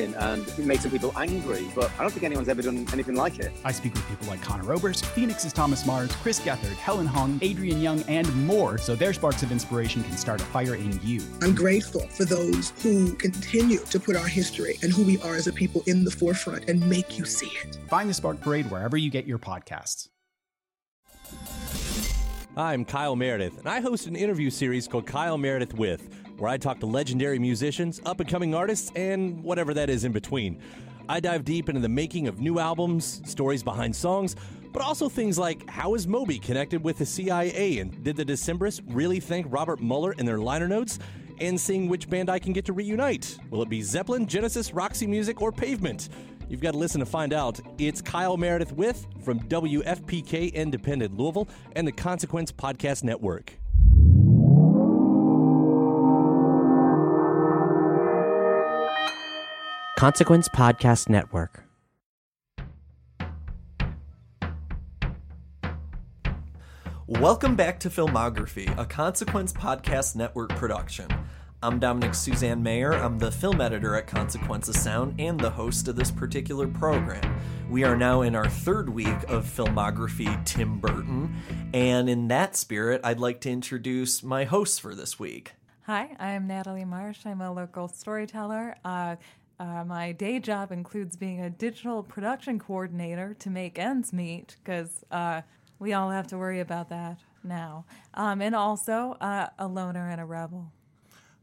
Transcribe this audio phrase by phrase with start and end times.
[0.00, 3.38] and it makes some people angry, but I don't think anyone's ever done anything like
[3.38, 3.52] it.
[3.64, 7.80] I speak with people like Conor Oberst, Phoenix's Thomas Mars, Chris Gethard, Helen Hong, Adrian
[7.80, 11.22] Young, and more, so their sparks of inspiration can start a fire in you.
[11.42, 15.46] I'm grateful for those who continue to put our history and who we are as
[15.46, 17.78] a people in the forefront and make you see it.
[17.88, 20.08] Find the Spark Parade wherever you get your podcasts.
[22.56, 26.56] I'm Kyle Meredith, and I host an interview series called Kyle Meredith With, where I
[26.56, 30.58] talk to legendary musicians, up and coming artists, and whatever that is in between.
[31.08, 34.36] I dive deep into the making of new albums, stories behind songs,
[34.72, 38.80] but also things like how is Moby connected with the CIA, and did the Decemberists
[38.86, 40.98] really thank Robert Mueller in their liner notes?
[41.40, 43.38] And seeing which band I can get to reunite.
[43.50, 46.10] Will it be Zeppelin, Genesis, Roxy Music, or Pavement?
[46.50, 47.60] You've got to listen to find out.
[47.78, 53.59] It's Kyle Meredith with from WFPK Independent Louisville and the Consequence Podcast Network.
[60.00, 61.62] Consequence Podcast Network.
[67.06, 71.06] Welcome back to Filmography, a Consequence Podcast Network production.
[71.62, 72.94] I'm Dominick Suzanne Mayer.
[72.94, 77.38] I'm the film editor at Consequence of Sound and the host of this particular program.
[77.68, 81.34] We are now in our third week of filmography Tim Burton,
[81.74, 85.52] and in that spirit, I'd like to introduce my hosts for this week.
[85.84, 87.26] Hi, I'm Natalie Marsh.
[87.26, 88.76] I'm a local storyteller.
[88.84, 89.16] Uh,
[89.60, 95.04] uh, my day job includes being a digital production coordinator to make ends meet because
[95.10, 95.42] uh,
[95.78, 97.84] we all have to worry about that now.
[98.14, 100.72] Um, and also uh, a loner and a rebel.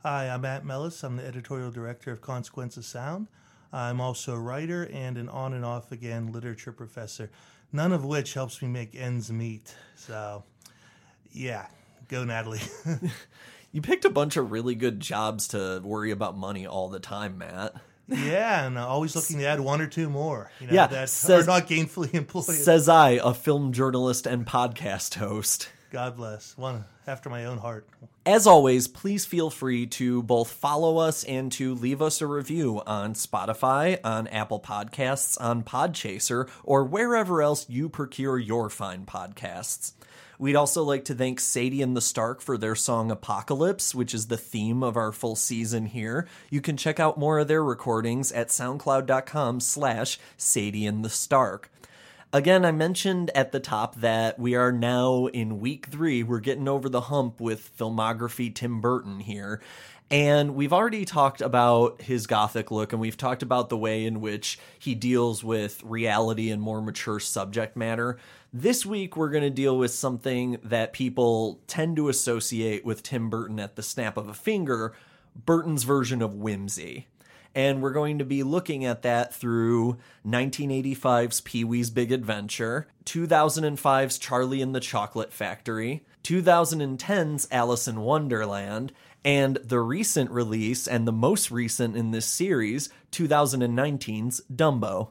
[0.02, 1.04] Hi, I'm Matt Melis.
[1.04, 3.28] I'm the editorial director of Consequence of Sound.
[3.72, 7.30] I'm also a writer and an on and off again literature professor,
[7.72, 9.76] none of which helps me make ends meet.
[9.96, 10.44] So,
[11.32, 11.68] yeah,
[12.08, 12.62] go Natalie.
[13.72, 17.38] you picked a bunch of really good jobs to worry about money all the time,
[17.38, 17.76] Matt.
[18.08, 20.52] Yeah, and uh, always looking to add one or two more.
[20.60, 22.46] You know, yeah, that says, are not gainfully employed.
[22.46, 25.70] Says I, a film journalist and podcast host.
[25.92, 26.58] God bless.
[26.58, 27.88] One after my own heart.
[28.26, 32.82] As always, please feel free to both follow us and to leave us a review
[32.86, 39.94] on Spotify, on Apple Podcasts, on Podchaser, or wherever else you procure your fine podcasts.
[40.40, 44.28] We'd also like to thank Sadie and the Stark for their song Apocalypse, which is
[44.28, 46.28] the theme of our full season here.
[46.52, 51.72] You can check out more of their recordings at soundcloud.com slash Sadie and the Stark.
[52.32, 56.22] Again, I mentioned at the top that we are now in week three.
[56.22, 59.60] We're getting over the hump with filmography Tim Burton here.
[60.12, 64.22] And we've already talked about his gothic look, and we've talked about the way in
[64.22, 68.18] which he deals with reality and more mature subject matter.
[68.54, 73.30] This week, we're going to deal with something that people tend to associate with Tim
[73.30, 74.94] Burton at the snap of a finger
[75.36, 77.08] Burton's version of whimsy
[77.58, 84.20] and we're going to be looking at that through 1985's Pee Wee's Big Adventure, 2005's
[84.20, 88.94] Charlie and the Chocolate Factory, 2010's Alice in Wonderland,
[89.26, 95.10] and the recent release and the most recent in this series, 2019's Dumbo.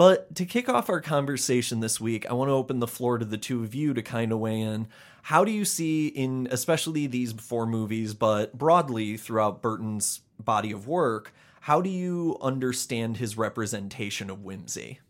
[0.00, 3.24] But to kick off our conversation this week, I want to open the floor to
[3.26, 4.88] the two of you to kind of weigh in.
[5.24, 10.88] How do you see in especially these four movies, but broadly throughout Burton's body of
[10.88, 15.00] work, how do you understand his representation of whimsy?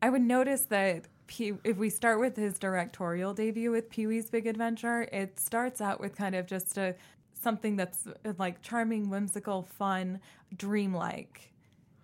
[0.00, 4.46] I would notice that if we start with his directorial debut with Pee Wee's Big
[4.46, 6.94] Adventure, it starts out with kind of just a
[7.38, 10.20] something that's uh, like charming, whimsical, fun,
[10.56, 11.52] dreamlike.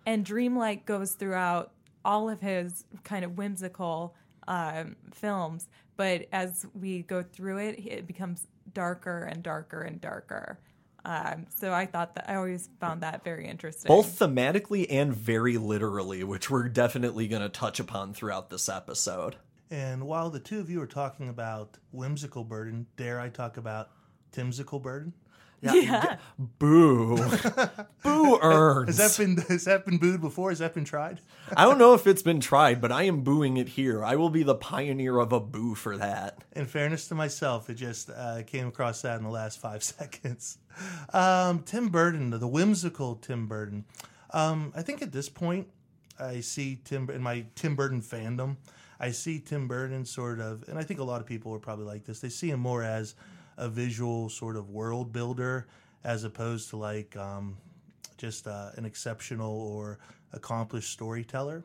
[0.05, 1.71] And dreamlike goes throughout
[2.05, 4.15] all of his kind of whimsical
[4.47, 5.67] um, films.
[5.97, 10.59] But as we go through it, it becomes darker and darker and darker.
[11.03, 13.87] Um, so I thought that I always found that very interesting.
[13.87, 19.35] Both thematically and very literally, which we're definitely going to touch upon throughout this episode.
[19.69, 23.89] And while the two of you are talking about whimsical Burton, dare I talk about
[24.31, 25.13] Timsical Burton?
[25.75, 26.17] Yeah.
[26.37, 27.17] Boo.
[28.03, 28.97] Boo earns.
[28.97, 30.49] Has that been has that been booed before?
[30.49, 31.19] Has that been tried?
[31.55, 34.03] I don't know if it's been tried, but I am booing it here.
[34.03, 36.43] I will be the pioneer of a boo for that.
[36.53, 40.57] In fairness to myself, it just uh, came across that in the last five seconds.
[41.13, 43.85] Um, Tim Burton, the whimsical Tim Burton.
[44.31, 45.67] Um, I think at this point,
[46.19, 48.57] I see Tim in my Tim Burton fandom.
[48.99, 51.85] I see Tim Burton sort of, and I think a lot of people are probably
[51.85, 52.19] like this.
[52.19, 53.15] They see him more as
[53.57, 55.67] a visual sort of world builder
[56.03, 57.57] as opposed to like um,
[58.17, 59.99] just uh, an exceptional or
[60.33, 61.63] accomplished storyteller.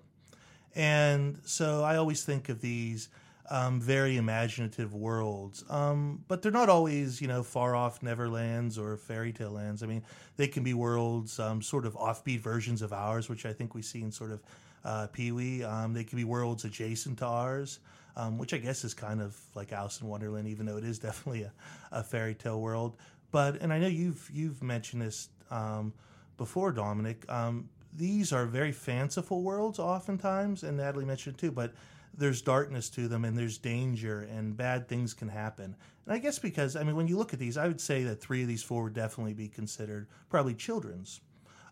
[0.74, 3.08] And so I always think of these
[3.50, 8.96] um, very imaginative worlds, um, but they're not always, you know, far off Neverlands or
[8.96, 9.82] fairy tale lands.
[9.82, 10.04] I mean,
[10.36, 13.82] they can be worlds, um, sort of offbeat versions of ours, which I think we
[13.82, 14.40] see in sort of
[14.84, 15.64] uh, Pee Wee.
[15.64, 17.80] Um, they can be worlds adjacent to ours,
[18.20, 20.98] um, which I guess is kind of like Alice in Wonderland, even though it is
[21.08, 21.52] definitely a,
[21.90, 22.96] a fairy tale world.
[23.30, 25.92] But and I know you've you've mentioned this um,
[26.36, 27.24] before, Dominick.
[27.28, 31.50] Um, these are very fanciful worlds, oftentimes, and Natalie mentioned too.
[31.50, 31.72] But
[32.16, 35.76] there's darkness to them, and there's danger, and bad things can happen.
[36.04, 38.20] And I guess because I mean, when you look at these, I would say that
[38.20, 41.20] three of these four would definitely be considered probably children's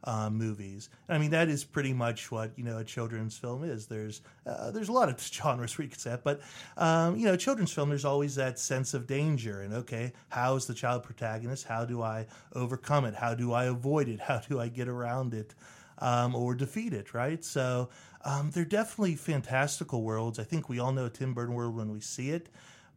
[0.04, 0.88] uh, movies.
[1.08, 3.86] I mean, that is pretty much what you know a children's film is.
[3.86, 6.40] There's uh, there's a lot of genres you could it, but
[6.76, 7.88] um, you know, children's film.
[7.88, 11.64] There's always that sense of danger, and okay, how is the child protagonist?
[11.64, 13.14] How do I overcome it?
[13.14, 14.20] How do I avoid it?
[14.28, 15.54] How do I get around it?
[16.00, 17.44] Um, or defeat it, right?
[17.44, 17.88] So
[18.24, 20.38] um, they're definitely fantastical worlds.
[20.38, 22.48] I think we all know Tim Burton world when we see it,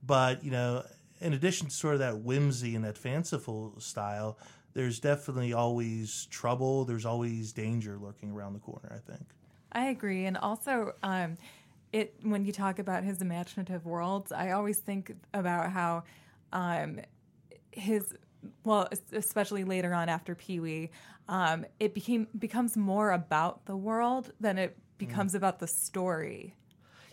[0.06, 0.83] but you know,
[1.19, 4.38] in addition to sort of that whimsy and that fanciful style,
[4.73, 6.85] there's definitely always trouble.
[6.85, 8.91] There's always danger lurking around the corner.
[8.94, 9.25] I think.
[9.73, 11.38] I agree, and also, um,
[11.94, 16.03] it when you talk about his imaginative worlds, I always think about how
[16.51, 17.00] um,
[17.71, 18.13] his
[18.63, 20.89] well, especially later on after Pee Wee,
[21.27, 25.38] um, it became becomes more about the world than it becomes mm.
[25.38, 26.56] about the story.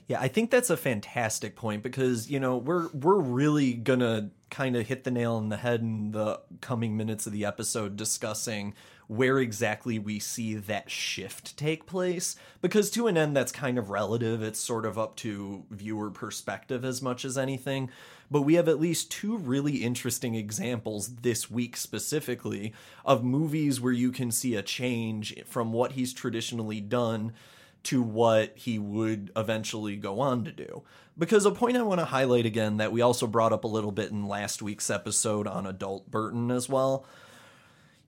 [0.08, 4.74] Yeah, I think that's a fantastic point because you know we're we're really gonna kind
[4.74, 8.74] of hit the nail on the head in the coming minutes of the episode discussing
[9.06, 13.90] where exactly we see that shift take place because to an end that's kind of
[13.90, 14.42] relative.
[14.42, 17.90] It's sort of up to viewer perspective as much as anything.
[18.30, 22.72] But we have at least two really interesting examples this week specifically
[23.04, 27.34] of movies where you can see a change from what he's traditionally done
[27.84, 30.82] to what he would eventually go on to do.
[31.16, 33.92] Because a point I want to highlight again that we also brought up a little
[33.92, 37.04] bit in last week's episode on adult Burton as well.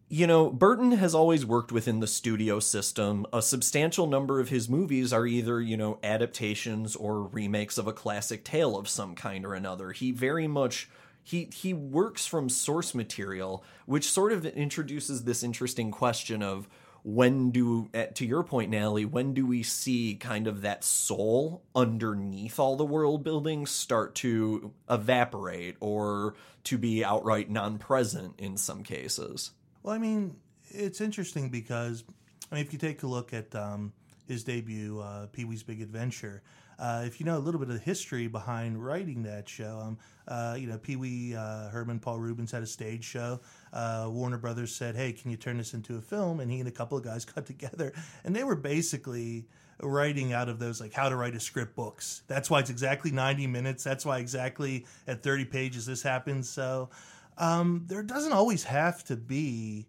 [0.09, 3.27] You know, Burton has always worked within the studio system.
[3.33, 7.93] A substantial number of his movies are either, you know, adaptations or remakes of a
[7.93, 9.93] classic tale of some kind or another.
[9.93, 10.89] He very much
[11.23, 16.69] he he works from source material, which sort of introduces this interesting question of
[17.03, 22.59] when do to your point natalie when do we see kind of that soul underneath
[22.59, 29.53] all the world building start to evaporate or to be outright non-present in some cases
[29.83, 30.37] well i mean
[30.69, 32.05] it's interesting because
[32.51, 33.93] i mean if you take a look at um,
[34.29, 36.43] his debut uh, pee-wee's big adventure
[36.81, 39.99] uh, if you know a little bit of the history behind writing that show, um,
[40.27, 43.41] uh, you know, Pee Wee uh, Herman, Paul Reubens had a stage show.
[43.73, 46.69] Uh, Warner Brothers said, "Hey, can you turn this into a film?" And he and
[46.69, 47.93] a couple of guys got together,
[48.25, 49.47] and they were basically
[49.83, 52.23] writing out of those like how to write a script books.
[52.27, 53.85] That's why it's exactly 90 minutes.
[53.85, 56.49] That's why exactly at 30 pages this happens.
[56.49, 56.91] So
[57.39, 59.87] um, there doesn't always have to be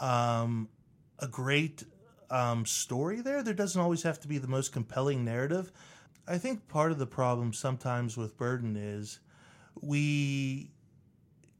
[0.00, 0.68] um,
[1.18, 1.84] a great
[2.30, 3.42] um, story there.
[3.42, 5.72] There doesn't always have to be the most compelling narrative.
[6.26, 9.20] I think part of the problem sometimes with Burton is
[9.80, 10.70] we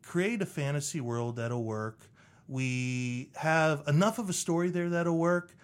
[0.05, 1.99] create a fantasy world that'll work.
[2.47, 5.55] We have enough of a story there that'll work,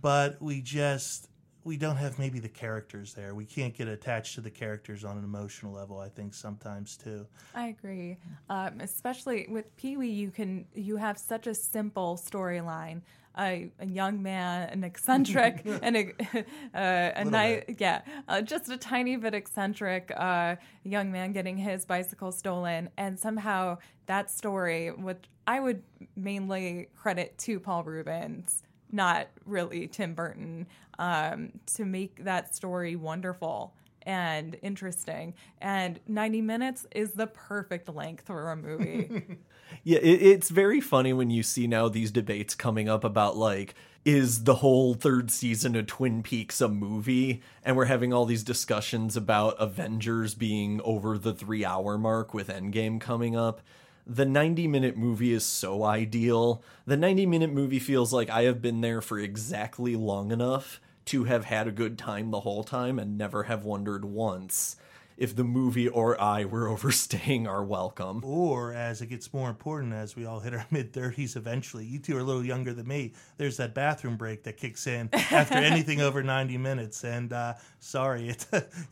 [0.00, 1.28] but we just
[1.64, 3.34] we don't have maybe the characters there.
[3.34, 5.98] We can't get attached to the characters on an emotional level.
[5.98, 7.26] I think sometimes too.
[7.56, 10.08] I agree, um, especially with Pee Wee.
[10.08, 13.00] You can you have such a simple storyline
[13.38, 16.12] a, a young man, an eccentric, and a
[16.74, 21.84] uh, a nice, yeah, uh, just a tiny bit eccentric uh, young man getting his
[21.84, 25.82] bicycle stolen, and somehow that story, which I would
[26.16, 30.66] mainly credit to Paul Reubens, not really Tim Burton,
[30.98, 33.74] um, to make that story wonderful
[34.06, 35.34] and interesting.
[35.60, 39.38] And 90 minutes is the perfect length for a movie.
[39.84, 43.74] yeah, it, it's very funny when you see now these debates coming up about like,
[44.04, 47.42] is the whole third season of Twin Peaks a movie?
[47.64, 52.48] And we're having all these discussions about Avengers being over the three hour mark with
[52.48, 53.62] Endgame coming up.
[54.06, 56.62] the 90 minute movie is so ideal.
[56.86, 61.24] The 90 minute movie feels like I have been there for exactly long enough to
[61.24, 64.76] have had a good time the whole time and never have wondered once
[65.16, 68.22] if the movie or I were overstaying our welcome.
[68.24, 71.98] Or as it gets more important as we all hit our mid 30s eventually, you
[71.98, 73.14] two are a little younger than me.
[73.36, 77.04] There's that bathroom break that kicks in after anything over 90 minutes.
[77.04, 78.46] And uh, sorry, it,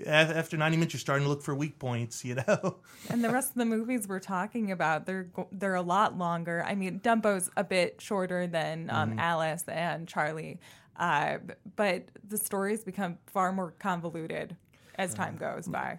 [0.06, 2.76] after 90 minutes, you're starting to look for weak points, you know?
[3.10, 6.64] and the rest of the movies we're talking about, they're they're a lot longer.
[6.66, 9.18] I mean, Dumbo's a bit shorter than um, mm-hmm.
[9.18, 10.60] Alice and Charlie.
[10.96, 11.38] Uh,
[11.76, 14.56] but the stories become far more convoluted
[14.96, 15.98] as time goes by.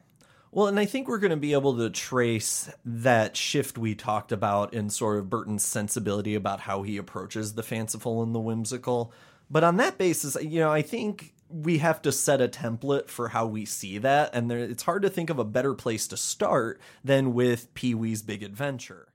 [0.56, 4.32] Well, and I think we're going to be able to trace that shift we talked
[4.32, 9.12] about in sort of Burton's sensibility about how he approaches the fanciful and the whimsical.
[9.50, 13.28] But on that basis, you know, I think we have to set a template for
[13.28, 14.30] how we see that.
[14.34, 17.94] And there, it's hard to think of a better place to start than with Pee
[17.94, 19.10] Wee's Big Adventure.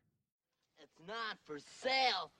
[0.78, 2.32] It's not for sale,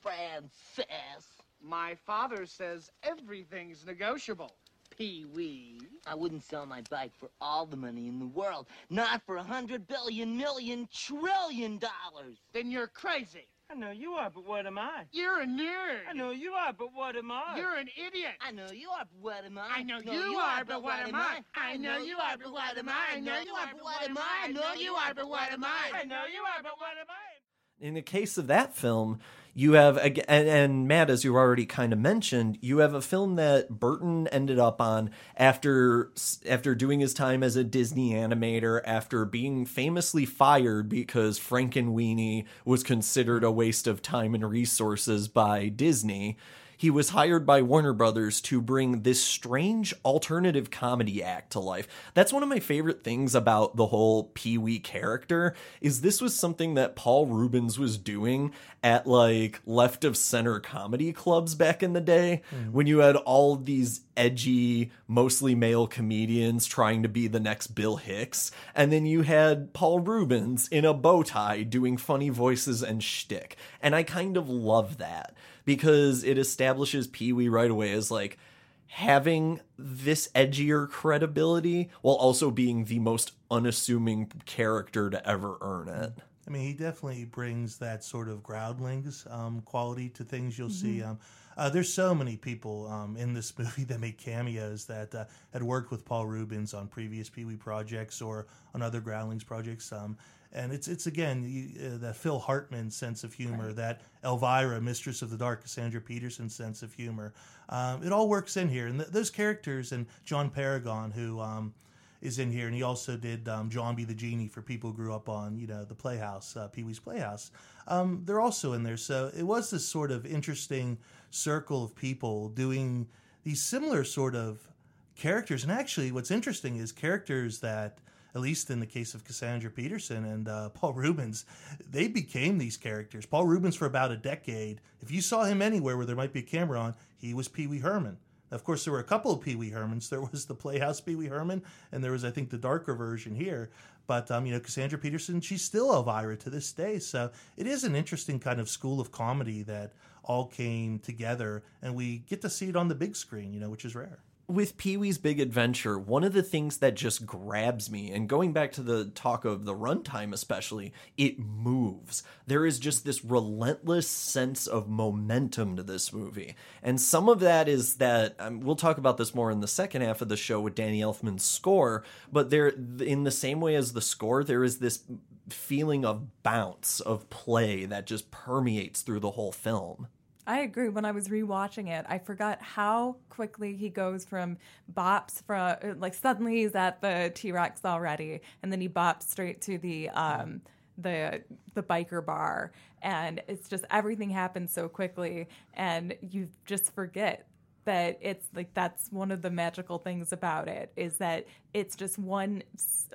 [0.00, 1.26] Francis.
[1.62, 4.56] My father says everything's negotiable.
[4.98, 5.78] Pee Wee.
[6.08, 8.66] I wouldn't sell my bike for all the money in the world.
[8.90, 12.38] Not for a hundred billion million trillion dollars.
[12.52, 13.46] Then you're crazy.
[13.70, 15.04] I know you are, but what am I?
[15.12, 16.00] You're a nerd.
[16.10, 17.54] I know you are, but what am I?
[17.56, 18.32] You're an idiot.
[18.40, 19.68] I know you are, but what am I?
[19.78, 21.44] I know, you, are, but what am I?
[21.54, 23.16] I know you are, but what am I?
[23.16, 24.48] I know you are, but what am I?
[24.48, 25.90] I know you are, but what am I?
[25.94, 27.86] I know you are, but what am I?
[27.86, 29.20] In the case of that film,
[29.58, 33.34] you have and, and Matt, as you already kind of mentioned, you have a film
[33.34, 36.12] that Burton ended up on after
[36.48, 42.84] after doing his time as a Disney animator, after being famously fired because Frankenweenie was
[42.84, 46.36] considered a waste of time and resources by Disney
[46.78, 51.88] he was hired by Warner Brothers to bring this strange alternative comedy act to life.
[52.14, 56.36] That's one of my favorite things about the whole Pee Wee character is this was
[56.36, 61.94] something that Paul Reubens was doing at like left of center comedy clubs back in
[61.94, 62.70] the day mm.
[62.70, 67.96] when you had all these edgy, mostly male comedians trying to be the next Bill
[67.96, 73.02] Hicks, and then you had Paul Reubens in a bow tie doing funny voices and
[73.02, 73.56] shtick.
[73.80, 75.34] And I kind of love that
[75.68, 78.38] because it establishes Pee Wee right away as like
[78.86, 86.14] having this edgier credibility while also being the most unassuming character to ever earn it.
[86.46, 91.00] I mean, he definitely brings that sort of groundlings um, quality to things you'll mm-hmm.
[91.00, 91.02] see.
[91.02, 91.18] Um,
[91.58, 95.62] uh, there's so many people um, in this movie that make cameos that uh, had
[95.62, 99.92] worked with Paul Reubens on previous Pee Wee projects or on other Groundlings projects.
[99.92, 100.16] Um,
[100.52, 103.76] and it's it's again uh, that Phil Hartman sense of humor, right.
[103.76, 107.34] that Elvira, Mistress of the Dark, Cassandra Peterson sense of humor.
[107.68, 111.74] Um, it all works in here, and th- those characters and John Paragon, who um,
[112.22, 115.14] is in here, and he also did um, Jambi the Genie for people who grew
[115.14, 117.50] up on you know the Playhouse, uh, Pee Wee's Playhouse.
[117.86, 120.98] Um, they're also in there, so it was this sort of interesting
[121.30, 123.06] circle of people doing
[123.44, 124.66] these similar sort of
[125.14, 125.62] characters.
[125.62, 127.98] And actually, what's interesting is characters that
[128.38, 131.44] at least in the case of Cassandra Peterson and uh, Paul Reubens,
[131.90, 133.26] they became these characters.
[133.26, 136.38] Paul Reubens, for about a decade, if you saw him anywhere where there might be
[136.38, 138.16] a camera on, he was Pee Wee Herman.
[138.52, 140.08] Of course, there were a couple of Pee Wee Hermans.
[140.08, 143.34] There was the Playhouse Pee Wee Herman, and there was, I think, the darker version
[143.34, 143.70] here.
[144.06, 147.00] But um, you know, Cassandra Peterson, she's still Elvira to this day.
[147.00, 151.96] So it is an interesting kind of school of comedy that all came together, and
[151.96, 154.78] we get to see it on the big screen, you know, which is rare with
[154.78, 158.72] Pee Wee's Big Adventure, one of the things that just grabs me, and going back
[158.72, 162.22] to the talk of the runtime especially, it moves.
[162.46, 166.56] There is just this relentless sense of momentum to this movie.
[166.82, 170.00] And some of that is that, um, we'll talk about this more in the second
[170.00, 172.02] half of the show with Danny Elfman's score,
[172.32, 175.02] but there, in the same way as the score, there is this
[175.50, 180.08] feeling of bounce, of play that just permeates through the whole film.
[180.48, 180.88] I agree.
[180.88, 184.56] When I was rewatching it, I forgot how quickly he goes from
[184.94, 189.60] bops from like suddenly he's at the T Rex already, and then he bops straight
[189.62, 190.62] to the um,
[190.96, 191.42] the
[191.74, 197.46] the biker bar, and it's just everything happens so quickly, and you just forget
[197.84, 202.18] that it's like that's one of the magical things about it is that it's just
[202.18, 202.62] one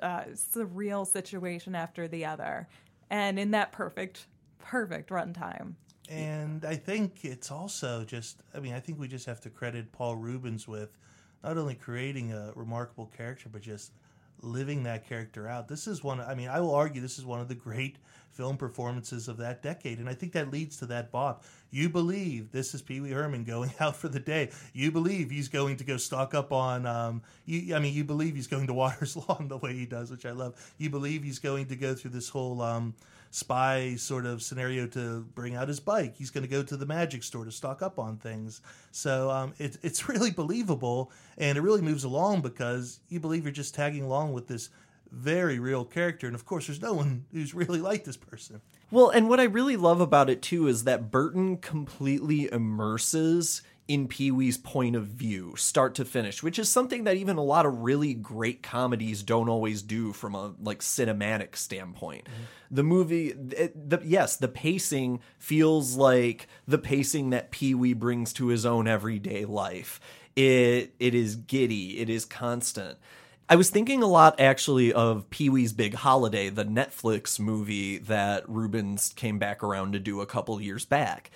[0.02, 2.68] uh, surreal situation after the other,
[3.10, 4.26] and in that perfect
[4.60, 5.74] perfect runtime.
[6.10, 9.90] And I think it's also just, I mean, I think we just have to credit
[9.92, 10.96] Paul Reubens with
[11.42, 13.92] not only creating a remarkable character, but just
[14.42, 15.68] living that character out.
[15.68, 17.96] This is one, I mean, I will argue this is one of the great
[18.30, 19.98] film performances of that decade.
[19.98, 21.44] And I think that leads to that bop.
[21.70, 24.50] You believe this is Pee Wee Herman going out for the day.
[24.72, 28.34] You believe he's going to go stock up on, um, you, I mean, you believe
[28.34, 30.54] he's going to Waters Lawn the way he does, which I love.
[30.78, 32.94] You believe he's going to go through this whole, um,
[33.34, 36.14] spy sort of scenario to bring out his bike.
[36.16, 38.60] He's going to go to the magic store to stock up on things.
[38.92, 43.50] So um, it, it's really believable and it really moves along because you believe you're
[43.50, 44.70] just tagging along with this
[45.10, 46.28] very real character.
[46.28, 48.60] And of course, there's no one who's really like this person.
[48.92, 54.08] Well, and what I really love about it too is that Burton completely immerses in
[54.08, 57.66] Pee Wee's point of view, start to finish, which is something that even a lot
[57.66, 62.24] of really great comedies don't always do from a like cinematic standpoint.
[62.24, 62.74] Mm-hmm.
[62.74, 68.32] The movie, it, the, yes, the pacing feels like the pacing that Pee Wee brings
[68.34, 70.00] to his own everyday life.
[70.34, 72.98] It it is giddy, it is constant.
[73.46, 78.48] I was thinking a lot actually of Pee Wee's Big Holiday, the Netflix movie that
[78.48, 81.30] Reubens came back around to do a couple years back.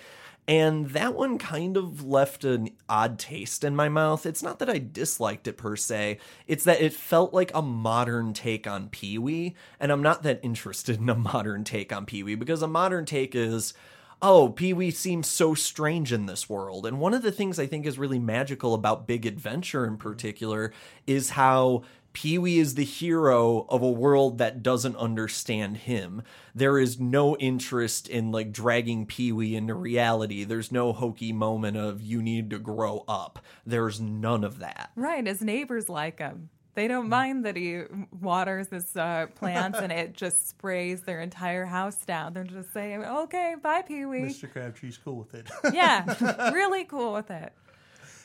[0.49, 4.25] And that one kind of left an odd taste in my mouth.
[4.25, 8.33] It's not that I disliked it per se, it's that it felt like a modern
[8.33, 9.55] take on Pee Wee.
[9.79, 13.05] And I'm not that interested in a modern take on Pee Wee because a modern
[13.05, 13.75] take is
[14.21, 16.85] oh, Pee Wee seems so strange in this world.
[16.85, 20.73] And one of the things I think is really magical about Big Adventure in particular
[21.07, 26.23] is how Pee Wee is the hero of a world that doesn't understand him.
[26.55, 30.43] There is no interest in like dragging Pee Wee into reality.
[30.43, 33.39] There's no hokey moment of you need to grow up.
[33.65, 34.91] There's none of that.
[34.95, 35.25] Right.
[35.25, 36.49] His neighbors like him.
[36.75, 37.81] They don't mind that he
[38.21, 42.33] waters his uh, plants and it just sprays their entire house down.
[42.33, 44.19] They're just saying, okay, bye, Pee Wee.
[44.19, 44.49] Mr.
[44.49, 45.49] Crabtree's cool with it.
[45.73, 47.51] yeah, really cool with it.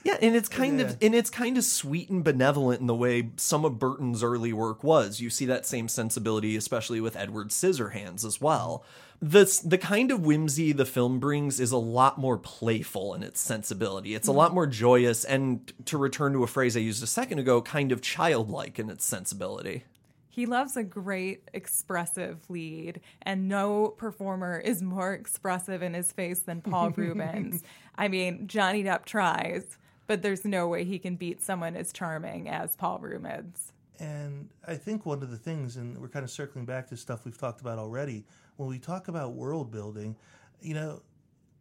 [0.05, 0.87] Yeah, and it's kind yeah.
[0.87, 4.53] of and it's kind of sweet and benevolent in the way some of Burton's early
[4.53, 5.19] work was.
[5.19, 8.85] You see that same sensibility, especially with Edward Scissorhands as well.
[9.23, 13.41] The the kind of whimsy the film brings is a lot more playful in its
[13.41, 14.15] sensibility.
[14.15, 14.39] It's a hmm.
[14.39, 17.91] lot more joyous, and to return to a phrase I used a second ago, kind
[17.91, 19.85] of childlike in its sensibility.
[20.29, 26.41] He loves a great expressive lead, and no performer is more expressive in his face
[26.41, 27.63] than Paul Reubens.
[27.97, 32.49] I mean, Johnny Depp tries, but there's no way he can beat someone as charming
[32.49, 33.73] as Paul Reubens.
[33.99, 37.25] And I think one of the things, and we're kind of circling back to stuff
[37.25, 38.25] we've talked about already,
[38.57, 40.17] when we talk about world building,
[40.61, 41.03] you know,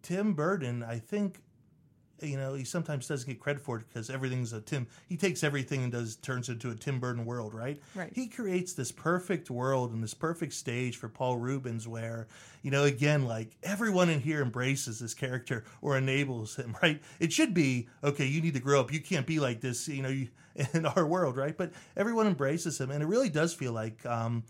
[0.02, 1.40] Tim Burton, I think
[2.24, 4.88] you know, he sometimes doesn't get credit for it because everything's a Tim.
[5.08, 7.82] He takes everything and does turns it into a Tim Burton world, right?
[7.96, 8.12] Right.
[8.14, 12.28] He creates this perfect world and this perfect stage for Paul Reubens, where
[12.62, 17.02] you know, again, like everyone in here embraces this character or enables him, right?
[17.20, 18.26] It should be okay.
[18.26, 18.92] You need to grow up.
[18.92, 20.30] You can't be like this, you know, you,
[20.74, 21.58] in our world, right?
[21.58, 24.06] But everyone embraces him, and it really does feel like.
[24.06, 24.44] Um,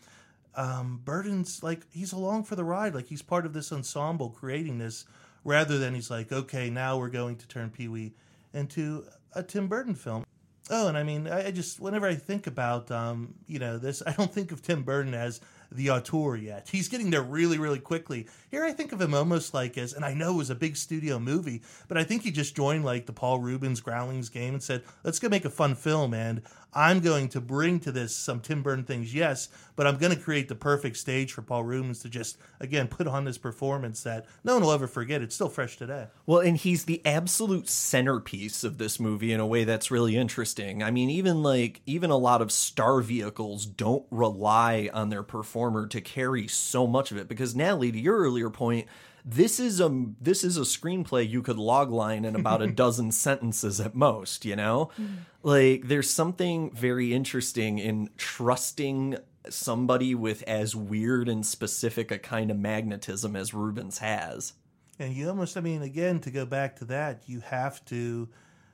[0.56, 4.78] um, Burton's like he's along for the ride, like he's part of this ensemble creating
[4.78, 5.06] this
[5.44, 8.14] rather than he's like, okay, now we're going to turn Pee Wee
[8.54, 10.24] into a Tim Burton film.
[10.70, 14.14] Oh, and I mean, I just whenever I think about um, you know this, I
[14.14, 15.42] don't think of Tim Burton as
[15.74, 16.70] the auteur yet.
[16.72, 18.28] He's getting there really, really quickly.
[18.52, 20.78] Here, I think of him almost like as, and I know it was a big
[20.78, 24.64] studio movie, but I think he just joined like the Paul Reubens Groundlings game and
[24.64, 26.14] said, let's go make a fun film.
[26.14, 26.44] And
[26.76, 30.20] I'm going to bring to this some Tim Burton things, yes, but I'm going to
[30.20, 34.26] create the perfect stage for Paul Reubens to just, again, put on this performance that
[34.44, 35.22] no one will ever forget.
[35.22, 36.08] It's still fresh today.
[36.26, 40.84] Well, and he's the absolute centerpiece of this movie in a way that's really interesting.
[40.84, 45.88] I mean, even like, even a lot of star vehicles don't rely on their performer
[45.88, 48.88] to carry so much of it because, Natalie, to your earlier point,
[49.26, 53.80] this is a this is a screenplay you could logline in about a dozen sentences
[53.80, 55.16] at most you know mm-hmm.
[55.44, 59.18] like there's something very interesting in trusting
[59.50, 64.54] somebody with as weird and specific a kind of magnetism as Reubens has
[65.00, 68.28] and you almost i mean again to go back to that you have to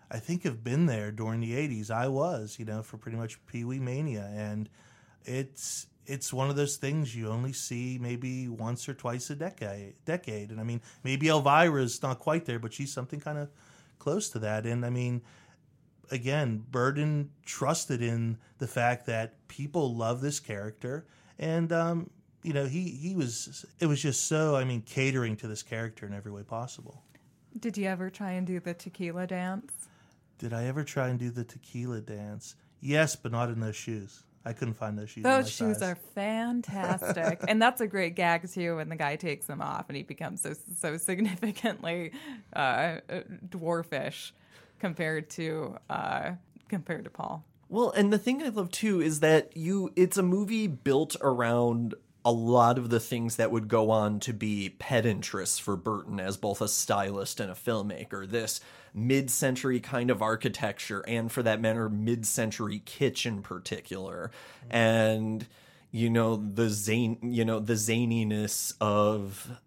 [0.09, 3.43] i think have been there during the 80s i was you know for pretty much
[3.45, 4.69] pee-wee mania and
[5.25, 9.93] it's it's one of those things you only see maybe once or twice a decade.
[10.05, 13.49] Decade, and I mean, maybe Elvira's not quite there, but she's something kind of
[13.99, 14.65] close to that.
[14.65, 15.21] And I mean,
[16.09, 21.05] again, Burton trusted in the fact that people love this character,
[21.37, 22.09] and um,
[22.41, 23.65] you know, he he was.
[23.79, 24.55] It was just so.
[24.55, 27.03] I mean, catering to this character in every way possible.
[27.59, 29.71] Did you ever try and do the tequila dance?
[30.39, 32.55] Did I ever try and do the tequila dance?
[32.79, 34.23] Yes, but not in those shoes.
[34.49, 35.23] I couldn't find those shoes.
[35.23, 35.91] Those shoes size.
[35.91, 38.77] are fantastic, and that's a great gag too.
[38.77, 42.13] When the guy takes them off and he becomes so so significantly
[42.53, 42.97] uh,
[43.47, 44.31] dwarfish
[44.79, 46.31] compared to uh,
[46.67, 47.45] compared to Paul.
[47.69, 51.93] Well, and the thing I love too is that you it's a movie built around
[52.25, 56.19] a lot of the things that would go on to be pet interests for Burton
[56.19, 58.29] as both a stylist and a filmmaker.
[58.29, 58.60] This
[58.93, 64.32] mid century kind of architecture, and for that matter, mid century kitsch in particular.
[64.69, 65.47] And
[65.91, 69.60] you know the zane you know the zaniness of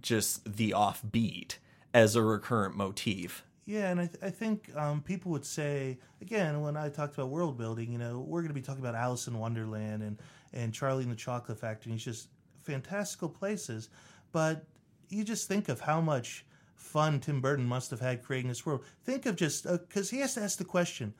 [0.00, 1.56] just the offbeat
[1.92, 6.60] as a recurrent motif Yeah, and I, th- I think um, people would say again
[6.60, 9.26] when I talked about world building, you know, we're going to be talking about Alice
[9.28, 10.18] in Wonderland and
[10.52, 11.92] and Charlie and the Chocolate Factory.
[11.92, 12.28] It's just
[12.62, 13.88] fantastical places,
[14.32, 14.64] but
[15.08, 18.84] you just think of how much fun Tim Burton must have had creating this world.
[19.04, 21.14] Think of just because he has to ask the question.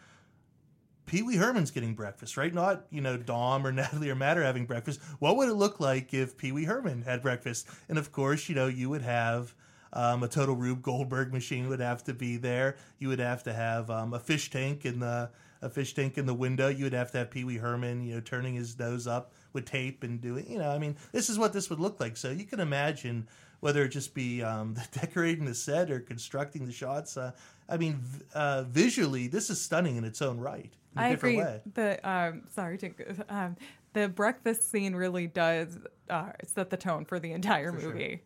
[1.06, 2.54] Pee Wee Herman's getting breakfast, right?
[2.54, 5.00] Not, you know, Dom or Natalie or Matt are having breakfast.
[5.18, 7.68] What would it look like if Pee Wee Herman had breakfast?
[7.88, 9.54] And of course, you know, you would have
[9.92, 12.76] um, a total Rube Goldberg machine would have to be there.
[12.98, 15.30] You would have to have um, a fish tank in the
[15.62, 16.68] a fish tank in the window.
[16.68, 19.64] You would have to have Pee Wee Herman, you know, turning his nose up with
[19.64, 22.16] tape and doing, you know, I mean, this is what this would look like.
[22.16, 23.26] So you can imagine
[23.60, 27.16] whether it just be um, decorating the set or constructing the shots.
[27.16, 27.32] Uh,
[27.68, 30.72] I mean, v- uh, visually, this is stunning in its own right.
[30.96, 31.44] In a I different agree.
[31.44, 31.60] Way.
[31.74, 32.92] The um, sorry, to,
[33.28, 33.56] um,
[33.92, 38.22] the breakfast scene really does uh, set the tone for the entire movie.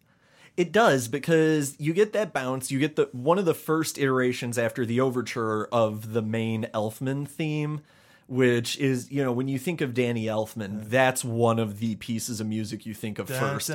[0.57, 2.71] It does because you get that bounce.
[2.71, 7.27] You get the one of the first iterations after the overture of the main Elfman
[7.27, 7.81] theme,
[8.29, 12.41] which is you know when you think of Danny Elfman, that's one of the pieces
[12.41, 13.69] of music you think of first.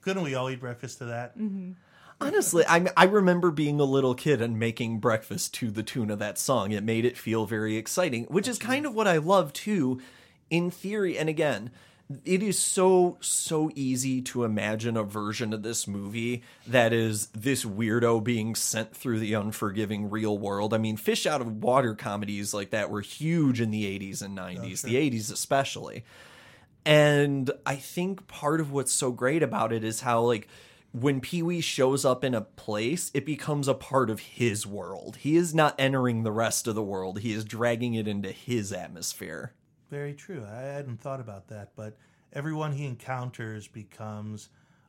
[0.00, 1.36] Couldn't we all eat breakfast to that?
[2.20, 6.18] Honestly, I I remember being a little kid and making breakfast to the tune of
[6.20, 6.72] that song.
[6.72, 10.00] It made it feel very exciting, which is kind of what I love too,
[10.48, 11.18] in theory.
[11.18, 11.70] And again,
[12.24, 17.64] it is so so easy to imagine a version of this movie that is this
[17.64, 20.72] weirdo being sent through the unforgiving real world.
[20.72, 24.38] I mean, fish out of water comedies like that were huge in the 80s and
[24.38, 26.04] 90s, the 80s especially.
[26.84, 30.46] And I think part of what's so great about it is how like
[30.92, 35.16] when Pee Wee shows up in a place, it becomes a part of his world.
[35.16, 37.18] He is not entering the rest of the world.
[37.18, 39.52] He is dragging it into his atmosphere.
[39.90, 40.44] Very true.
[40.44, 41.96] I hadn't thought about that, but
[42.32, 44.48] everyone he encounters becomes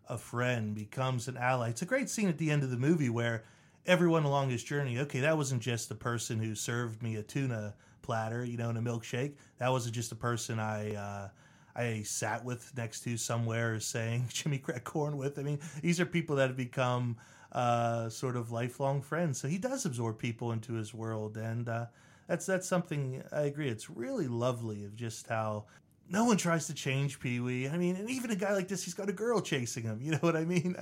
[0.09, 1.69] a friend, becomes an ally.
[1.69, 3.43] It's a great scene at the end of the movie where
[3.85, 7.75] everyone along his journey, okay, that wasn't just the person who served me a tuna
[8.01, 9.33] platter, you know, and a milkshake.
[9.59, 11.29] That wasn't just a person I uh,
[11.75, 15.37] I sat with next to somewhere saying Jimmy Crack Corn with.
[15.37, 17.17] I mean, these are people that have become
[17.51, 19.39] uh, sort of lifelong friends.
[19.39, 21.85] So he does absorb people into his world, and uh,
[22.27, 23.69] that's that's something I agree.
[23.69, 25.65] It's really lovely of just how
[26.09, 27.67] no one tries to change Pee Wee.
[27.67, 29.99] I mean, and even a guy like this, he's got a girl chasing him.
[30.07, 30.75] You know what I mean?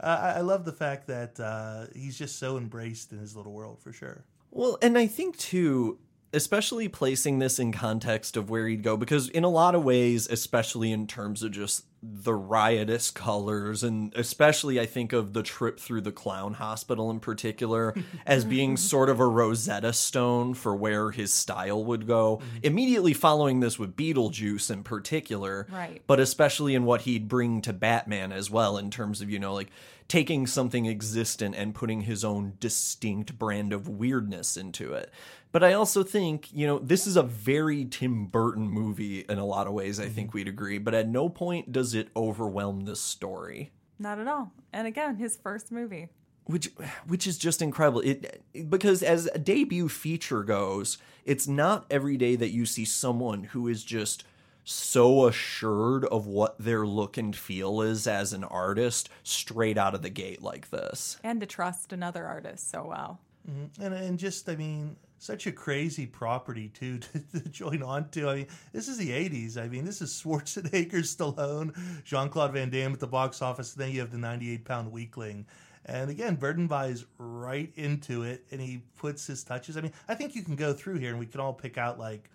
[0.00, 3.80] I, I, love the fact that uh, he's just so embraced in his little world
[3.80, 4.24] for sure.
[4.52, 5.98] Well, and I think too,
[6.32, 10.28] especially placing this in context of where he'd go, because in a lot of ways,
[10.28, 15.80] especially in terms of just the riotous colors, and especially I think of the trip
[15.80, 17.94] through the clown hospital in particular
[18.26, 22.36] as being sort of a Rosetta Stone for where his style would go.
[22.36, 22.58] Mm-hmm.
[22.62, 26.02] Immediately following this with Beetlejuice in particular, Right.
[26.06, 29.54] but especially in what he'd bring to Batman as well, in terms of, you know,
[29.54, 29.68] like
[30.08, 35.12] taking something existent and putting his own distinct brand of weirdness into it.
[35.52, 39.44] But I also think, you know, this is a very Tim Burton movie in a
[39.44, 40.14] lot of ways, I mm-hmm.
[40.14, 43.70] think we'd agree, but at no point does it overwhelm the story.
[43.98, 44.52] Not at all.
[44.72, 46.08] And again, his first movie.
[46.48, 46.70] which
[47.06, 52.36] which is just incredible it because as a debut feature goes it's not every day
[52.36, 54.24] that you see someone who is just
[54.68, 60.02] so assured of what their look and feel is as an artist straight out of
[60.02, 63.20] the gate like this And to trust another artist so well.
[63.48, 63.70] Mhm.
[63.80, 66.98] And and just I mean, such a crazy property too
[67.32, 68.28] to, to join on to.
[68.28, 69.56] I mean, this is the '80s.
[69.56, 73.72] I mean, this is Schwarzenegger, Stallone, Jean Claude Van Damme at the box office.
[73.72, 75.46] then you have the 98 pound weakling.
[75.86, 79.78] And again, Burton buys right into it, and he puts his touches.
[79.78, 81.98] I mean, I think you can go through here, and we can all pick out
[81.98, 82.28] like,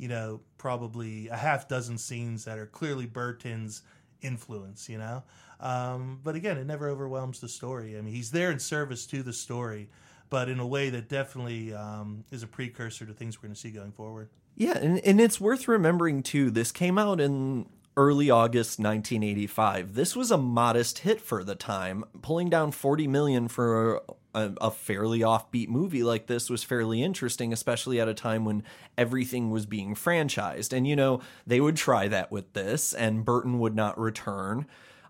[0.00, 3.82] you know, probably a half dozen scenes that are clearly Burton's
[4.22, 4.88] influence.
[4.88, 5.22] You know,
[5.60, 7.98] um, but again, it never overwhelms the story.
[7.98, 9.90] I mean, he's there in service to the story,
[10.30, 13.60] but in a way that definitely um, is a precursor to things we're going to
[13.60, 14.30] see going forward.
[14.56, 16.50] Yeah, and, and it's worth remembering too.
[16.50, 19.94] This came out in early August 1985.
[19.94, 22.04] This was a modest hit for the time.
[22.22, 24.00] Pulling down 40 million for
[24.34, 28.62] a, a fairly offbeat movie like this was fairly interesting, especially at a time when
[28.96, 30.72] everything was being franchised.
[30.72, 34.66] And you know, they would try that with this, and Burton would not return.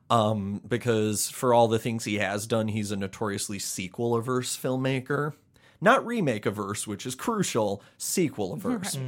[0.09, 5.35] Um, because for all the things he has done, he's a notoriously sequel averse filmmaker.
[5.81, 8.99] Not remake averse, which is crucial, sequel averse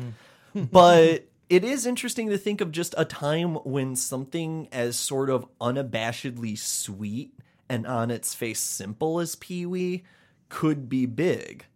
[0.55, 5.47] but it is interesting to think of just a time when something as sort of
[5.61, 7.39] unabashedly sweet
[7.69, 10.03] and on its face simple as Pee Wee
[10.49, 11.67] could be big.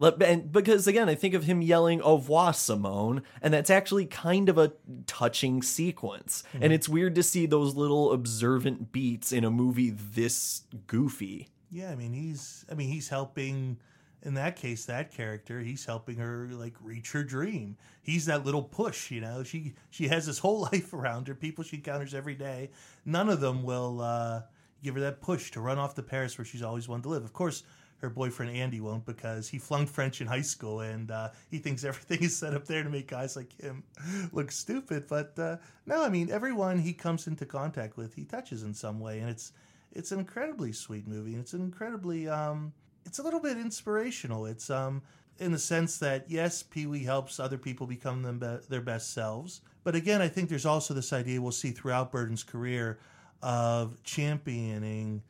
[0.00, 4.48] And because again, I think of him yelling "Au revoir, Simone," and that's actually kind
[4.48, 4.72] of a
[5.06, 6.42] touching sequence.
[6.54, 6.62] Mhm.
[6.62, 11.48] And it's weird to see those little observant beats in a movie this goofy.
[11.70, 13.76] Yeah, I mean he's I mean he's helping
[14.22, 17.76] in that case that character he's helping her like reach her dream.
[18.02, 19.42] He's that little push, you know.
[19.42, 22.70] She she has this whole life around her, people she encounters every day.
[23.04, 24.42] None of them will uh,
[24.82, 27.24] give her that push to run off to Paris where she's always wanted to live.
[27.24, 27.62] Of course,
[28.00, 31.84] her boyfriend Andy won't because he flunked French in high school and uh, he thinks
[31.84, 33.82] everything is set up there to make guys like him
[34.32, 35.06] look stupid.
[35.08, 39.00] But uh, no, I mean everyone he comes into contact with, he touches in some
[39.00, 39.52] way, and it's
[39.92, 41.32] it's an incredibly sweet movie.
[41.32, 42.72] and It's an incredibly um,
[43.08, 44.46] it's a little bit inspirational.
[44.46, 45.02] It's um
[45.38, 49.14] in the sense that yes, Pee Wee helps other people become them be- their best
[49.14, 52.98] selves, but again, I think there's also this idea we'll see throughout Burton's career
[53.42, 55.22] of championing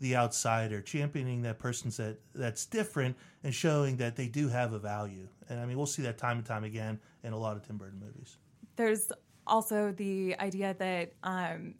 [0.00, 4.78] the outsider, championing that person that that's different, and showing that they do have a
[4.78, 5.28] value.
[5.48, 7.76] And I mean, we'll see that time and time again in a lot of Tim
[7.76, 8.38] Burton movies.
[8.76, 9.12] There's
[9.46, 11.74] also the idea that um,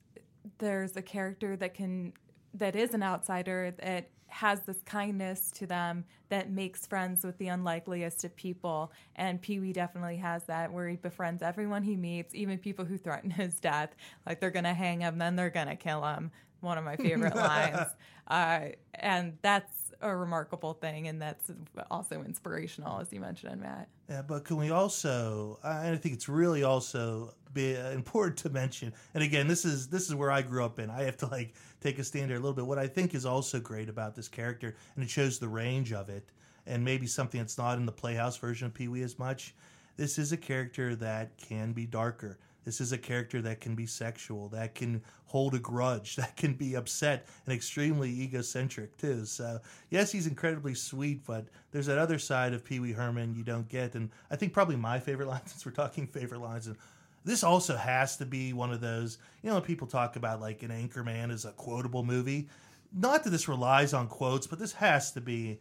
[0.59, 2.13] there's a character that can
[2.55, 7.49] that is an outsider that has this kindness to them that makes friends with the
[7.49, 8.93] unlikeliest of people.
[9.17, 12.97] And Pee Wee definitely has that, where he befriends everyone he meets, even people who
[12.97, 13.95] threaten his death.
[14.27, 16.31] Like they're gonna hang him, then they're gonna kill him.
[16.61, 17.89] One of my favorite lines.
[18.29, 21.51] Uh, and that's a remarkable thing, and that's
[21.91, 23.89] also inspirational, as you mentioned, Matt.
[24.09, 25.59] Yeah, but can we also?
[25.63, 28.93] I I think it's really also be uh, important to mention.
[29.15, 30.91] And again, this is this is where I grew up in.
[30.91, 32.67] I have to like take a stand here a little bit.
[32.67, 36.09] What I think is also great about this character, and it shows the range of
[36.09, 36.31] it,
[36.67, 39.55] and maybe something that's not in the Playhouse version of Pee Wee as much.
[39.97, 42.39] This is a character that can be darker.
[42.65, 46.55] This is a character that can be sexual, that can hold a grudge, that can
[46.55, 49.25] be upset and extremely egocentric too.
[49.25, 49.61] So
[49.91, 53.69] yes, he's incredibly sweet, but there's that other side of Pee Wee Herman you don't
[53.69, 53.95] get.
[53.95, 56.77] And I think probably my favorite line, since we're talking favorite lines, and
[57.25, 59.19] this also has to be one of those.
[59.43, 62.49] You know, people talk about like an Anchorman is a quotable movie.
[62.93, 65.61] Not that this relies on quotes, but this has to be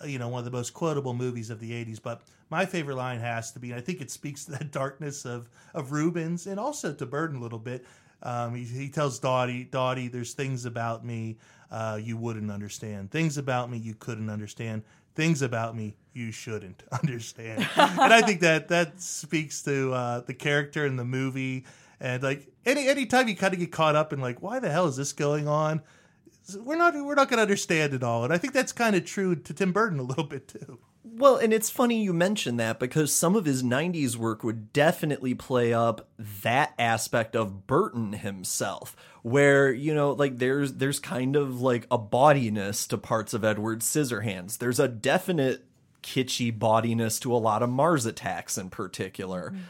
[0.00, 2.96] uh, you know one of the most quotable movies of the 80s but my favorite
[2.96, 6.46] line has to be and i think it speaks to that darkness of of Reubens
[6.46, 7.84] and also to burton a little bit
[8.22, 11.36] um, he, he tells dottie dottie there's things about me
[11.70, 14.82] uh, you wouldn't understand things about me you couldn't understand
[15.14, 17.66] things about me you shouldn't understand.
[17.76, 21.64] And i think that that speaks to uh, the character in the movie.
[22.00, 24.70] And like any any time you kind of get caught up in like why the
[24.70, 25.82] hell is this going on?
[26.56, 28.24] We're not we're not going to understand it all.
[28.24, 30.78] And i think that's kind of true to tim burton a little bit too.
[31.18, 35.34] Well, and it's funny you mention that because some of his 90s work would definitely
[35.34, 41.60] play up that aspect of Burton himself where, you know, like there's there's kind of
[41.60, 44.58] like a bawdiness to parts of Edward Scissorhands.
[44.58, 45.67] There's a definite
[46.08, 49.52] kitschy bawdiness to a lot of Mars attacks in particular.
[49.54, 49.60] Mm.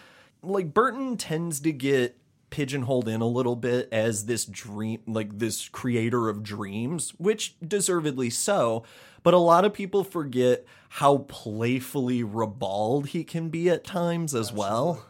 [0.43, 2.17] Like Burton tends to get
[2.51, 8.31] pigeonholed in a little bit as this dream like this creator of dreams which deservedly
[8.31, 8.83] so
[9.23, 14.53] but a lot of people forget how playfully ribald he can be at times as
[14.53, 15.05] well.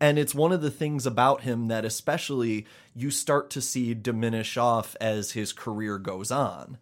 [0.00, 4.56] And it's one of the things about him that especially you start to see diminish
[4.56, 6.78] off as his career goes on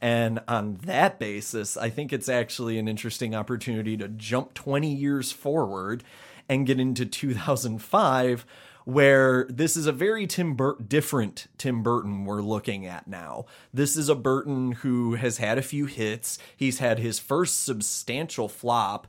[0.00, 5.32] and on that basis, I think it's actually an interesting opportunity to jump 20 years
[5.32, 6.04] forward
[6.48, 8.46] and get into 2005,
[8.84, 13.44] where this is a very Tim Bur- different Tim Burton we're looking at now.
[13.74, 16.38] This is a Burton who has had a few hits.
[16.56, 19.06] He's had his first substantial flop.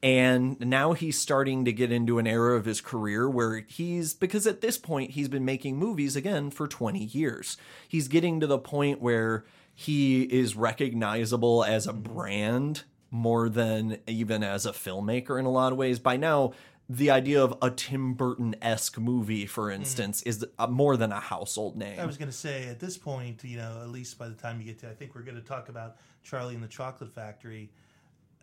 [0.00, 4.46] And now he's starting to get into an era of his career where he's, because
[4.46, 7.56] at this point, he's been making movies again for 20 years.
[7.88, 9.44] He's getting to the point where
[9.80, 15.70] he is recognizable as a brand more than even as a filmmaker in a lot
[15.70, 16.00] of ways.
[16.00, 16.52] By now,
[16.88, 19.76] the idea of a Tim Burton esque movie, for mm.
[19.76, 22.00] instance, is a, more than a household name.
[22.00, 24.58] I was going to say at this point, you know, at least by the time
[24.58, 27.70] you get to, I think we're going to talk about Charlie and the Chocolate Factory.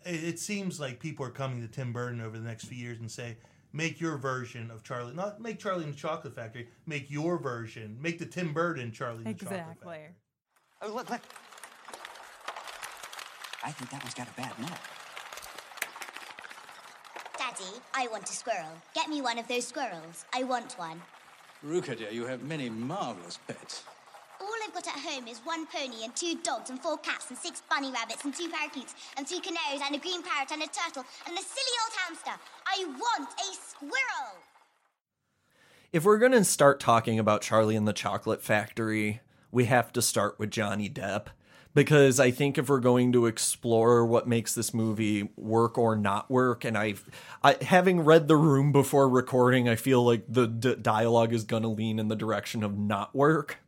[0.06, 3.02] It, it seems like people are coming to Tim Burton over the next few years
[3.02, 3.36] and say,
[3.74, 7.98] make your version of Charlie, not make Charlie and the Chocolate Factory, make your version,
[8.00, 10.16] make the Tim Burton Charlie and the Chocolate Factory.
[10.86, 10.92] Exactly.
[10.92, 11.22] Oh, look, look.
[13.64, 14.80] I think that one's got a bad neck.
[17.38, 18.70] Daddy, I want a squirrel.
[18.94, 20.26] Get me one of those squirrels.
[20.34, 21.02] I want one.
[21.66, 23.84] Ruka, dear, you have many marvelous pets.
[24.40, 27.38] All I've got at home is one pony and two dogs and four cats and
[27.38, 30.68] six bunny rabbits and two parakeets and two canaries and a green parrot and a
[30.68, 32.40] turtle and a silly old hamster.
[32.68, 34.44] I want a squirrel!
[35.96, 39.22] if we're going to start talking about Charlie and the Chocolate Factory,
[39.56, 41.28] we have to start with Johnny Depp
[41.74, 46.30] because I think if we're going to explore what makes this movie work or not
[46.30, 47.10] work, and I've,
[47.42, 51.64] I, having read The Room before recording, I feel like the d- dialogue is going
[51.64, 53.60] to lean in the direction of not work.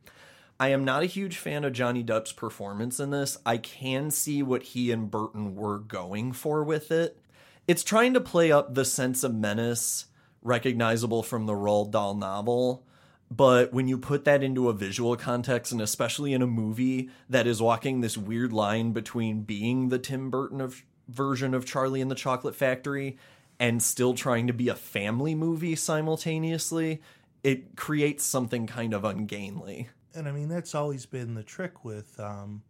[0.60, 3.38] I am not a huge fan of Johnny Depp's performance in this.
[3.46, 7.18] I can see what he and Burton were going for with it.
[7.66, 10.04] It's trying to play up the sense of menace
[10.42, 12.84] recognizable from the Roald Dahl novel.
[13.30, 17.46] But when you put that into a visual context, and especially in a movie that
[17.46, 22.10] is walking this weird line between being the Tim Burton of version of Charlie and
[22.10, 23.18] the Chocolate Factory
[23.60, 27.02] and still trying to be a family movie simultaneously,
[27.42, 29.88] it creates something kind of ungainly.
[30.14, 32.62] And I mean, that's always been the trick with um,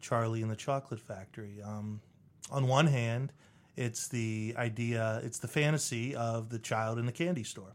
[0.00, 1.60] Charlie and the Chocolate Factory.
[1.64, 2.00] Um,
[2.50, 3.32] on one hand,
[3.76, 7.74] it's the idea, it's the fantasy of the child in the candy store.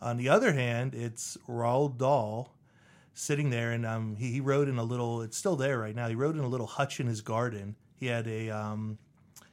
[0.00, 2.54] On the other hand, it's Roald Dahl
[3.14, 5.22] sitting there, and um, he, he wrote in a little.
[5.22, 6.08] It's still there right now.
[6.08, 7.74] He wrote in a little hutch in his garden.
[7.96, 8.98] He had a um,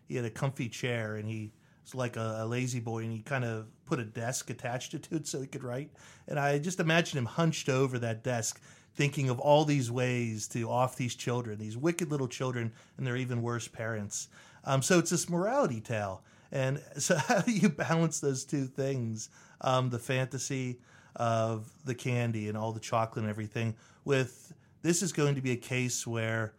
[0.08, 1.52] he had a comfy chair, and he
[1.84, 5.16] was like a, a lazy boy, and he kind of put a desk attached to
[5.16, 5.92] it so he could write.
[6.28, 8.62] And I just imagine him hunched over that desk,
[8.94, 13.18] thinking of all these ways to off these children, these wicked little children, and their
[13.18, 14.28] even worse parents.
[14.64, 16.24] Um, so it's this morality tale.
[16.52, 19.30] And so, how do you balance those two things?
[19.66, 20.80] Um, the fantasy
[21.16, 23.76] of the candy and all the chocolate and everything,
[24.06, 26.54] with this is going to be a case where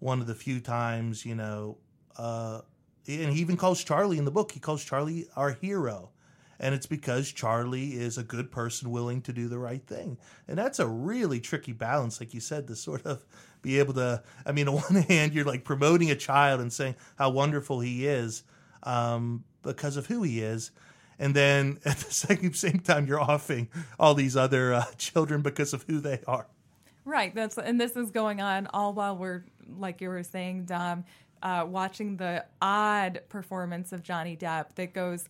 [0.00, 1.78] one of the few times, you know,
[2.16, 2.60] uh,
[3.06, 6.10] and he even calls Charlie in the book, he calls Charlie our hero.
[6.60, 10.18] And it's because Charlie is a good person willing to do the right thing.
[10.48, 13.24] And that's a really tricky balance, like you said, to sort of
[13.62, 14.22] be able to.
[14.44, 18.06] I mean, on one hand, you're like promoting a child and saying how wonderful he
[18.06, 18.42] is
[18.82, 20.72] um, because of who he is.
[21.18, 25.72] And then at the same, same time, you're offing all these other uh, children because
[25.72, 26.46] of who they are.
[27.04, 27.34] Right.
[27.34, 29.44] That's and this is going on all while we're
[29.78, 31.04] like you were saying, Dom,
[31.42, 35.28] uh, watching the odd performance of Johnny Depp that goes.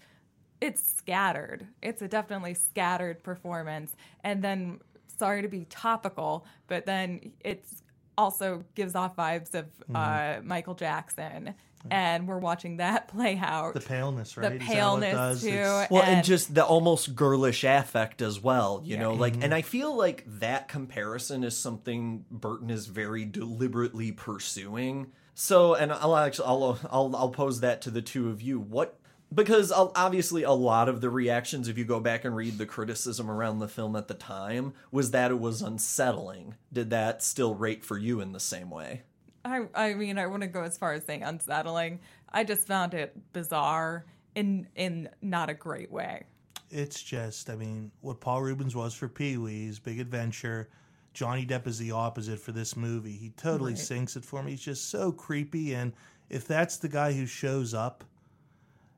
[0.61, 1.69] It's scattered.
[1.83, 4.81] It's a definitely scattered performance, and then
[5.19, 7.83] sorry to be topical, but then it's
[8.17, 11.55] also gives off vibes of uh, Michael Jackson.
[11.91, 13.75] And we're watching that play out.
[13.75, 14.49] The paleness, right?
[14.51, 15.43] The Is that what it paleness does?
[15.43, 15.49] too.
[15.49, 19.03] It's- Well, and, just the almost girlish affect as well, you Yeah.
[19.03, 19.43] know, like, Mm-hmm.
[19.45, 25.09] and I feel like that comparison is something Burton is very deliberately pursuing.
[25.35, 28.59] So, and I'll actually, I'll, I'll, I'll pose that to the two of you.
[28.59, 28.99] What,
[29.33, 33.31] because obviously a lot of the reactions, if you go back and read the criticism
[33.31, 36.55] around the film at the time, was that it was unsettling.
[36.73, 39.03] Did that still rate for you in the same way?
[39.49, 42.01] I, I mean, I wouldn't go as far as saying unsettling.
[42.31, 46.25] I just found it bizarre in in not a great way.
[46.71, 50.69] it's just, I mean, what Paul Reubens was for Pee Wee's Big Adventure,
[51.15, 53.13] Johnny Depp is the opposite for this movie.
[53.17, 53.79] He totally Right.
[53.81, 54.51] sinks it for me.
[54.53, 55.75] He's just so creepy.
[55.75, 55.95] And
[56.29, 58.05] if that's the guy who shows up,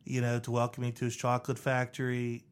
[0.05, 2.45] you know, to welcome me to his chocolate factory,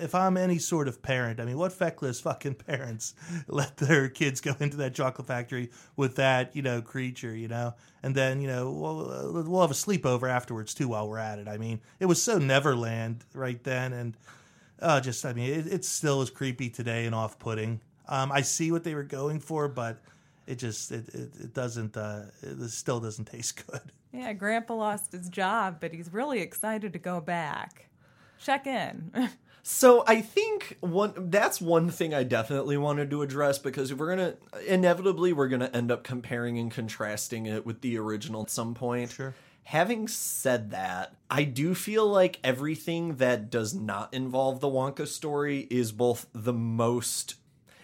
[0.00, 3.14] if I'm any sort of parent, I mean, what feckless fucking parents
[3.46, 7.74] let their kids go into that chocolate factory with that, you know, creature, you know?
[8.02, 11.48] And then, you know, we'll, we'll have a sleepover afterwards too while we're at it.
[11.48, 13.92] I mean, it was so Neverland right then.
[13.92, 14.16] And
[14.80, 17.80] uh, just, I mean, it, it still is creepy today and off putting.
[18.08, 20.00] Um, I see what they were going for, but
[20.46, 23.82] it just, it, it, it doesn't, uh, it still doesn't taste good.
[24.12, 27.88] Yeah, Grandpa lost his job, but he's really excited to go back.
[28.40, 29.12] Check in.
[29.62, 34.16] So I think one that's one thing I definitely wanted to address because if we're
[34.16, 34.34] gonna
[34.66, 39.12] inevitably we're gonna end up comparing and contrasting it with the original at some point.
[39.12, 39.34] Sure.
[39.64, 45.68] Having said that, I do feel like everything that does not involve the Wonka story
[45.70, 47.36] is both the most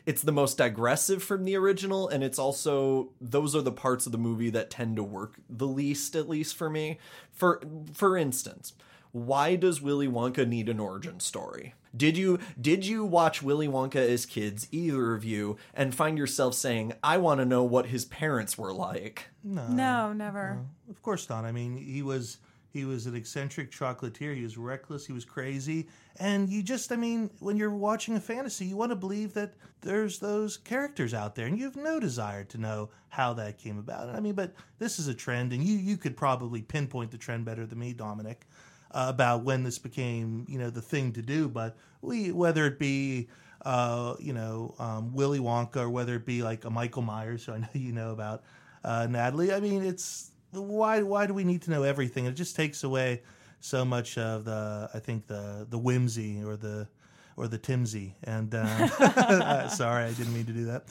[0.06, 4.12] it's the most digressive from the original and it's also those are the parts of
[4.12, 6.98] the movie that tend to work the least at least for me.
[7.32, 7.60] For
[7.92, 8.72] for instance,
[9.16, 11.74] why does Willy Wonka need an origin story?
[11.96, 16.54] Did you did you watch Willy Wonka as kids, either of you, and find yourself
[16.54, 19.30] saying, "I want to know what his parents were like"?
[19.42, 20.58] No, no, never.
[20.90, 21.46] Of course not.
[21.46, 22.36] I mean, he was
[22.76, 24.34] he was an eccentric chocolatier.
[24.34, 25.06] He was reckless.
[25.06, 25.88] He was crazy.
[26.18, 29.54] And you just, I mean, when you're watching a fantasy, you want to believe that
[29.80, 33.78] there's those characters out there, and you have no desire to know how that came
[33.78, 34.10] about.
[34.10, 37.46] I mean, but this is a trend, and you you could probably pinpoint the trend
[37.46, 38.46] better than me, Dominic,
[38.92, 41.48] uh, about when this became you know the thing to do.
[41.48, 43.28] But we, whether it be
[43.64, 47.52] uh, you know um, Willy Wonka or whether it be like a Michael Myers, who
[47.52, 48.42] I know you know about,
[48.84, 49.52] uh, Natalie.
[49.52, 52.26] I mean, it's why why do we need to know everything?
[52.26, 53.22] It just takes away
[53.60, 56.88] so much of the I think the the whimsy or the
[57.36, 58.12] or the Timsy.
[58.24, 60.84] And uh, sorry, I didn't mean to do that.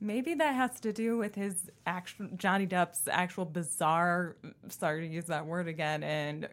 [0.00, 4.36] Maybe that has to do with his actual Johnny Depp's actual bizarre,
[4.68, 6.48] sorry to use that word again, and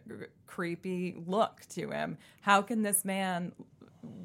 [0.46, 2.16] creepy look to him.
[2.40, 3.52] How can this man,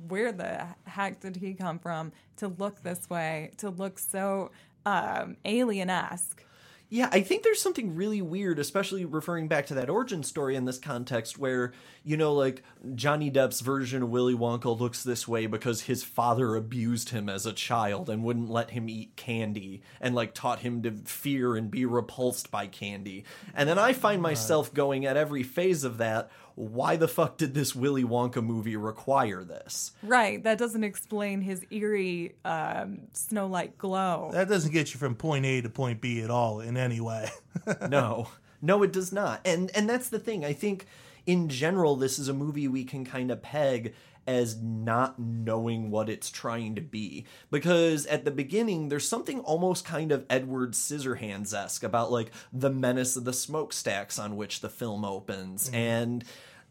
[0.07, 4.51] where the heck did he come from to look this way, to look so
[4.86, 6.45] um, alien esque?
[6.92, 10.66] Yeah, I think there's something really weird, especially referring back to that origin story in
[10.66, 11.72] this context, where,
[12.04, 12.64] you know, like
[12.96, 17.46] Johnny Depp's version of Willy Wonka looks this way because his father abused him as
[17.46, 21.70] a child and wouldn't let him eat candy and, like, taught him to fear and
[21.70, 23.24] be repulsed by candy.
[23.54, 27.53] And then I find myself going at every phase of that, why the fuck did
[27.53, 29.93] this Willy Wonka movie require this?
[30.03, 30.43] Right.
[30.43, 34.30] That doesn't explain his eerie um, snow light glow.
[34.34, 37.30] That doesn't get you from point A to point B at all in any way.
[37.89, 38.28] no.
[38.62, 39.39] No, it does not.
[39.45, 40.43] And and that's the thing.
[40.43, 40.86] I think
[41.26, 43.93] in general this is a movie we can kind of peg
[44.28, 47.26] as not knowing what it's trying to be.
[47.49, 52.70] Because at the beginning, there's something almost kind of Edward Scissorhands esque about like the
[52.70, 55.68] menace of the smokestacks on which the film opens.
[55.68, 55.76] Mm-hmm.
[55.76, 56.24] And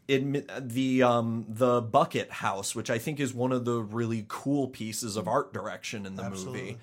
[0.09, 4.67] admit the um the bucket house which i think is one of the really cool
[4.67, 6.61] pieces of art direction in the Absolutely.
[6.61, 6.77] movie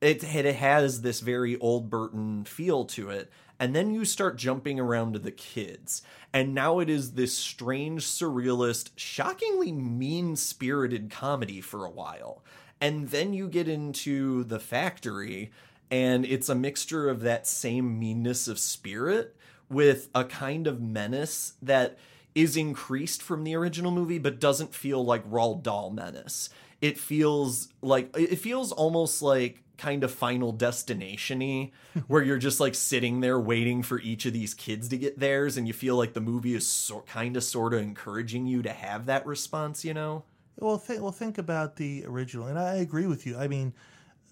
[0.00, 3.30] it, it has this very old burton feel to it.
[3.60, 6.02] And then you start jumping around to the kids.
[6.32, 12.44] And now it is this strange surrealist shockingly mean-spirited comedy for a while.
[12.80, 15.50] And then you get into the factory
[15.90, 19.34] and it's a mixture of that same meanness of spirit
[19.68, 21.98] with a kind of menace that
[22.34, 26.50] is increased from the original movie, but doesn't feel like Roald Dahl menace.
[26.80, 31.70] It feels like it feels almost like kind of final destination
[32.08, 35.56] where you're just like sitting there waiting for each of these kids to get theirs
[35.56, 38.72] and you feel like the movie is so, kind of sort of encouraging you to
[38.72, 40.24] have that response you know
[40.58, 43.72] well think well think about the original and i agree with you i mean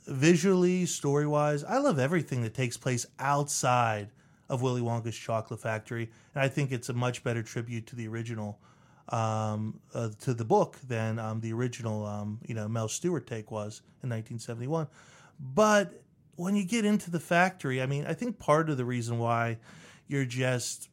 [0.08, 4.10] visually story wise i love everything that takes place outside
[4.48, 8.06] of Willy Wonka's Chocolate Factory, and I think it's a much better tribute to the
[8.08, 8.58] original,
[9.08, 13.50] um, uh, to the book than um, the original, um, you know, Mel Stuart take
[13.50, 14.86] was in 1971.
[15.38, 16.00] But
[16.36, 19.58] when you get into the factory, I mean, I think part of the reason why
[20.06, 20.88] you're just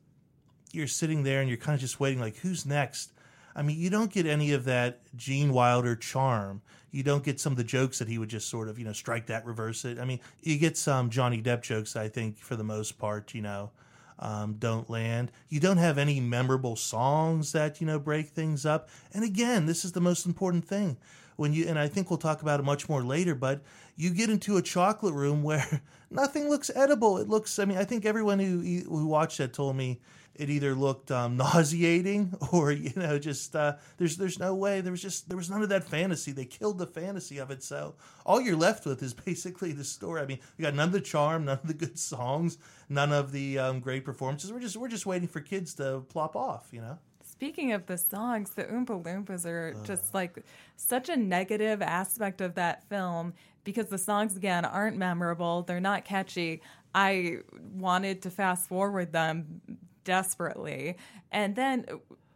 [0.71, 3.11] you're sitting there and you're kind of just waiting, like, who's next?
[3.55, 6.61] I mean, you don't get any of that Gene Wilder charm.
[6.93, 8.93] You don't get some of the jokes that he would just sort of, you know,
[8.93, 9.97] strike that, reverse it.
[9.97, 13.41] I mean, you get some Johnny Depp jokes, I think, for the most part, you
[13.41, 13.71] know,
[14.19, 15.31] um, don't land.
[15.49, 18.89] You don't have any memorable songs that, you know, break things up.
[19.11, 20.97] And again, this is the most important thing.
[21.35, 23.61] When you, and I think we'll talk about it much more later, but
[23.95, 25.81] you get into a chocolate room where
[26.11, 27.17] nothing looks edible.
[27.17, 29.99] It looks, I mean, I think everyone who, who watched that told me,
[30.35, 34.91] it either looked um, nauseating or you know just uh, there's there's no way there
[34.91, 37.95] was just there was none of that fantasy they killed the fantasy of it so
[38.25, 41.01] all you're left with is basically the story i mean you got none of the
[41.01, 42.57] charm none of the good songs
[42.89, 46.35] none of the um, great performances we're just we're just waiting for kids to plop
[46.35, 49.83] off you know Speaking of the songs, the Oompa Loompas are uh.
[49.83, 50.37] just like
[50.77, 55.63] such a negative aspect of that film because the songs, again, aren't memorable.
[55.63, 56.61] They're not catchy.
[56.93, 57.39] I
[57.73, 59.61] wanted to fast forward them
[60.03, 60.97] desperately.
[61.31, 61.85] And then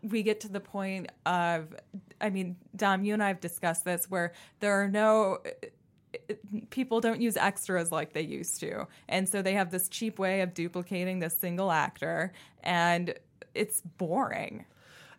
[0.04, 1.76] we get to the point of,
[2.22, 5.40] I mean, Dom, you and I have discussed this where there are no
[6.70, 8.88] people don't use extras like they used to.
[9.08, 12.32] And so they have this cheap way of duplicating this single actor
[12.64, 13.14] and
[13.54, 14.66] it's boring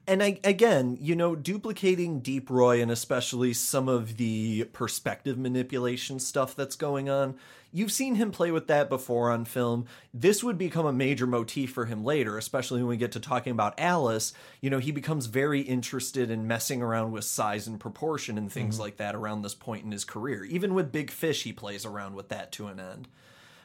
[0.09, 6.19] and I, again, you know, duplicating Deep Roy and especially some of the perspective manipulation
[6.19, 7.37] stuff that's going on,
[7.71, 9.85] you've seen him play with that before on film.
[10.13, 13.53] This would become a major motif for him later, especially when we get to talking
[13.53, 14.33] about Alice.
[14.63, 18.77] You know, he becomes very interested in messing around with size and proportion and things
[18.77, 18.83] mm-hmm.
[18.83, 20.45] like that around this point in his career.
[20.45, 23.09] Even with Big Fish, he plays around with that to an end.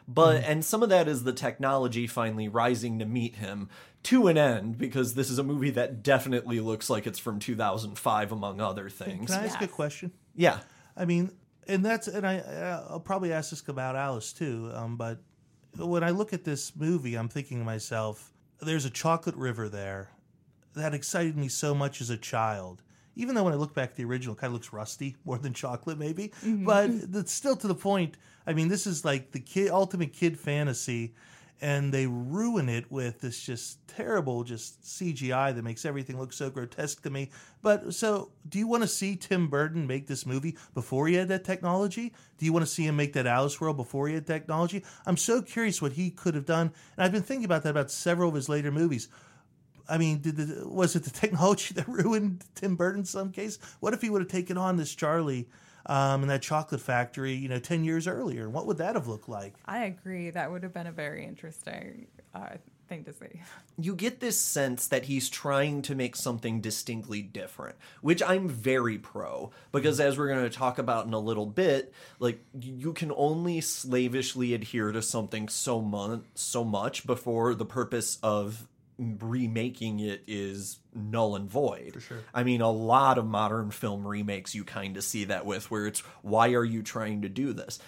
[0.08, 0.50] But mm.
[0.50, 3.70] and some of that is the technology finally rising to meet him
[4.04, 8.32] to an end because this is a movie that definitely looks like it's from 2005
[8.32, 9.32] among other things.
[9.32, 9.70] Can I ask yes.
[9.70, 10.12] a question?
[10.36, 10.60] Yeah.
[10.98, 11.32] I mean,
[11.68, 12.40] and that's and I
[12.90, 15.20] I'll probably ask this about Alice too, um, but
[15.78, 18.32] when I look at this movie, I'm thinking to myself,
[18.62, 20.10] there's a chocolate river there
[20.76, 22.83] that excited me so much as a child
[23.16, 25.38] even though when I look back at the original, it kind of looks rusty more
[25.38, 26.30] than chocolate, maybe.
[26.44, 26.66] Mm-hmm.
[26.66, 26.90] But
[27.20, 28.18] it's still to the point.
[28.46, 31.14] I mean, this is like the kid ultimate kid fantasy,
[31.62, 36.50] and they ruin it with this just terrible just CGI that makes everything look so
[36.50, 37.30] grotesque to me.
[37.62, 41.30] But so, do you want to see Tim Burton make this movie before he had
[41.30, 42.14] that technology?
[42.38, 44.84] Do you want to see him make that Alice World before he had technology?
[45.06, 47.92] I'm so curious what he could have done, and I've been thinking about that about
[47.92, 49.08] several of his later movies
[49.90, 53.60] I mean, did the, was it the technology that ruined Tim Burton in some case?
[53.80, 55.48] What if he would have taken on this Charlie
[55.86, 58.50] um, in that chocolate factory, you know, 10 years earlier?
[58.50, 59.54] What would that have looked like?
[59.66, 60.30] I agree.
[60.30, 62.58] That would have been a very interesting uh,
[62.88, 63.42] thing to see.
[63.78, 68.98] You get this sense that he's trying to make something distinctly different, which I'm very
[68.98, 73.12] pro because as we're going to talk about in a little bit, like you can
[73.16, 78.68] only slavishly adhere to something so much so much before the purpose of
[79.20, 81.94] remaking it is null and void.
[81.94, 82.18] For sure.
[82.34, 85.88] I mean, a lot of modern film remakes you kind of see that with, where
[85.88, 87.80] it's why are you trying to do this?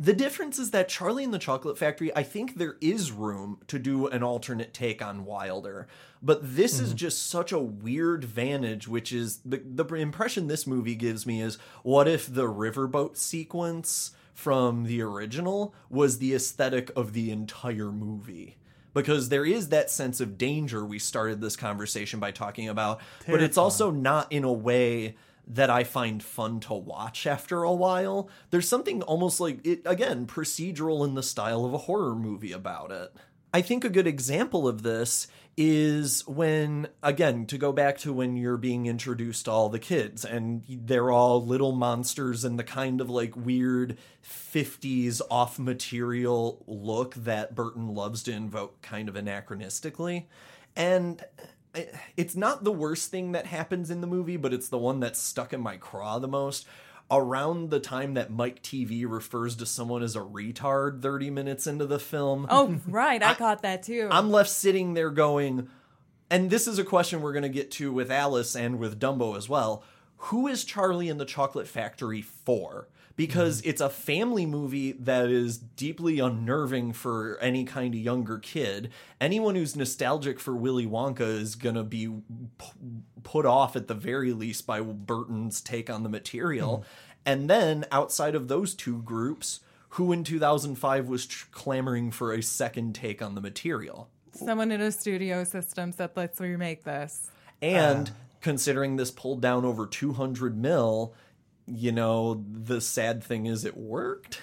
[0.00, 3.80] The difference is that Charlie and the Chocolate Factory, I think there is room to
[3.80, 5.88] do an alternate take on Wilder,
[6.22, 6.98] but this is mm-hmm.
[6.98, 11.58] just such a weird vantage, which is the, the impression this movie gives me is
[11.82, 18.57] what if the riverboat sequence from the original was the aesthetic of the entire movie?
[18.94, 23.42] Because there is that sense of danger we started this conversation by talking about, but
[23.42, 25.16] it's also not in a way
[25.46, 28.28] that I find fun to watch after a while.
[28.50, 32.90] There's something almost like it again, procedural in the style of a horror movie about
[32.90, 33.12] it.
[33.52, 35.26] I think a good example of this
[35.60, 40.24] is when again to go back to when you're being introduced to all the kids
[40.24, 47.16] and they're all little monsters and the kind of like weird 50s off material look
[47.16, 50.26] that Burton loves to invoke kind of anachronistically
[50.76, 51.24] and
[51.74, 51.86] eh,
[52.16, 55.18] it's not the worst thing that happens in the movie, but it's the one that's
[55.18, 56.66] stuck in my craw the most.
[57.10, 61.86] Around the time that Mike Teavee refers to someone as a retard 30 minutes into
[61.86, 62.46] the film.
[62.50, 63.22] Oh, right.
[63.22, 64.08] I, caught that too.
[64.10, 65.68] I'm left sitting there going,
[66.28, 69.36] and this is a question we're going to get to with Alice and with Dumbo
[69.36, 69.82] as well.
[70.16, 72.88] Who is Charlie in the Chocolate Factory for?
[73.18, 73.70] Because mm-hmm.
[73.70, 78.90] it's a family movie that is deeply unnerving for any kind of younger kid.
[79.20, 82.70] Anyone who's nostalgic for Willy Wonka is going to be p-
[83.24, 86.78] put off at the very least by Burton's take on the material.
[86.78, 86.88] Mm-hmm.
[87.26, 89.60] And then outside of those two groups,
[89.90, 94.08] who in 2005 was tr- clamoring for a second take on the material?
[94.32, 97.30] Someone in a studio system said, let's remake this.
[97.60, 98.12] And uh.
[98.40, 101.14] considering this pulled down over 200 mil,
[101.68, 104.40] you know, the sad thing is it worked.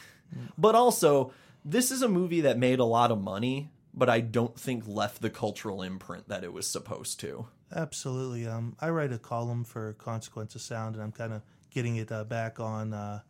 [0.57, 1.32] But also,
[1.63, 5.21] this is a movie that made a lot of money, but I don't think left
[5.21, 7.47] the cultural imprint that it was supposed to.
[7.73, 8.45] Absolutely.
[8.45, 12.11] Um, I write a column for Consequence of Sound, and I'm kind of getting it
[12.11, 13.21] uh, back on uh,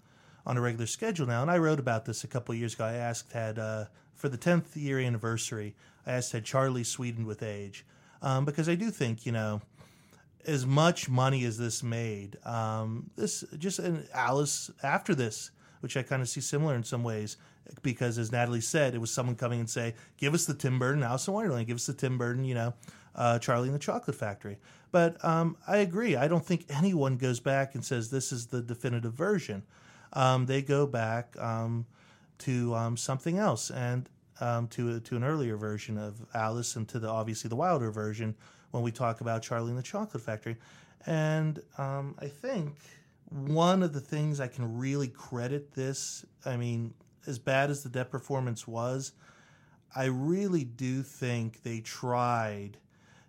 [0.45, 1.41] on a regular schedule now.
[1.41, 2.85] And I wrote about this a couple years ago.
[2.85, 5.75] I asked had uh, for the 10th year anniversary.
[6.05, 7.85] I asked had Charlie sweetened with age,
[8.21, 9.61] um, because I do think you know
[10.47, 16.03] as much money as this made, um, this just and Alice after this, which I
[16.03, 17.37] kind of see similar in some ways,
[17.81, 21.03] because as Natalie said, it was someone coming and say, "Give us the Tim Burton
[21.03, 22.73] Alice in Wonderland, give us the Tim Burton, you know,
[23.15, 24.57] uh, Charlie and the Chocolate Factory."
[24.91, 26.15] But um, I agree.
[26.15, 29.63] I don't think anyone goes back and says this is the definitive version.
[30.13, 31.85] Um, they go back um,
[32.39, 36.99] to um, something else and um, to to an earlier version of Alice and to
[36.99, 38.35] the obviously the Wilder version
[38.75, 40.57] when we talk about Charlie and the Chocolate Factory.
[41.05, 42.75] And um, I think
[43.29, 46.93] one of the things I can really credit this, I mean,
[47.25, 49.13] as bad as the Depp performance was,
[49.95, 52.77] I really do think they tried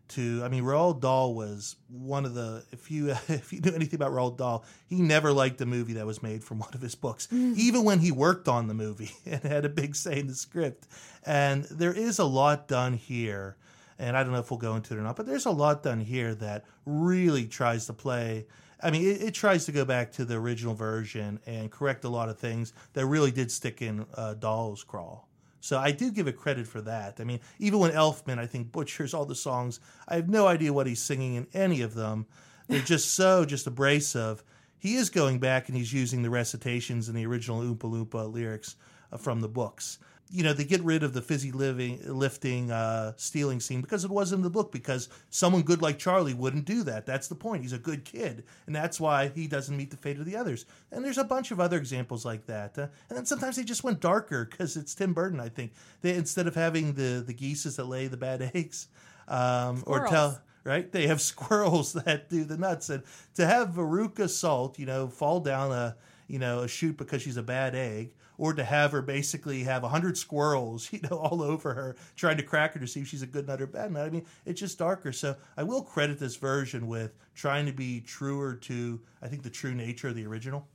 [0.08, 0.42] to.
[0.44, 2.64] I mean, Roald Dahl was one of the.
[2.72, 6.06] If you if you knew anything about Roald Dahl, he never liked a movie that
[6.06, 9.42] was made from one of his books, even when he worked on the movie and
[9.44, 10.88] had a big say in the script.
[11.24, 13.56] And there is a lot done here,
[13.98, 15.82] and I don't know if we'll go into it or not, but there's a lot
[15.82, 18.46] done here that really tries to play.
[18.82, 22.08] I mean, it, it tries to go back to the original version and correct a
[22.08, 25.28] lot of things that really did stick in uh, Dahl's crawl.
[25.60, 27.18] So I do give it credit for that.
[27.18, 30.72] I mean, even when Elfman, I think, butchers all the songs, I have no idea
[30.72, 32.26] what he's singing in any of them.
[32.68, 34.44] They're just so just abrasive.
[34.78, 38.76] He is going back and he's using the recitations and the original Oompa Loompa lyrics
[39.10, 39.98] uh, from the books.
[40.28, 44.10] You know, they get rid of the fizzy living, lifting, uh, stealing scene because it
[44.10, 44.72] was in the book.
[44.72, 47.06] Because someone good like Charlie wouldn't do that.
[47.06, 47.62] That's the point.
[47.62, 50.66] He's a good kid, and that's why he doesn't meet the fate of the others.
[50.90, 52.76] And there's a bunch of other examples like that.
[52.76, 55.38] Uh, and then sometimes they just went darker because it's Tim Burton.
[55.38, 55.72] I think
[56.02, 58.88] they instead of having the the geeses that lay the bad eggs,
[59.28, 60.90] um, or tell right?
[60.90, 63.02] They have squirrels that do the nuts, and
[63.34, 65.96] to have Veruca Salt, you know, fall down a
[66.26, 69.84] you know a chute because she's a bad egg, or to have her basically have
[69.84, 73.08] a hundred squirrels, you know, all over her trying to crack her to see if
[73.08, 74.06] she's a good nut or bad nut.
[74.06, 75.12] I mean, it's just darker.
[75.12, 79.50] So I will credit this version with trying to be truer to I think the
[79.50, 80.66] true nature of the original.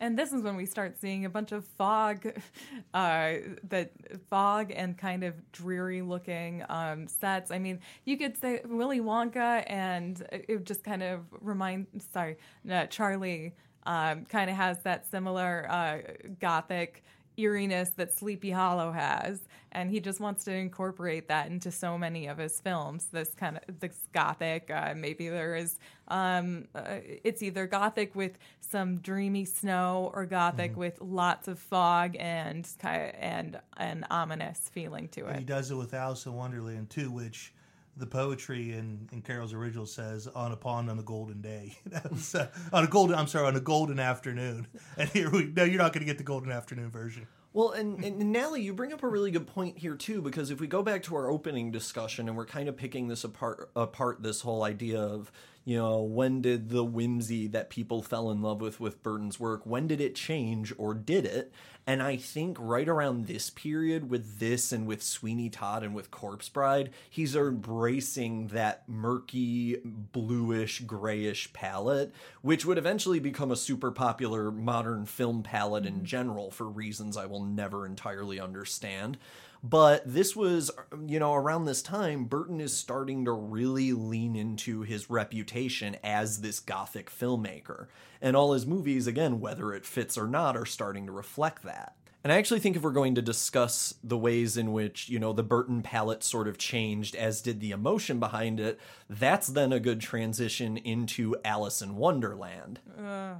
[0.00, 2.26] And this is when we start seeing a bunch of fog,
[2.94, 3.32] uh,
[3.68, 3.92] that
[4.30, 7.50] fog and kind of dreary looking um, sets.
[7.50, 12.08] I mean, you could say Willy Wonka, and it just kind of reminds.
[12.12, 13.54] Sorry, no, Charlie
[13.84, 15.98] um, kind of has that similar uh,
[16.40, 17.02] gothic
[17.36, 19.40] eeriness that Sleepy Hollow has,
[19.72, 23.06] and he just wants to incorporate that into so many of his films.
[23.12, 24.70] This kind of this gothic.
[24.70, 25.78] Uh, maybe there is.
[26.08, 30.80] Um, uh, it's either gothic with some dreamy snow or gothic Mm-hmm.
[30.80, 35.94] with lots of fog and and an ominous feeling to And he does it with
[35.94, 37.52] Alice in Wonderland too, which
[37.96, 41.76] the poetry in, in Carroll's original says on a pond on a golden day.
[42.10, 44.66] Was, uh, on a golden I'm sorry, on a golden afternoon.
[44.96, 47.26] And here we no, you're not gonna get the golden afternoon version.
[47.52, 50.68] Well, and, and you bring up a really good point here too, because if we
[50.68, 54.42] go back to our opening discussion and we're kind of picking this apart, apart this
[54.42, 55.32] whole idea of,
[55.64, 59.66] you know, when did the whimsy that people fell in love with with Burton's work,
[59.66, 61.52] when did it change or did it?
[61.86, 66.10] And I think right around this period with this and with Sweeney Todd and with
[66.10, 73.90] Corpse Bride, he's embracing that murky, bluish, grayish palette, which would eventually become a super
[73.90, 76.04] popular modern film palette in mm-hmm.
[76.04, 79.18] general for reasons I will never entirely understand.
[79.62, 80.70] But this was,
[81.06, 86.40] you know, around this time, Burton is starting to really lean into his reputation as
[86.40, 87.88] this gothic filmmaker.
[88.22, 91.94] And all his movies, again, whether it fits or not, are starting to reflect that.
[92.22, 95.32] And I actually think if we're going to discuss the ways in which, you know,
[95.32, 99.80] the Burton palette sort of changed, as did the emotion behind it, that's then a
[99.80, 102.80] good transition into Alice in Wonderland.
[102.98, 103.36] Uh,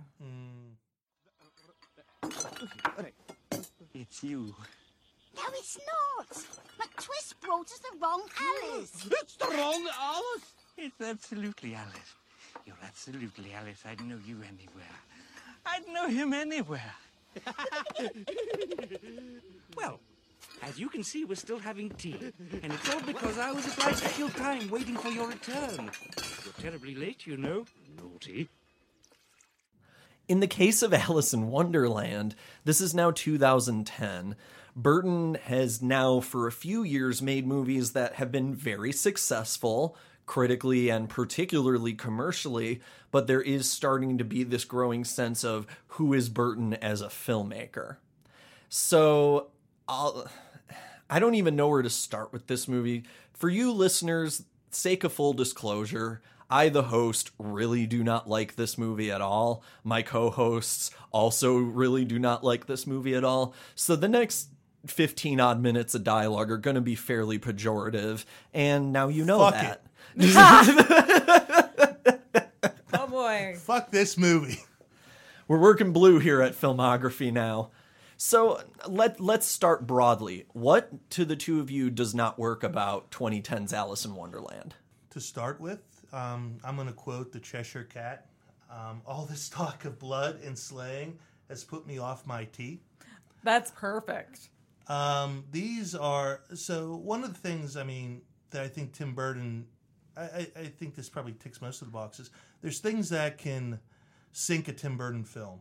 [3.93, 4.55] It's you.
[5.41, 6.29] No, it's not.
[6.79, 9.09] McTwisp brought us the wrong Alice.
[9.23, 10.53] It's the wrong Alice.
[10.77, 12.15] It's absolutely Alice.
[12.67, 13.83] You're absolutely Alice.
[13.87, 14.97] I'd know you anywhere.
[15.65, 16.95] I'd know him anywhere.
[19.77, 20.01] well,
[20.63, 22.33] as you can see, we're still having tea.
[22.63, 25.91] And it's all because I was obliged to kill time waiting for your return.
[26.45, 27.67] You're terribly late, you know.
[27.97, 28.49] Naughty.
[30.29, 34.37] In the case of Alice in Wonderland, this is now 2010.
[34.77, 39.97] Burton has now, for a few years, made movies that have been very successful,
[40.27, 46.15] critically and particularly commercially, but there is starting to be this growing sense of who
[46.15, 47.97] is Burton as a filmmaker.
[48.69, 49.49] So,
[49.89, 50.29] I'll.
[51.13, 53.03] I don't even know where to start with this movie.
[53.33, 58.77] For you listeners, sake of full disclosure, I, the host, really do not like this
[58.77, 59.63] movie at all.
[59.85, 63.55] My co hosts also really do not like this movie at all.
[63.75, 64.51] So the next
[64.87, 68.25] 15 odd minutes of dialogue are going to be fairly pejorative.
[68.53, 69.83] And now you know Fuck that.
[72.93, 73.55] oh boy.
[73.59, 74.61] Fuck this movie.
[75.49, 77.71] We're working blue here at Filmography now.
[78.17, 80.47] So let let's start broadly.
[80.53, 84.75] What to the two of you does not work about 2010's Alice in Wonderland?
[85.11, 85.81] To start with,
[86.13, 88.27] um, I'm going to quote the Cheshire Cat.
[88.71, 91.19] Um, All this talk of blood and slaying
[91.49, 92.81] has put me off my tea.
[93.43, 94.51] That's perfect.
[94.91, 99.67] Um, these are so one of the things I mean that I think Tim Burton,
[100.17, 102.31] I, I, I think this probably ticks most of the boxes.
[102.61, 103.79] There's things that can
[104.33, 105.61] sink a Tim Burton film.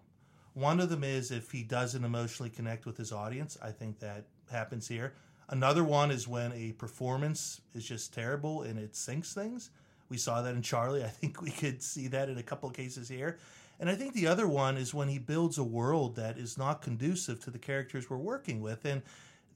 [0.55, 3.55] One of them is if he doesn't emotionally connect with his audience.
[3.61, 5.13] I think that happens here.
[5.47, 9.69] Another one is when a performance is just terrible and it sinks things.
[10.09, 11.03] We saw that in Charlie.
[11.03, 13.37] I think we could see that in a couple of cases here.
[13.79, 16.81] And I think the other one is when he builds a world that is not
[16.81, 18.83] conducive to the characters we're working with.
[18.85, 19.01] And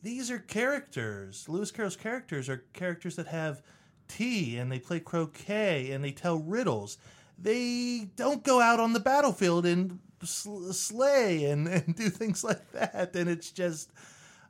[0.02, 1.48] these are characters.
[1.50, 3.62] Lewis Carroll's characters are characters that have
[4.08, 6.98] tea and they play croquet and they tell riddles.
[7.38, 12.72] They don't go out on the battlefield and sl- slay and, and do things like
[12.72, 13.16] that.
[13.16, 13.92] And it's just,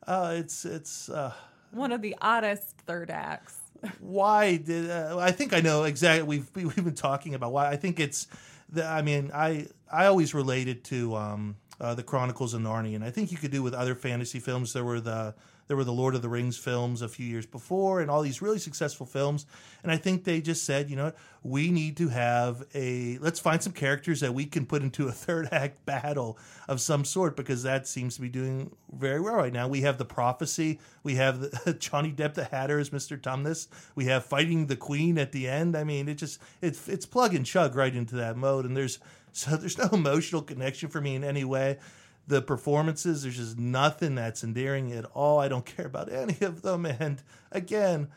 [0.05, 1.33] uh, it's, it's, uh,
[1.71, 3.57] One of the oddest third acts.
[3.99, 7.75] why did uh, I think I know exactly we've we've been talking about why I
[7.75, 8.27] think it's
[8.73, 13.03] the I mean I I always related to um uh, the Chronicles of Narnia and
[13.03, 14.73] I think you could do with other fantasy films.
[14.73, 15.35] There were the
[15.67, 18.41] there were the Lord of the Rings films a few years before and all these
[18.41, 19.45] really successful films.
[19.81, 23.61] And I think they just said you know we need to have a let's find
[23.61, 26.37] some characters that we can put into a third act battle
[26.67, 29.67] of some sort because that seems to be doing very well right now.
[29.67, 30.79] We have the prophecy.
[31.03, 33.19] We have the, Johnny Depp the Hatter as Mr.
[33.19, 33.67] Tumnus.
[33.95, 35.75] We have fighting the Queen at the end.
[35.75, 38.65] I mean it just it's it's plug and chug right into that mode.
[38.65, 38.99] And there's
[39.33, 41.79] so there's no emotional connection for me in any way
[42.27, 46.61] the performances there's just nothing that's endearing at all I don't care about any of
[46.61, 47.21] them and
[47.51, 48.09] again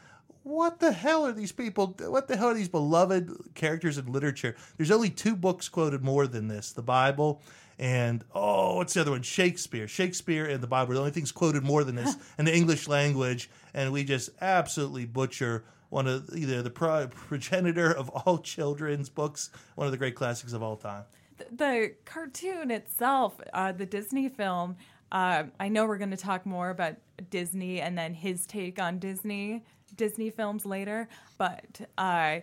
[0.42, 1.96] what the hell are these people?
[1.98, 4.54] What the hell are these beloved characters in literature?
[4.76, 7.42] There's only two books quoted more than this: the Bible
[7.78, 9.22] and oh, what's the other one?
[9.22, 9.86] Shakespeare.
[9.86, 12.88] Shakespeare and the Bible are the only things quoted more than this in the English
[12.88, 19.08] language, and we just absolutely butcher one of either the pro- progenitor of all children's
[19.08, 21.04] books, one of the great classics of all time.
[21.50, 24.76] The, cartoon itself, uh, the Disney film.
[25.12, 26.96] Uh, I know we're going to talk more about
[27.30, 29.64] Disney and then his take on Disney
[29.94, 31.08] Disney films later,
[31.38, 32.40] but uh,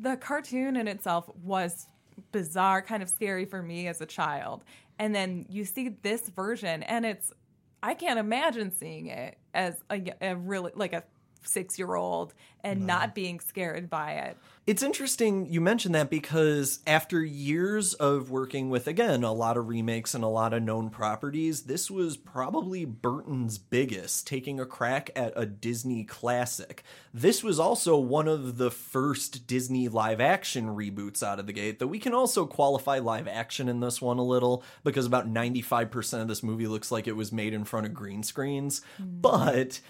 [0.00, 1.86] the cartoon in itself was
[2.32, 4.64] bizarre, kind of scary for me as a child.
[4.98, 7.32] And then you see this version, and it's
[7.82, 11.02] I can't imagine seeing it as a, a really like a
[11.44, 12.34] six year old
[12.64, 12.86] and no.
[12.86, 14.36] not being scared by it.
[14.64, 19.66] It's interesting you mentioned that because after years of working with, again, a lot of
[19.66, 25.10] remakes and a lot of known properties, this was probably Burton's biggest, taking a crack
[25.16, 26.84] at a Disney classic.
[27.12, 31.80] This was also one of the first Disney live action reboots out of the gate,
[31.80, 36.22] though we can also qualify live action in this one a little because about 95%
[36.22, 38.80] of this movie looks like it was made in front of green screens.
[39.00, 39.22] Mm.
[39.22, 39.80] But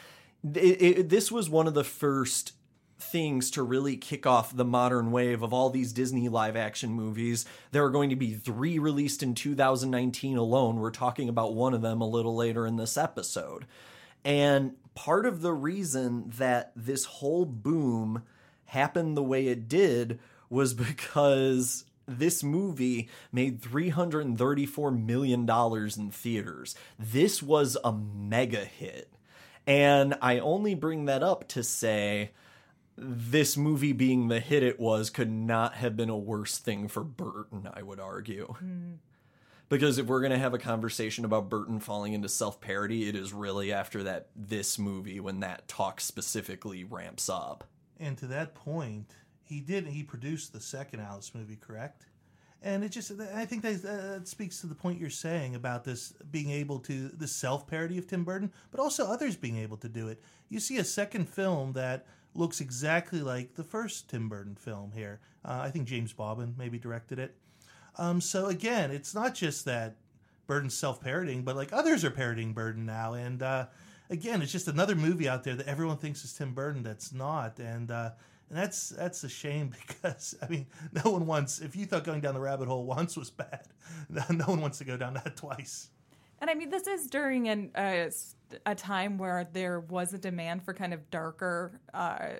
[0.54, 2.52] it, it, this was one of the first
[2.98, 7.44] things to really kick off the modern wave of all these Disney live action movies.
[7.72, 10.76] There are going to be three released in 2019 alone.
[10.76, 13.66] We're talking about one of them a little later in this episode.
[14.24, 18.22] And part of the reason that this whole boom
[18.66, 20.18] happened the way it did
[20.48, 26.74] was because this movie made $334 million in theaters.
[26.98, 29.12] This was a mega hit.
[29.66, 32.32] And I only bring that up to say
[32.96, 37.04] this movie being the hit it was could not have been a worse thing for
[37.04, 38.54] Burton, I would argue.
[38.62, 38.96] Mm.
[39.68, 43.16] Because if we're going to have a conversation about Burton falling into self parody, it
[43.16, 47.64] is really after that this movie when that talk specifically ramps up.
[47.98, 52.04] And to that point, he did he produced the second Alice movie, correct?
[52.64, 56.12] And it just i think that, uh, speaks to the point you're saying about this
[56.30, 60.08] being able to the self-parody of tim burton but also others being able to do
[60.08, 60.22] it.
[60.48, 65.20] You see a second film that looks exactly like the first tim burton film here.
[65.44, 67.34] Uh, i think James Bobin maybe directed it.
[67.98, 69.96] Um, so again it's not just that
[70.46, 73.14] burton's self-parodying but like others are parodying burton now.
[73.14, 73.66] And uh,
[74.08, 77.58] again it's just another movie out there that everyone thinks is tim burton that's not.
[77.58, 78.10] And uh,
[78.52, 80.66] and that's that's a shame because I mean,
[81.04, 81.60] no one wants.
[81.60, 83.66] If you thought going down the rabbit hole once was bad,
[84.30, 85.88] no one wants to go down that twice.
[86.38, 88.10] And I mean, this is during an, uh,
[88.66, 92.30] a time where there was a demand for kind of darker, uh,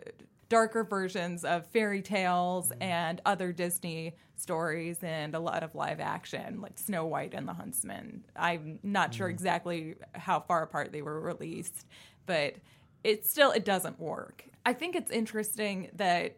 [0.48, 2.82] darker versions of fairy tales mm-hmm.
[2.82, 7.54] and other Disney stories, and a lot of live action, like Snow White and the
[7.54, 8.24] Huntsman.
[8.36, 9.18] I'm not mm-hmm.
[9.18, 11.86] sure exactly how far apart they were released,
[12.26, 12.56] but
[13.02, 14.44] it still it doesn't work.
[14.64, 16.36] I think it's interesting that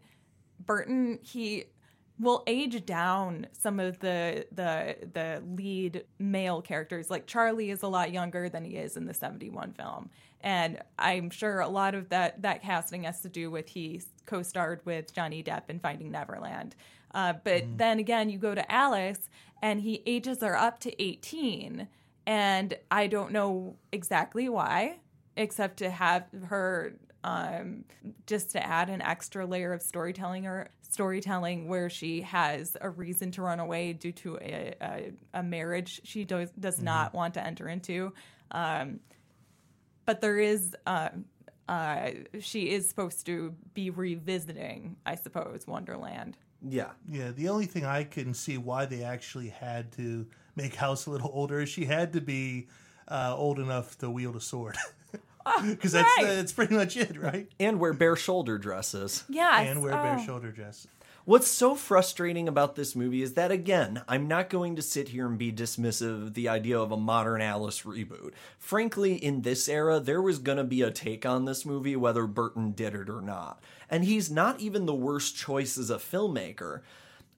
[0.65, 1.65] Burton he
[2.19, 7.11] will age down some of the the the lead male characters.
[7.11, 10.11] Like Charlie is a lot younger than he is in the 71 film.
[10.41, 14.81] And I'm sure a lot of that that casting has to do with he co-starred
[14.85, 16.77] with Johnny Depp in Finding Neverland.
[17.13, 17.79] Uh, but mm.
[17.79, 19.29] then again, you go to Alice
[19.63, 21.89] and he ages her up to 18.
[22.27, 24.99] And I don't know exactly why,
[25.37, 26.95] except to have her
[27.25, 27.85] um,
[28.27, 33.31] just to add an extra layer of storytelling or storytelling where she has a reason
[33.33, 36.85] to run away due to a, a, a marriage she does, does mm-hmm.
[36.85, 38.13] not want to enter into.
[38.51, 39.01] Um,
[40.05, 41.09] but there is, uh,
[41.67, 42.11] uh,
[42.41, 46.37] she is supposed to be revisiting, I suppose, Wonderland.
[46.63, 46.91] Yeah.
[47.09, 47.31] Yeah.
[47.31, 51.31] The only thing I can see why they actually had to make Alice a little
[51.33, 52.69] older is she had to be
[53.09, 54.77] uh, old enough to wield a sword.
[55.67, 56.27] because that's right.
[56.27, 57.49] that's pretty much it, right?
[57.59, 59.25] And wear bare shoulder dresses.
[59.29, 60.03] Yeah, and wear oh.
[60.03, 60.89] bare shoulder dresses.
[61.27, 65.27] What's so frustrating about this movie is that, again, I'm not going to sit here
[65.27, 68.33] and be dismissive of the idea of a modern Alice reboot.
[68.59, 72.27] Frankly, in this era, there was going to be a take on this movie, whether
[72.27, 73.63] Burton did it or not.
[73.89, 76.83] And he's not even the worst choice as a filmmaker.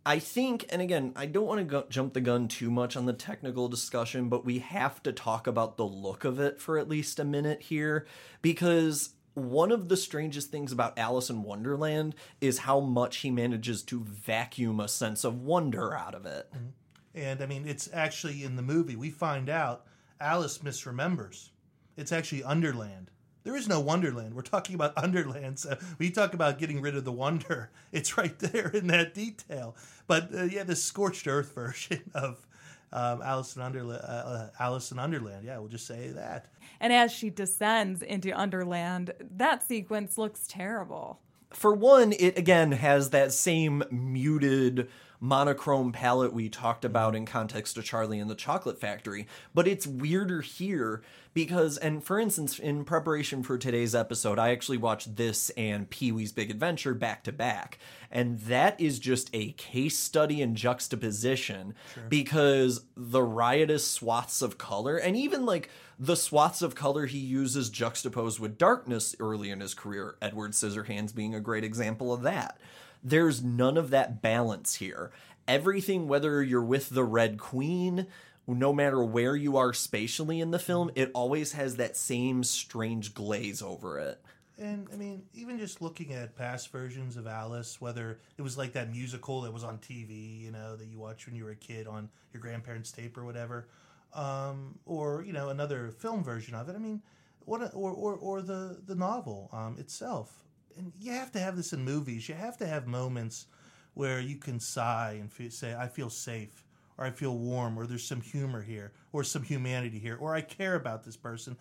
[0.06, 3.06] I think, and again, I don't want to go, jump the gun too much on
[3.06, 6.88] the technical discussion, but we have to talk about the look of it for at
[6.88, 8.06] least a minute here
[8.40, 13.82] because one of the strangest things about Alice in Wonderland is how much he manages
[13.82, 16.48] to vacuum a sense of wonder out of it.
[16.54, 16.68] Mm-hmm.
[17.16, 19.86] And I mean, it's actually in the movie, we find out
[20.20, 21.50] Alice misremembers.
[21.96, 23.10] It's actually Underland.
[23.46, 24.34] There is no Wonderland.
[24.34, 25.60] We're talking about Underland.
[25.60, 27.70] So we talk about getting rid of the wonder.
[27.92, 29.76] It's right there in that detail.
[30.08, 32.44] But uh, yeah, the scorched earth version of
[32.92, 34.02] um, Alice in Underland.
[34.02, 35.44] Uh, uh, Alice in Underland.
[35.44, 36.46] Yeah, we'll just say that.
[36.80, 41.20] And as she descends into Underland, that sequence looks terrible.
[41.50, 44.88] For one, it again has that same muted
[45.20, 49.86] monochrome palette we talked about in context of Charlie and the Chocolate Factory, but it's
[49.86, 51.02] weirder here
[51.36, 56.10] because, and for instance, in preparation for today's episode, I actually watched this and Pee
[56.10, 57.78] Wee's Big Adventure back to back.
[58.10, 61.74] And that is just a case study in juxtaposition
[62.08, 65.68] because the riotous swaths of color, and even like
[65.98, 71.14] the swaths of color he uses juxtaposed with darkness early in his career, Edward Scissorhands
[71.14, 72.58] being a great example of that.
[73.04, 75.12] There's none of that balance here.
[75.46, 78.06] Everything, whether you're with the Red Queen,
[78.46, 83.14] no matter where you are spatially in the film, it always has that same strange
[83.14, 84.20] glaze over it.
[84.58, 88.72] And I mean, even just looking at past versions of Alice, whether it was like
[88.72, 91.56] that musical that was on TV, you know, that you watched when you were a
[91.56, 93.68] kid on your grandparents' tape or whatever,
[94.14, 96.74] um, or you know, another film version of it.
[96.74, 97.02] I mean,
[97.44, 100.44] what a, or or or the the novel um, itself.
[100.78, 102.28] And you have to have this in movies.
[102.28, 103.46] You have to have moments
[103.92, 106.65] where you can sigh and say, "I feel safe."
[106.98, 110.40] Or I feel warm, or there's some humor here, or some humanity here, or I
[110.40, 111.56] care about this person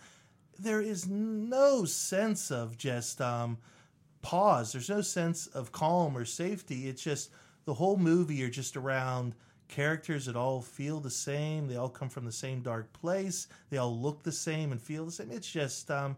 [0.59, 3.57] there is no sense of just um,
[4.21, 4.71] pause.
[4.71, 6.87] There's no sense of calm or safety.
[6.87, 7.31] It's just
[7.65, 9.35] the whole movie are just around
[9.67, 11.67] characters that all feel the same.
[11.67, 13.47] They all come from the same dark place.
[13.69, 15.31] They all look the same and feel the same.
[15.31, 16.15] It's just um,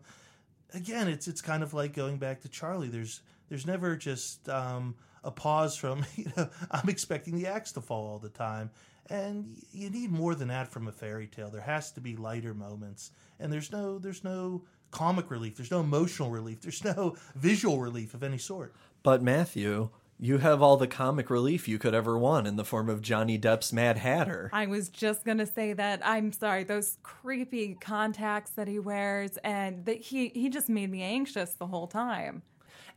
[0.73, 2.89] again, it's it's kind of like going back to Charlie.
[2.89, 7.81] There's there's never just um, a pause from you know I'm expecting the axe to
[7.81, 8.69] fall all the time.
[9.09, 11.49] And you need more than that from a fairy tale.
[11.49, 15.55] There has to be lighter moments, and there's no there's no comic relief.
[15.55, 16.61] There's no emotional relief.
[16.61, 18.73] There's no visual relief of any sort.
[19.03, 19.89] But Matthew,
[20.19, 23.37] you have all the comic relief you could ever want in the form of Johnny
[23.37, 24.49] Depp's Mad Hatter.
[24.51, 26.01] I was just gonna say that.
[26.03, 31.01] I'm sorry, those creepy contacts that he wears, and that he he just made me
[31.03, 32.41] anxious the whole time.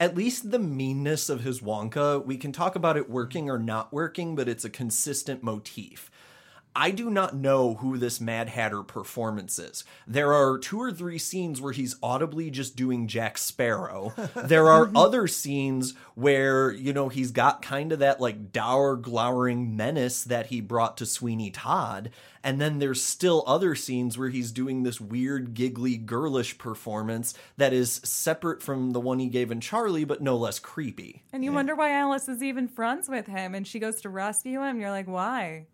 [0.01, 3.93] At least the meanness of his Wonka, we can talk about it working or not
[3.93, 6.11] working, but it's a consistent motif.
[6.75, 9.85] I do not know who this Mad Hatter performance is.
[10.07, 14.15] There are two or three scenes where he's audibly just doing Jack Sparrow.
[14.51, 19.77] There are other scenes where, you know, he's got kind of that like dour, glowering
[19.77, 22.11] menace that he brought to Sweeney Todd.
[22.43, 27.73] And then there's still other scenes where he's doing this weird, giggly, girlish performance that
[27.73, 31.23] is separate from the one he gave in Charlie, but no less creepy.
[31.33, 34.63] And you wonder why Alice is even friends with him, and she goes to rescue
[34.63, 34.81] him.
[34.81, 35.67] You're like, why?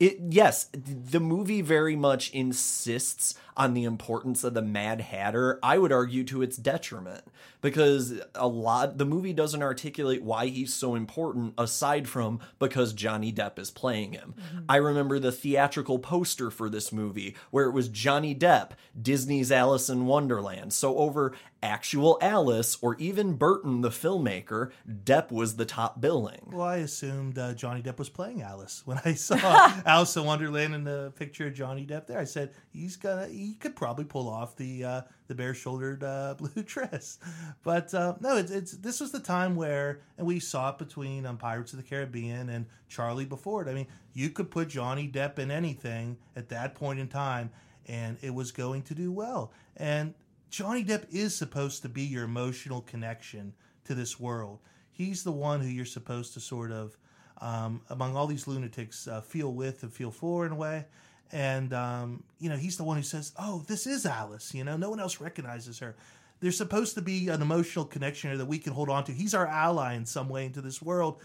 [0.00, 5.58] It yes, the movie very much insists on the importance of the Mad Hatter.
[5.62, 7.24] I would argue to its detriment
[7.64, 13.32] because a lot the movie doesn't articulate why he's so important aside from because Johnny
[13.32, 14.34] Depp is playing him.
[14.68, 19.88] I remember the theatrical poster for this movie where it was Johnny Depp, Disney's Alice
[19.88, 20.74] in Wonderland.
[20.74, 26.50] So over actual Alice or even Burton the filmmaker, Depp was the top billing.
[26.52, 29.38] Well, I assumed uh, Johnny Depp was playing Alice when I saw
[29.86, 32.18] Alice in Wonderland and the picture of Johnny Depp there.
[32.18, 36.34] I said he's gonna he could probably pull off the uh, the bare shouldered uh,
[36.38, 37.18] blue dress,
[37.62, 41.26] but uh, no, it's, it's this was the time where and we saw it between
[41.26, 43.68] um, Pirates of the Caribbean and Charlie before it.
[43.68, 47.50] I mean, you could put Johnny Depp in anything at that point in time,
[47.86, 49.52] and it was going to do well.
[49.76, 50.14] And
[50.50, 54.60] Johnny Depp is supposed to be your emotional connection to this world.
[54.92, 56.96] He's the one who you're supposed to sort of,
[57.40, 60.86] um, among all these lunatics, uh, feel with and feel for in a way.
[61.32, 64.54] And, um, you know, he's the one who says, Oh, this is Alice.
[64.54, 65.96] You know, no one else recognizes her.
[66.44, 69.12] There's supposed to be an emotional connection here that we can hold on to.
[69.12, 71.22] He's our ally in some way into this world.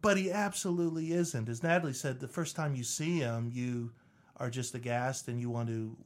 [0.00, 1.48] But he absolutely isn't.
[1.48, 3.92] As Natalie said, the first time you see him, you
[4.38, 5.96] are just aghast and you want to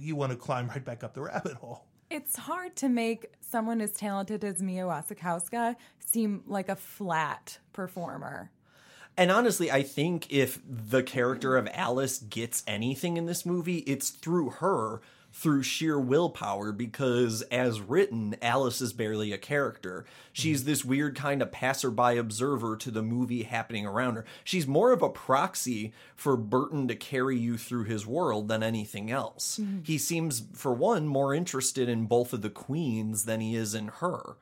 [0.00, 1.84] you want to climb right back up the rabbit hole.
[2.10, 8.50] It's hard to make someone as talented as Mia Wasikowska seem like a flat performer.
[9.16, 14.10] And honestly, I think if the character of Alice gets anything in this movie, it's
[14.10, 15.02] through her,
[15.38, 20.06] through sheer willpower, because as written, Alice is barely a character.
[20.32, 24.24] She's this weird kind of passerby observer to the movie happening around her.
[24.44, 29.10] She's more of a proxy for Burton to carry you through his world than anything
[29.10, 29.58] else.
[29.60, 29.86] Mhm.
[29.86, 33.88] He seems, for one, more interested in both of the queens than he is in
[33.88, 34.36] her,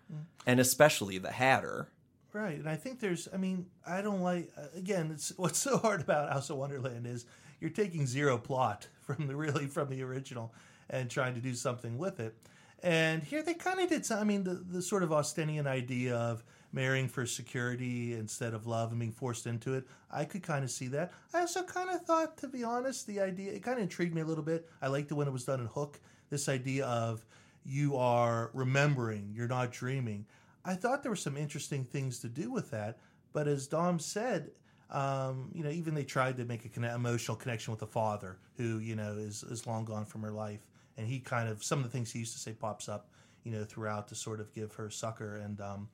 [0.46, 1.88] and especially the Hatter.
[2.32, 3.26] Right, and I think there's.
[3.34, 4.52] I mean, I don't like.
[4.76, 7.26] Again, it's what's so hard about Alice of Wonderland is
[7.60, 10.54] you're taking zero plot from the really from the original
[10.90, 12.34] and trying to do something with it.
[12.82, 16.16] And here they kind of did some, I mean, the, the sort of Austenian idea
[16.16, 19.86] of marrying for security instead of love and being forced into it.
[20.10, 21.12] I could kind of see that.
[21.32, 24.20] I also kind of thought, to be honest, the idea, it kind of intrigued me
[24.20, 24.68] a little bit.
[24.82, 26.00] I liked it when it was done in Hook.
[26.30, 27.24] This idea of
[27.64, 30.26] you are remembering, you're not dreaming.
[30.64, 32.98] I thought there were some interesting things to do with that.
[33.32, 34.50] But as Dom said,
[34.90, 38.38] um, you know, even they tried to make a conne- emotional connection with the father,
[38.56, 40.60] who you know is is long gone from her life,
[40.96, 43.08] and he kind of some of the things he used to say pops up,
[43.42, 45.88] you know, throughout to sort of give her succor and um,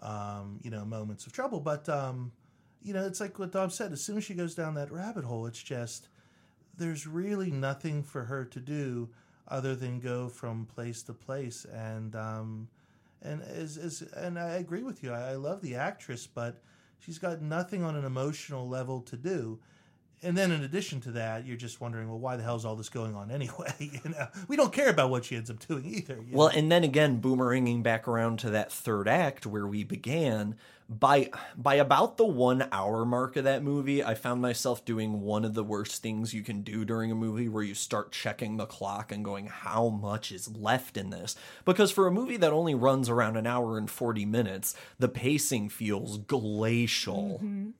[0.00, 1.60] um, you know moments of trouble.
[1.60, 2.32] But um,
[2.82, 3.92] you know, it's like what Dom said.
[3.92, 6.08] As soon as she goes down that rabbit hole, it's just
[6.76, 9.08] there's really nothing for her to do
[9.48, 12.68] other than go from place to place and um,
[13.22, 15.12] and as, as and I agree with you.
[15.12, 16.62] I, I love the actress, but
[16.98, 19.58] she's got nothing on an emotional level to do.
[20.22, 22.76] And then in addition to that, you're just wondering, well, why the hell is all
[22.76, 23.72] this going on anyway?
[23.78, 26.18] you know, we don't care about what she ends up doing either.
[26.30, 26.54] Well, know?
[26.54, 30.56] and then again, boomeranging back around to that third act where we began,
[30.88, 35.44] by by about the one hour mark of that movie, I found myself doing one
[35.44, 38.66] of the worst things you can do during a movie where you start checking the
[38.66, 41.36] clock and going, how much is left in this?
[41.64, 45.68] Because for a movie that only runs around an hour and 40 minutes, the pacing
[45.68, 47.40] feels glacial.
[47.42, 47.72] Mhm.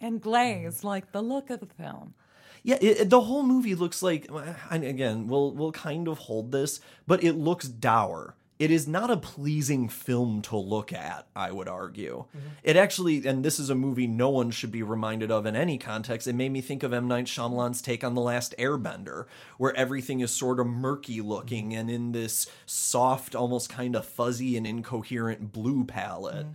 [0.00, 2.14] And glazed, like the look of the film.
[2.62, 4.30] Yeah, it, the whole movie looks like.
[4.70, 8.34] And again, we'll we'll kind of hold this, but it looks dour.
[8.58, 11.28] It is not a pleasing film to look at.
[11.36, 12.24] I would argue.
[12.36, 12.48] Mm-hmm.
[12.64, 15.78] It actually, and this is a movie no one should be reminded of in any
[15.78, 16.26] context.
[16.26, 19.26] It made me think of M Night Shyamalan's take on the Last Airbender,
[19.58, 21.78] where everything is sort of murky looking mm-hmm.
[21.78, 26.46] and in this soft, almost kind of fuzzy and incoherent blue palette.
[26.46, 26.52] Mm-hmm.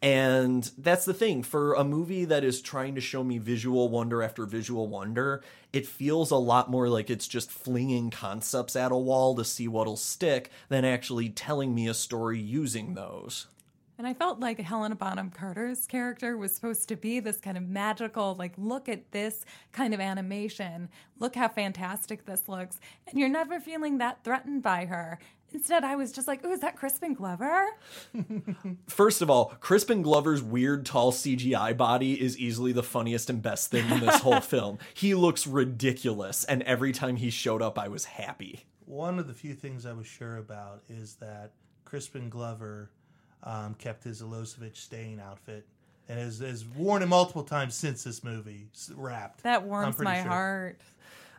[0.00, 4.22] And that's the thing for a movie that is trying to show me visual wonder
[4.22, 5.42] after visual wonder,
[5.72, 9.66] it feels a lot more like it's just flinging concepts at a wall to see
[9.66, 13.46] what'll stick than actually telling me a story using those.
[13.98, 17.64] And I felt like Helena Bonham Carter's character was supposed to be this kind of
[17.64, 20.88] magical, like, look at this kind of animation.
[21.18, 22.78] Look how fantastic this looks.
[23.08, 25.18] And you're never feeling that threatened by her.
[25.52, 27.66] Instead, I was just like, ooh, is that Crispin Glover?
[28.86, 33.70] First of all, Crispin Glover's weird tall CGI body is easily the funniest and best
[33.70, 34.78] thing in this whole film.
[34.94, 38.66] He looks ridiculous, and every time he showed up, I was happy.
[38.84, 41.52] One of the few things I was sure about is that
[41.84, 42.90] Crispin Glover
[43.42, 45.66] um, kept his Ilosovic Stayne outfit
[46.08, 49.42] and has, has worn it multiple times since this movie, wrapped.
[49.42, 50.30] That I'm warms pretty my sure.
[50.30, 50.80] heart.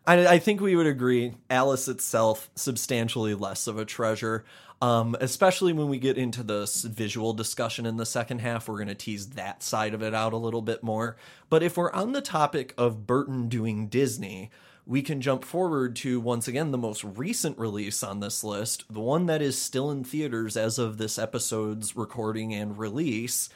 [0.05, 1.33] I, I think we would agree.
[1.49, 4.45] Alice itself, substantially less of a treasure.
[4.81, 8.75] Um, especially when we get into the s- visual discussion in the second half, we're
[8.77, 11.17] going to tease that side of it out a little bit more.
[11.49, 14.51] But if we're on the topic of Burton doing Disney,
[14.89, 18.99] we can jump forward to once again the most recent release on this list, the
[18.99, 23.49] one that is still in theaters as of this episode's recording and release,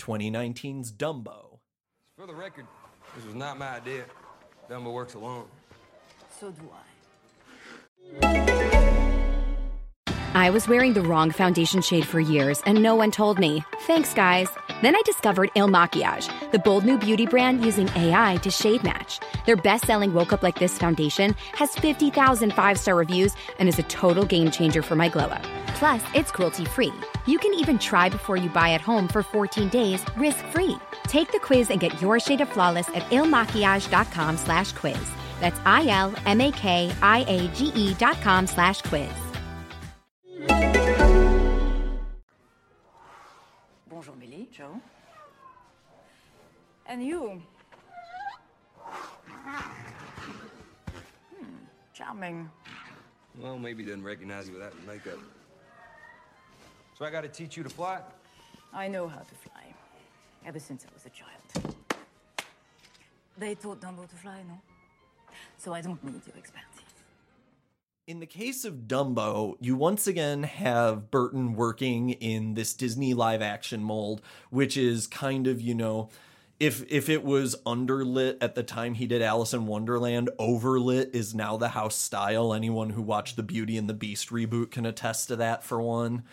[0.00, 1.60] 2019's Dumbo.
[2.18, 2.66] For the record,
[3.14, 4.04] this was not my idea.
[4.68, 5.44] Dumbo works alone.
[6.40, 6.68] So do
[8.22, 8.89] I.
[10.34, 13.64] I was wearing the wrong foundation shade for years, and no one told me.
[13.88, 14.48] Thanks, guys.
[14.80, 19.18] Then I discovered Il Makiage, the bold new beauty brand using AI to shade match.
[19.44, 23.78] Their best selling Woke Up Like This foundation has 50,000 five star reviews and is
[23.80, 25.42] a total game changer for my glow up.
[25.74, 26.92] Plus, it's cruelty free.
[27.26, 30.76] You can even try before you buy at home for 14 days risk free.
[31.04, 35.10] Take the quiz and get your shade of flawless at ilmakiage.com slash quiz.
[35.40, 39.29] That's I L M A K I A G E dot com slash quiz.
[44.60, 44.78] Joe.
[46.84, 47.40] And you?
[51.32, 51.44] Hmm,
[51.94, 52.50] charming.
[53.38, 55.18] Well, maybe he doesn't recognize you without makeup.
[56.98, 58.02] So I gotta teach you to fly?
[58.74, 59.74] I know how to fly.
[60.44, 61.74] Ever since I was a child.
[63.38, 64.60] They taught Dumbo to fly, no?
[65.56, 66.69] So I don't need your expertise.
[68.10, 73.40] In the case of Dumbo, you once again have Burton working in this Disney live
[73.40, 76.08] action mold, which is kind of, you know,
[76.58, 81.36] if if it was underlit at the time he did Alice in Wonderland, overlit is
[81.36, 82.52] now the house style.
[82.52, 86.24] Anyone who watched the Beauty and the Beast reboot can attest to that for one.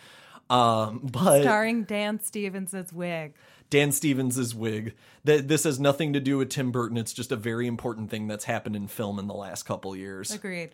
[0.49, 3.36] Um, but Starring Dan Stevens' wig.
[3.69, 4.95] Dan Stevens' wig.
[5.28, 6.97] Th- This has nothing to do with Tim Burton.
[6.97, 10.32] It's just a very important thing that's happened in film in the last couple years.
[10.32, 10.71] Agreed.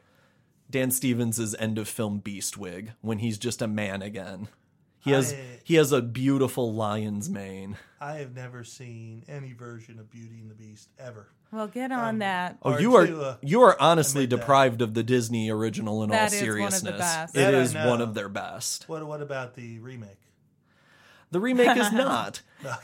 [0.74, 4.48] Dan Stevens' end of film Beast wig when he's just a man again.
[5.00, 7.78] He has I- he has a beautiful lion's mane.
[8.02, 11.28] I have never seen any version of Beauty and the Beast ever.
[11.52, 12.58] Well, get on that.
[12.64, 16.20] Oh, you are to, uh, you are honestly deprived of the Disney original in That
[16.20, 16.98] all is one of the seriousness.
[16.98, 17.36] best.
[17.36, 17.88] It That I is know.
[17.90, 18.90] one of their best.
[18.90, 20.18] What what about the remake?
[21.34, 22.42] The remake is not.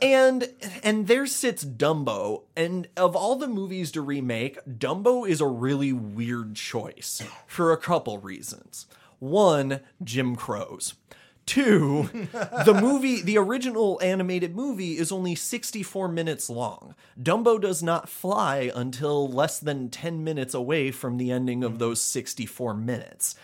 [0.00, 0.48] and
[0.82, 5.92] and there sits Dumbo, and of all the movies to remake, Dumbo is a really
[5.92, 8.86] weird choice for a couple reasons.
[9.18, 10.94] One, Jim Crow's.
[11.44, 16.94] Two, the movie, the original animated movie is only 64 minutes long.
[17.20, 22.02] Dumbo does not fly until less than 10 minutes away from the ending of those
[22.02, 23.36] 64 minutes.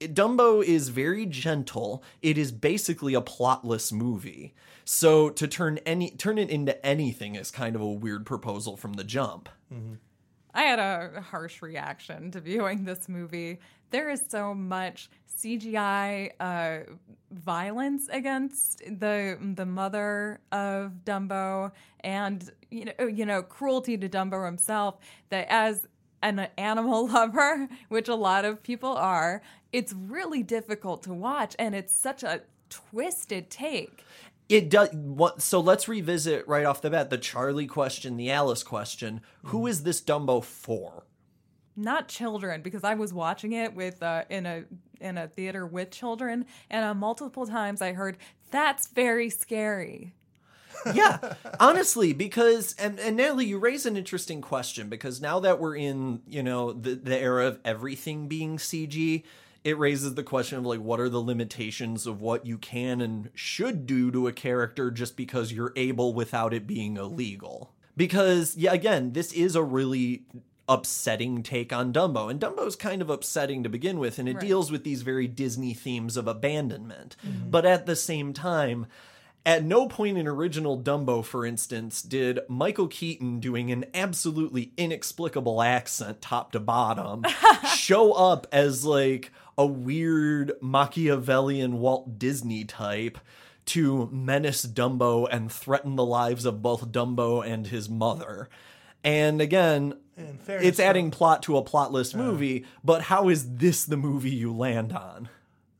[0.00, 2.02] Dumbo is very gentle.
[2.22, 4.54] It is basically a plotless movie.
[4.84, 8.94] So to turn any turn it into anything is kind of a weird proposal from
[8.94, 9.48] the jump.
[10.54, 13.58] I had a harsh reaction to viewing this movie.
[13.90, 16.78] There is so much CGI uh,
[17.30, 24.46] violence against the the mother of Dumbo, and you know, you know, cruelty to Dumbo
[24.46, 24.96] himself.
[25.30, 25.86] That as
[26.22, 29.42] an animal lover, which a lot of people are,
[29.76, 34.04] it's really difficult to watch, and it's such a twisted take.
[34.48, 38.62] It does what so let's revisit right off the bat the Charlie question, the Alice
[38.62, 39.20] question.
[39.44, 41.04] Who is this Dumbo for?
[41.76, 44.64] not children because I was watching it with uh, in a
[45.00, 48.16] in a theater with children and uh, multiple times I heard
[48.50, 50.14] that's very scary.
[50.94, 55.76] yeah, honestly, because and and Natalie, you raise an interesting question because now that we're
[55.76, 59.24] in you know the the era of everything being CG,
[59.66, 63.30] it raises the question of like what are the limitations of what you can and
[63.34, 67.74] should do to a character just because you're able without it being illegal.
[67.96, 70.22] Because yeah, again, this is a really
[70.68, 72.30] upsetting take on Dumbo.
[72.30, 74.40] And Dumbo's kind of upsetting to begin with, and it Right.
[74.46, 77.16] deals with these very Disney themes of abandonment.
[77.26, 77.50] Mm-hmm.
[77.50, 78.86] But at the same time,
[79.44, 85.62] at no point in original Dumbo, for instance, did Michael Keaton doing an absolutely inexplicable
[85.62, 87.22] accent top to bottom
[87.76, 93.18] show up as like a weird Machiavellian Walt Disney type
[93.66, 98.48] to menace Dumbo and threaten the lives of both Dumbo and his mother.
[99.02, 99.94] And again,
[100.48, 104.92] it's adding plot to a plotless movie, but how is this the movie you land
[104.92, 105.28] on?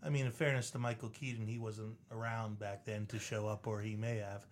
[0.03, 3.67] I mean, in fairness to Michael Keaton, he wasn't around back then to show up,
[3.67, 4.47] or he may have.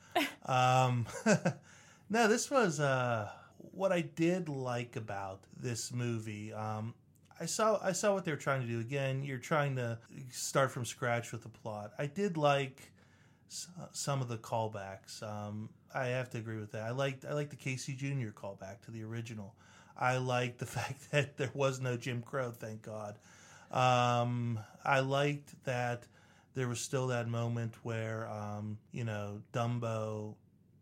[0.47, 1.07] um,
[2.11, 6.53] no, this was uh, what I did like about this movie.
[6.53, 6.95] Um,
[7.41, 8.80] I saw I saw what they were trying to do.
[8.80, 9.99] Again, you're trying to
[10.30, 11.93] start from scratch with the plot.
[11.99, 12.93] I did like
[13.93, 15.22] some of the callbacks.
[15.22, 16.82] Um, I have to agree with that.
[16.82, 18.30] I liked I liked the Casey Jr.
[18.30, 19.55] callback to the original.
[19.97, 22.51] I liked the fact that there was no Jim Crow.
[22.51, 23.18] Thank God.
[23.70, 26.05] Um, I liked that
[26.55, 30.35] there was still that moment where um, you know Dumbo,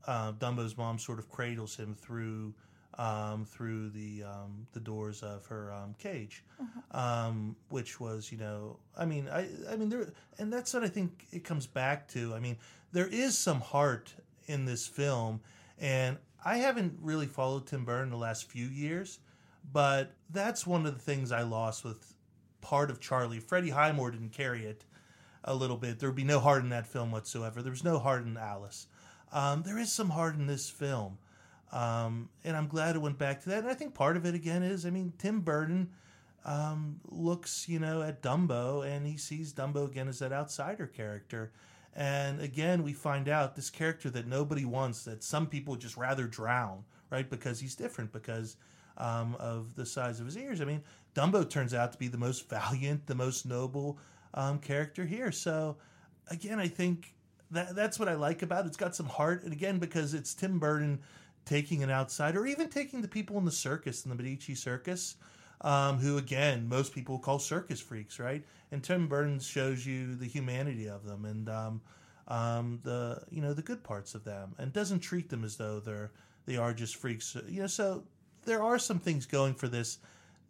[0.06, 2.54] uh, Dumbo's mom sort of cradles him through
[2.98, 6.44] um, through the um, the doors of her um, cage,
[6.90, 10.88] um, which was you know I mean I I mean there and that's what I
[10.88, 12.34] think it comes back to.
[12.34, 12.56] I mean
[12.92, 14.12] there is some heart
[14.46, 15.40] in this film,
[15.78, 19.20] and I haven't really followed Tim Burton the last few years,
[19.72, 22.14] but that's one of the things I lost with
[22.60, 23.40] part of Charlie.
[23.40, 24.84] Freddie Highmore didn't carry it
[25.44, 25.98] a little bit.
[25.98, 27.62] There would be no heart in that film whatsoever.
[27.62, 28.86] There was no heart in Alice.
[29.32, 31.18] Um, there is some heart in this film.
[31.72, 33.60] Um, and I'm glad it went back to that.
[33.60, 35.90] And I think part of it, again, is I mean, Tim Burton
[36.44, 41.52] um, looks, you know, at Dumbo and he sees Dumbo again as that outsider character.
[41.94, 46.26] And again, we find out this character that nobody wants, that some people just rather
[46.26, 47.28] drown, right?
[47.28, 48.56] Because he's different, because
[48.96, 50.60] um, of the size of his ears.
[50.60, 50.82] I mean,
[51.14, 53.98] Dumbo turns out to be the most valiant, the most noble
[54.34, 55.32] um, character here.
[55.32, 55.76] So,
[56.28, 57.14] again, I think
[57.50, 58.68] that that's what I like about it.
[58.68, 61.00] It's got some heart, and again, because it's Tim Burton
[61.44, 65.16] taking an outsider, or even taking the people in the circus, in the Medici circus,
[65.60, 68.44] um, who again most people call circus freaks, right?
[68.70, 71.80] And Tim Burton shows you the humanity of them and um,
[72.28, 75.80] um, the you know the good parts of them, and doesn't treat them as though
[75.80, 76.10] they're
[76.46, 77.36] they are just freaks.
[77.48, 78.04] You know, so
[78.44, 79.98] there are some things going for this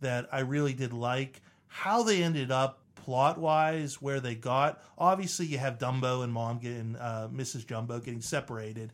[0.01, 1.41] that I really did like.
[1.67, 4.83] How they ended up plot wise, where they got.
[4.97, 7.67] Obviously, you have Dumbo and Mom getting uh, Mrs.
[7.67, 8.93] Jumbo getting separated.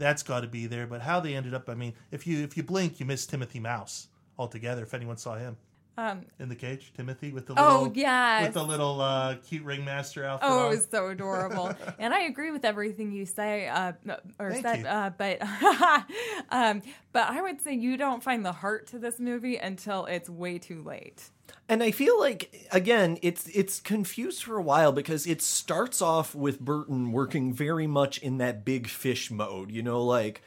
[0.00, 0.86] That's got to be there.
[0.86, 3.60] But how they ended up, I mean, if you if you blink, you miss Timothy
[3.60, 4.82] Mouse altogether.
[4.82, 5.58] If anyone saw him,
[6.00, 8.44] Um, in the cage, Timothy with the Oh, little yes.
[8.46, 10.48] with the little uh, cute ringmaster outfit.
[10.50, 10.66] Oh, on.
[10.66, 13.92] it was so adorable, and I agree with everything you say uh,
[14.38, 14.78] or Thank said.
[14.80, 14.86] you.
[14.86, 15.42] Uh, but
[16.50, 20.30] um, but I would say you don't find the heart to this movie until it's
[20.30, 21.30] way too late.
[21.68, 26.34] And I feel like again, it's it's confused for a while because it starts off
[26.34, 30.42] with Burton working very much in that big fish mode, you know, like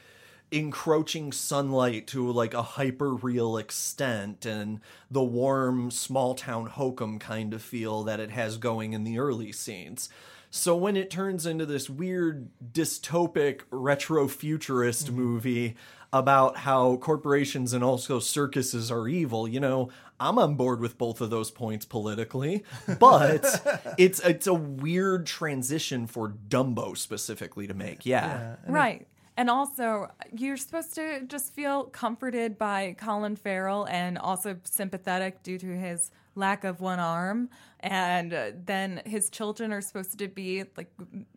[0.50, 4.80] encroaching sunlight to like a hyper real extent and
[5.10, 9.50] the warm small town hokum kind of feel that it has going in the early
[9.50, 10.08] scenes.
[10.50, 15.16] So when it turns into this weird dystopic retro futurist mm-hmm.
[15.16, 15.76] movie
[16.12, 19.90] about how corporations and also circuses are evil, you know,
[20.20, 22.62] I'm on board with both of those points politically,
[23.00, 28.06] but it's it's a weird transition for Dumbo specifically to make.
[28.06, 28.54] Yeah.
[28.68, 29.08] right.
[29.36, 35.58] And also, you're supposed to just feel comforted by Colin Farrell and also sympathetic due
[35.58, 37.48] to his lack of one arm.
[37.80, 40.90] And uh, then his children are supposed to be like,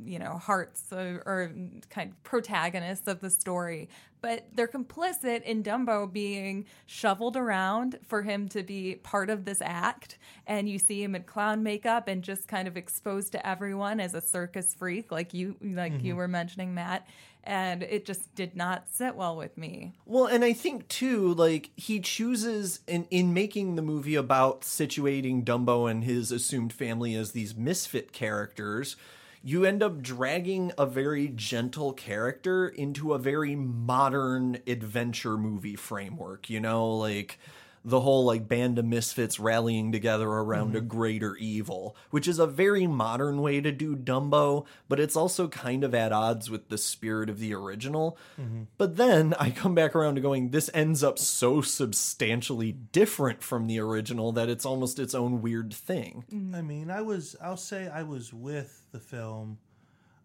[0.03, 1.51] you know, hearts or, or
[1.89, 3.89] kind of protagonists of the story.
[4.21, 9.61] But they're complicit in Dumbo being shoveled around for him to be part of this
[9.61, 10.17] act.
[10.47, 14.13] And you see him in clown makeup and just kind of exposed to everyone as
[14.13, 16.17] a circus freak, like you, like you Mhm.
[16.17, 17.07] were mentioning, Matt.
[17.47, 19.95] And it just did not sit well with me.
[20.05, 25.45] Well, and I think too, like he chooses in in making the movie about situating
[25.45, 28.97] Dumbo and his assumed family as these misfit characters,
[29.41, 36.49] you end up dragging a very gentle character into a very modern adventure movie framework,
[36.49, 37.39] you know, like
[37.87, 40.89] the whole like band of misfits rallying together around a mm-hmm.
[40.89, 45.85] greater evil, which is a very modern way to do Dumbo, but it's also kind
[45.85, 48.17] of at odds with the spirit of the original.
[48.37, 48.63] Mm-hmm.
[48.77, 53.67] But then I come back around to going, this ends up so substantially different from
[53.67, 56.25] the original that it's almost its own weird thing.
[56.29, 56.55] Mm-hmm.
[56.55, 57.37] I mean, I was.
[57.41, 59.59] I'll say I was with the film.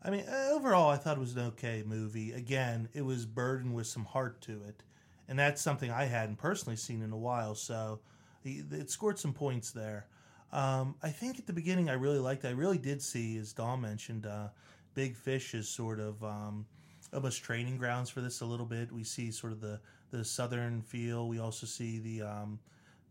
[0.02, 2.32] I mean, uh, overall, I thought it was an okay movie.
[2.32, 4.82] Again, it was burdened with some heart to it,
[5.28, 7.54] and that's something I hadn't personally seen in a while.
[7.54, 8.00] So,
[8.44, 10.06] it it scored some points there.
[10.52, 12.44] Um, I think at the beginning, I really liked.
[12.44, 14.48] I really did see, as Dom mentioned, uh,
[14.94, 16.66] Big Fish is sort of um,
[17.12, 18.92] almost training grounds for this a little bit.
[18.92, 19.80] We see sort of the
[20.10, 21.28] the southern feel.
[21.28, 22.58] We also see the um,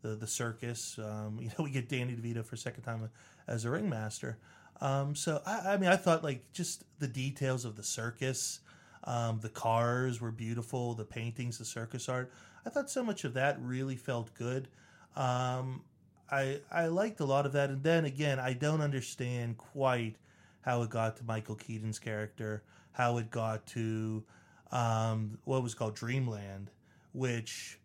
[0.02, 1.00] the the circus.
[1.00, 3.10] Um, you know, we get Danny DeVito for a second time
[3.48, 4.38] as a ringmaster.
[4.80, 8.60] Um, so I, I mean, I thought like just the details of the circus,
[9.04, 12.32] um, the cars were beautiful, the paintings, the circus art.
[12.66, 14.68] I thought so much of that really felt good.
[15.16, 15.84] Um,
[16.30, 20.16] I I liked a lot of that, and then again, I don't understand quite
[20.62, 24.24] how it got to Michael Keaton's character, how it got to
[24.72, 26.70] um, what was called Dreamland,
[27.14, 27.80] which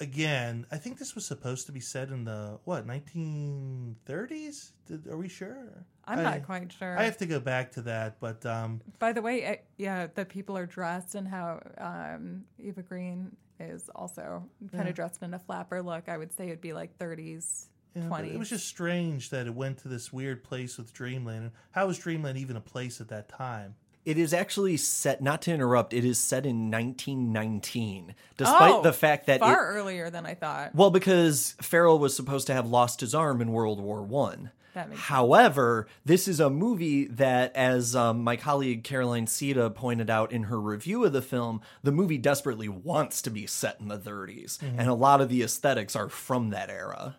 [0.00, 4.72] again, I think this was supposed to be set in the what 1930s.
[4.86, 5.84] Did, are we sure?
[6.10, 6.98] I'm I- not quite sure.
[6.98, 10.24] I have to go back to that, but um, By the way, it, yeah, the
[10.24, 14.88] people are dressed and how um, Eva Green is also kind Yeah.
[14.90, 16.08] of dressed in a flapper look.
[16.08, 18.34] I would say it'd be like 30s, yeah, 20s.
[18.34, 21.50] it was just strange that it went to this weird place with Dreamland.
[21.72, 23.74] How was Dreamland even a place at that time?
[24.06, 28.94] It is actually set, not to interrupt, it is set in 1919, despite Oh, the
[28.94, 30.74] fact that far it, earlier than I thought.
[30.74, 34.50] Well, because Farrell was supposed to have lost his arm in World War One.
[34.74, 35.08] That makes sense.
[35.08, 40.44] However, this is a movie that, as um, my colleague Caroline Siede pointed out in
[40.44, 44.58] her review of the film, the movie desperately wants to be set in the 30s,
[44.58, 44.74] Mhm.
[44.78, 47.16] and a lot of the aesthetics are from that era.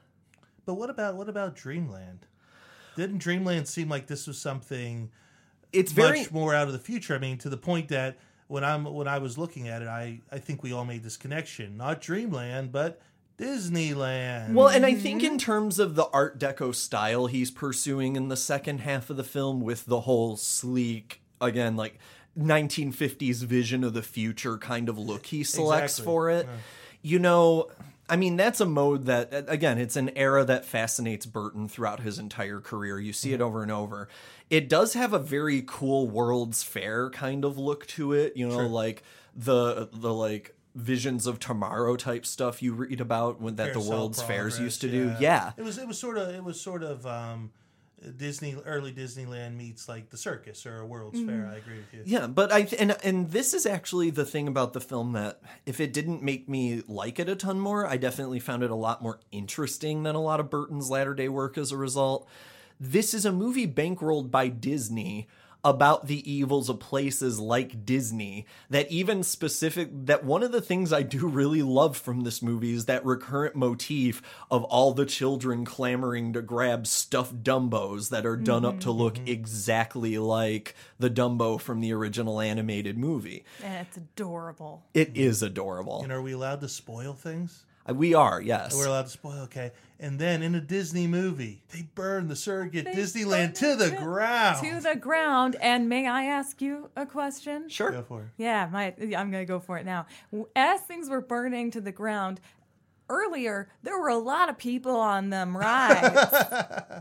[0.66, 2.26] But what about what about Dreamland?
[2.96, 5.12] Didn't Dreamland seem like this was something?
[5.74, 7.16] It's much more out of the future.
[7.16, 8.18] I mean, to the point that
[8.48, 11.18] when I'm when I was looking at it, I I think we all made this
[11.18, 11.78] connection.
[11.78, 13.02] Not Dreamland, but
[13.42, 14.54] Disneyland.
[14.54, 18.38] Well, and I think in terms of the Art Deco style he's pursuing in the
[18.38, 21.98] second half of the film with the whole sleek, again, like
[22.38, 26.06] 1950s vision of the future kind of look he selects Exactly.
[26.06, 26.58] for it, Yeah.
[27.02, 27.68] you know.
[28.10, 32.20] I mean, that's a mode that, again, it's an era that fascinates Burton throughout his
[32.20, 33.00] entire career.
[33.00, 33.44] You see it mm-hmm.
[33.44, 34.10] over and over.
[34.50, 38.56] It does have a very cool World's Fair kind of look to it, you know,
[38.56, 38.68] Sure.
[38.68, 39.04] like
[39.34, 43.92] the the like visions of tomorrow type stuff you read about when that the Carousel
[43.92, 45.14] World's Fairs used to do.
[45.20, 45.52] Yeah.
[45.58, 47.52] It was it was sort of it was sort of um,
[48.18, 51.26] Disney early Disneyland meets like the circus or a World's Mhm.
[51.28, 51.52] Fair.
[51.54, 52.02] I agree with you.
[52.06, 55.80] Yeah, but I and and this is actually the thing about the film that if
[55.80, 59.02] it didn't make me like it a ton more, I definitely found it a lot
[59.04, 62.28] more interesting than a lot of Burton's latter day work as a result.
[62.80, 65.28] This is a movie bankrolled by Disney
[65.64, 70.92] about the evils of places like Disney that even specific that one of the things
[70.92, 75.66] I do really love from this movie is that recurrent motif of all the children
[75.66, 79.00] clamoring to grab stuffed Dumbos that are done up to mm-hmm.
[79.00, 79.28] look mm-hmm.
[79.28, 83.46] exactly like the Dumbo from the original animated movie.
[83.64, 84.84] And it's adorable.
[84.94, 86.02] It is adorable.
[86.04, 87.66] And are we allowed to spoil things?
[87.92, 88.76] Uh, We are, yes.
[88.76, 89.72] We're allowed to spoil, okay.
[90.00, 94.66] And then in a Disney movie, they burn the surrogate Disneyland to the ground.
[94.66, 95.56] To the ground.
[95.62, 97.70] And may I ask you a question?
[97.70, 97.92] Sure.
[97.92, 98.28] Go for it.
[98.38, 100.08] Yeah, my, I'm going to go for it now.
[100.56, 102.42] As things were burning to the ground,
[103.10, 106.34] earlier there were a lot of people on them rides.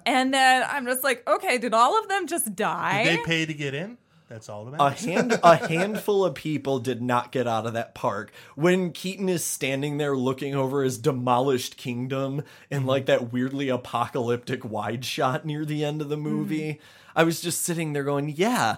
[0.07, 3.05] and then I'm just like, okay, did all of them just die?
[3.05, 3.97] Did they pay to get in?
[4.31, 7.95] That's all that a hand a handful of people did not get out of that
[7.95, 8.33] park.
[8.55, 12.89] When keaton is standing there looking over his demolished kingdom in mm-hmm.
[12.89, 16.25] like that weirdly apocalyptic wide shot near the end of the mm-hmm.
[16.25, 16.81] movie
[17.17, 18.77] i was just sitting there going yeah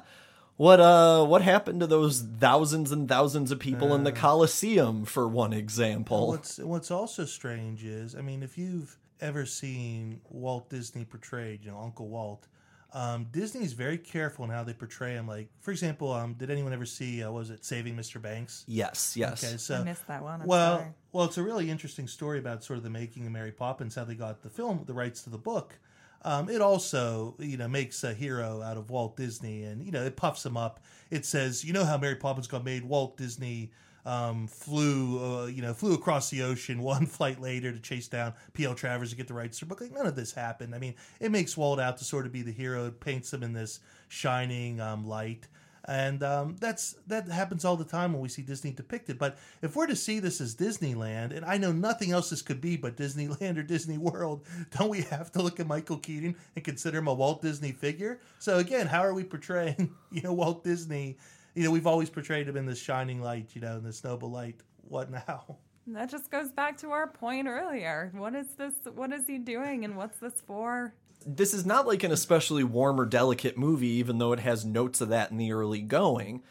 [0.57, 4.15] what uh what happened to those thousands and thousands of people in the uh.
[4.15, 6.29] coliseum for one example?
[6.29, 11.71] What's what's also strange is, I mean, if you've ever seen Walt Disney portrayed, you
[11.71, 12.47] know, Uncle Walt,
[12.95, 15.27] um, is very careful in how they portray him.
[15.27, 18.21] Like, for example, um, did anyone ever see, uh, what was it, Saving Mr.
[18.21, 18.65] Banks?
[18.69, 20.43] yes yes Okay, so I missed that one.
[20.43, 20.91] I'm well, sorry.
[21.13, 24.05] well, it's a really interesting story about sort of the making of Mary Poppins, how
[24.05, 25.79] they got the film, the rights to the book.
[26.25, 30.05] Um, it also, you know, makes a hero out of Walt Disney, and you know,
[30.05, 30.81] it puffs him up.
[31.11, 32.85] It says, you know, how Mary Poppins got made.
[32.85, 33.73] Walt Disney
[34.05, 38.35] um, flew, uh, you know, flew across the ocean one flight later to chase down
[38.53, 38.75] P.L.
[38.75, 39.81] Travers to get the rights to book.
[39.81, 40.75] Like none of this happened.
[40.75, 42.91] I mean, it makes Walt out to sort of be the hero.
[42.91, 45.47] Paints him in this shining um, light
[45.87, 49.19] and um, that's that happens all the time when we see Disney depicted.
[49.19, 52.61] But if we're to see this as Disneyland, and I know nothing else this could
[52.61, 54.47] be but Disneyland or Disney World,
[54.77, 58.21] don't we have to look at Michael Keaton and consider him a Walt Disney figure?
[58.39, 61.19] So again, how are we portraying you know Walt Disney?
[61.55, 64.31] You know, we've always portrayed him in this shining light, you know, in this noble
[64.31, 64.61] light.
[64.89, 65.59] What now?
[65.89, 68.13] That just goes back to our point earlier.
[68.15, 68.73] What is this?
[68.95, 70.95] What is he doing, and what's this for?
[71.27, 75.01] this is not like an especially warm or delicate movie, even though it has notes
[75.01, 76.43] of that in the early going.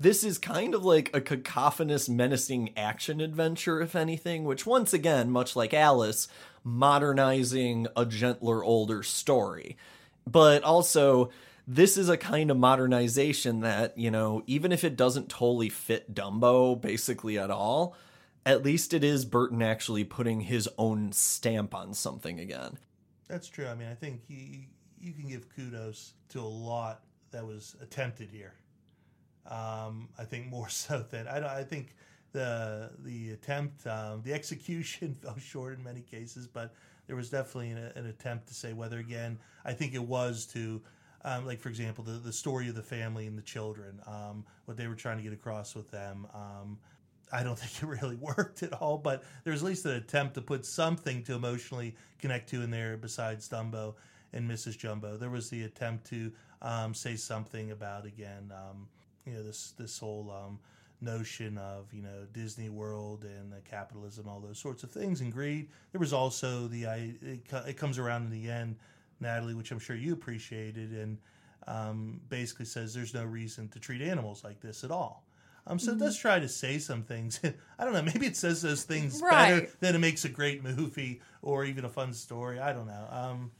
[0.00, 5.30] This is kind of like a cacophonous, menacing action adventure, if anything, which, once again,
[5.30, 6.28] much like Alice,
[6.62, 9.76] modernizing a gentler, older story.
[10.26, 11.30] But also,
[11.70, 16.14] this is a kind of modernization that, you know, even if it doesn't totally fit
[16.14, 17.94] Dumbo basically at all,
[18.46, 22.78] at least it is Burton actually putting his own stamp on something again.
[23.28, 23.66] That's true.
[23.66, 24.60] I mean, I think you
[24.98, 28.54] you can give kudos to a lot that was attempted here.
[29.46, 31.94] Um, I think more so than I, I think
[32.32, 36.74] the the attempt, um, the execution fell short in many cases, but
[37.06, 39.38] there was definitely an, an attempt to say whether again.
[39.66, 40.80] I think it was to.
[41.24, 44.76] Um, like for example, the, the story of the family and the children, um, what
[44.76, 46.26] they were trying to get across with them.
[46.34, 46.78] Um,
[47.32, 50.42] I don't think it really worked at all, but there's at least an attempt to
[50.42, 53.94] put something to emotionally connect to in there besides Dumbo
[54.32, 54.78] and Mrs.
[54.78, 55.16] Jumbo.
[55.16, 56.32] There was the attempt to
[56.62, 58.86] um, say something about again, um,
[59.26, 60.58] you know, this this whole um,
[61.00, 65.68] notion of you know Disney World and capitalism, all those sorts of things, and greed.
[65.92, 68.76] There was also the it, it comes around in the end,
[69.20, 71.18] Natalie, which I'm sure you appreciated, and
[71.66, 75.24] um, basically says there's no reason to treat animals like this at all.
[75.68, 77.40] Um, so it does try to say some things.
[77.78, 78.02] I don't know.
[78.02, 81.90] Maybe it says those things better than it makes a great movie or even a
[81.90, 82.58] fun story.
[82.58, 83.06] I don't know.
[83.10, 83.50] Um,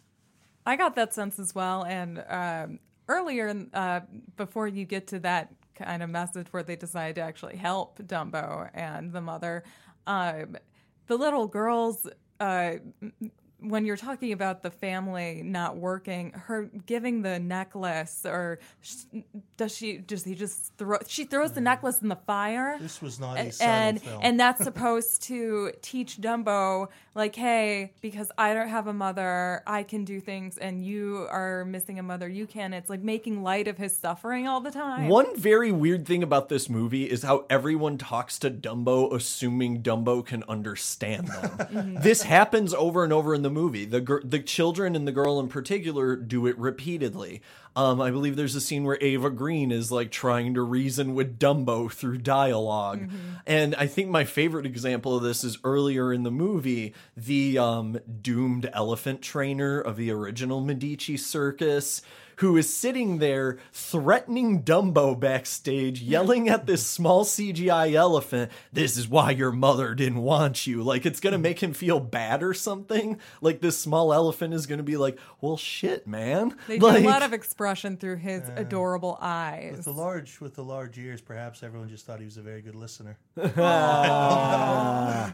[0.65, 1.85] I got that sense as well.
[1.85, 2.79] And um,
[3.09, 4.01] earlier, uh,
[4.37, 8.71] before you get to that kind of message where they decide to actually help Dumbo
[8.73, 9.65] and the mother,
[10.07, 10.57] um,
[11.09, 12.09] the little girls.
[12.41, 12.77] Uh,
[13.61, 19.23] when you're talking about the family not working, her giving the necklace, or sh-
[19.57, 20.99] does she just he just throw?
[21.07, 21.65] She throws the mm.
[21.65, 22.79] necklace in the fire.
[22.81, 24.21] This was not a and film.
[24.23, 29.83] and that's supposed to teach Dumbo like, hey, because I don't have a mother, I
[29.83, 32.73] can do things, and you are missing a mother, you can.
[32.73, 35.09] It's like making light of his suffering all the time.
[35.09, 40.25] One very weird thing about this movie is how everyone talks to Dumbo assuming Dumbo
[40.25, 41.49] can understand them.
[41.69, 42.01] Mm-hmm.
[42.01, 43.85] this happens over and over in the movie.
[43.85, 47.43] The gir- the children and the girl in particular do it repeatedly.
[47.77, 51.39] Um, I believe there's a scene where Eva Green is like trying to reason with
[51.39, 53.03] Dumbo through dialog
[53.47, 58.01] And I think my favorite example of this is earlier in the movie, the um,
[58.21, 62.03] doomed elephant trainer of the original Medici circus
[62.39, 69.09] who is sitting there threatening Dumbo backstage, yelling at this small CGI elephant, This is
[69.09, 70.83] why your mother didn't want you.
[70.83, 73.19] Like it's going to make him feel bad or something.
[73.41, 76.57] Like this small elephant is going to be like, Well, shit, man.
[76.67, 79.77] They do a lot of expression through his adorable eyes.
[79.77, 82.63] With the large with the large ears, perhaps everyone just thought he was a very
[82.63, 83.19] good listener.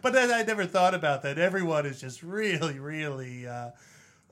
[0.02, 1.38] But then I never thought about that.
[1.38, 3.46] Everyone is just really, really.
[3.46, 3.70] Uh,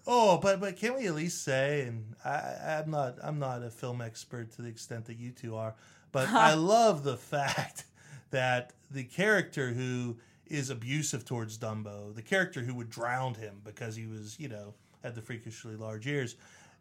[0.06, 1.82] oh, but but can we at least say?
[1.82, 5.56] And I, I'm not I'm not a film expert to the extent that you two
[5.56, 5.74] are,
[6.10, 7.84] but I love the fact
[8.30, 10.16] that the character who
[10.46, 14.74] is abusive towards Dumbo, the character who would drown him because he was you know
[15.02, 16.36] had the freakishly large ears,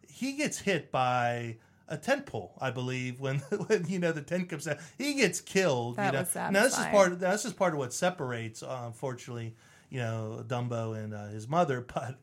[0.08, 1.58] he gets hit by
[1.92, 3.38] a tent pole, I believe, when
[3.68, 4.78] when you know the tent comes down.
[4.98, 5.98] He gets killed.
[5.98, 6.20] That you know.
[6.20, 7.20] was now this is part.
[7.20, 9.56] This is part of what separates, uh, unfortunately,
[9.90, 11.82] you know, Dumbo and uh, his mother.
[11.82, 12.18] But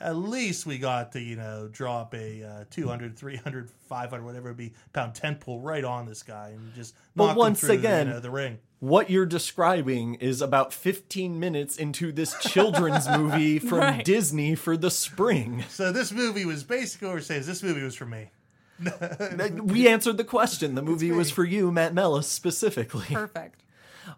[0.00, 4.56] at least we got to you know drop a uh, 200, 300, 500, whatever it
[4.56, 7.72] be pound tent pole right on this guy and just But knock him once through,
[7.72, 8.58] again, you know, the ring.
[8.80, 14.04] What you're describing is about 15 minutes into this children's movie from Right.
[14.04, 15.64] Disney for the spring.
[15.68, 18.30] So this movie was basically what we're saying is this movie was for me.
[19.62, 20.76] we answered the question.
[20.76, 23.06] The movie was for you, Matt Melis, specifically.
[23.12, 23.64] Perfect.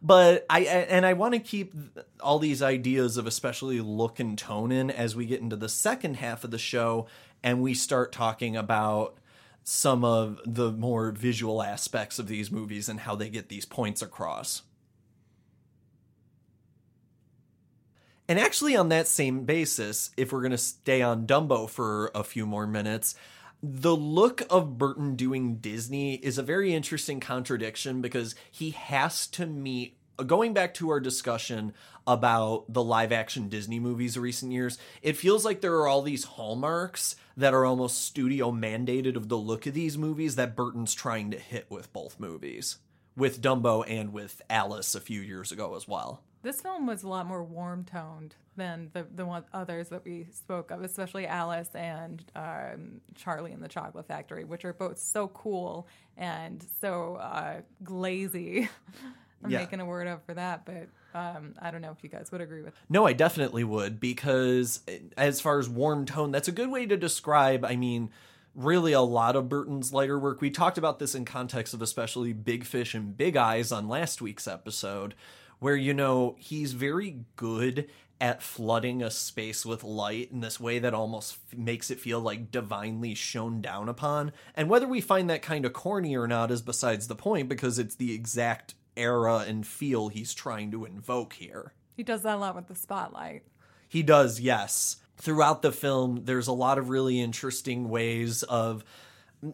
[0.03, 1.75] But I and I want to keep
[2.21, 6.15] all these ideas of especially look and tone in as we get into the second
[6.15, 7.07] half of the show
[7.43, 9.17] and we start talking about
[9.63, 14.03] some of the more visual aspects of these movies and how they get these points
[14.03, 14.63] across.
[18.29, 22.23] And actually, on that same basis, if we're going to stay on Dumbo for a
[22.23, 23.17] few more minutes,
[23.63, 29.47] the look of Burton doing Disney is a very interesting contradiction because he has to
[29.47, 29.97] meet.
[30.17, 31.73] Going back to our discussion
[32.07, 36.03] about the live action Disney movies of recent years, it feels like there are all
[36.03, 40.93] these hallmarks that are almost studio mandated of the look of these movies that Burton's
[40.93, 42.79] trying to hit with both movies,
[43.17, 46.23] with Dumbo and with Alice a few years ago as well.
[46.43, 50.27] This film was a lot more warm toned than the the one, others that we
[50.33, 55.29] spoke of, especially Alice and um, Charlie and the Chocolate Factory, which are both so
[55.29, 58.69] cool and so uh, glazy.
[59.43, 59.59] I'm Yeah.
[59.61, 60.89] making a word up for that, but
[61.19, 62.75] um, I don't know if you guys would agree with.
[62.91, 66.85] No, I definitely would because eh, as far as warm tone, that's a good way
[66.85, 67.65] to describe.
[67.65, 68.11] I mean,
[68.55, 70.43] really a lot of Burton's lighter work.
[70.43, 74.21] We talked about this in context of especially Big Fish and Big Eyes on last
[74.21, 75.15] week's episode,
[75.59, 77.89] where you know he's very good
[78.21, 82.21] at flooding a space with light in this way that almost f- makes it feel
[82.21, 84.33] like divinely shone down upon.
[84.55, 87.79] And whether we find that kind of corny or not is besides the point because
[87.79, 91.73] it's the exact era and feel he's trying to invoke here.
[91.97, 93.43] He does that a lot with the spotlight.
[93.89, 94.97] He does, yes.
[95.17, 98.85] Throughout the film, there's a lot of really interesting ways of.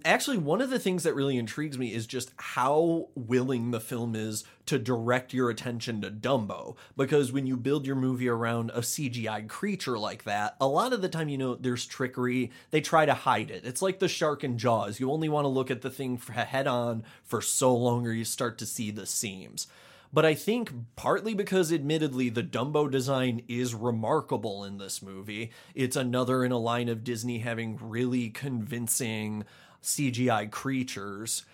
[0.04, 4.16] Actually, one of the things that really intrigues me is just how willing the film
[4.16, 6.74] is to direct your attention to Dumbo.
[6.96, 11.02] Because when you build your movie around a CGI creature like that, a lot of
[11.02, 12.50] the time, you know, there's trickery.
[12.72, 13.64] They try to hide it.
[13.64, 14.98] It's like the shark in Jaws.
[14.98, 18.24] You only want to look at the thing head on for so long, or you
[18.24, 19.68] start to see the seams.
[20.12, 25.50] But I think partly because, admittedly, the Dumbo design is remarkable in this movie.
[25.74, 29.44] It's another in a line of Disney having really convincing
[29.86, 31.44] CGI creatures.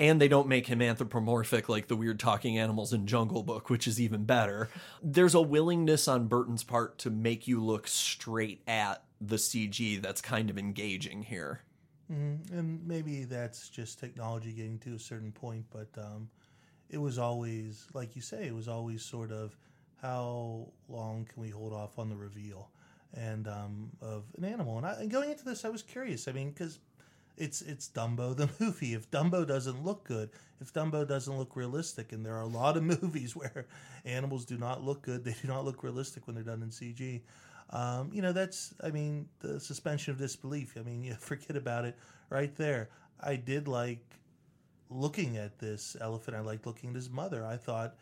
[0.00, 3.88] And they don't make him anthropomorphic like the weird talking animals in Jungle Book, which
[3.88, 4.68] is even better.
[5.02, 10.20] There's a willingness on Burton's part to make you look straight at the CG that's
[10.20, 11.62] kind of engaging here.
[12.10, 12.50] Mhm.
[12.52, 16.30] And maybe that's just technology getting to a certain point, but um,
[16.88, 19.56] it was always, like you say, it was always sort of
[20.00, 22.70] how long can we hold off on the reveal
[23.14, 24.76] and um, of an animal.
[24.78, 26.28] And, I, and going into this, I was curious.
[26.28, 26.78] I mean, because
[27.38, 28.94] it's it's Dumbo the movie.
[28.94, 32.76] If Dumbo doesn't look good, if Dumbo doesn't look realistic, and there are a lot
[32.76, 33.66] of movies where
[34.04, 37.22] animals do not look good, they do not look realistic when they're done in CG.
[37.70, 40.76] Um, you know, that's I mean the suspension of disbelief.
[40.78, 41.96] I mean, you forget about it
[42.30, 42.90] right there.
[43.20, 44.04] I did like
[44.90, 46.36] looking at this elephant.
[46.36, 47.44] I liked looking at his mother.
[47.44, 47.94] I thought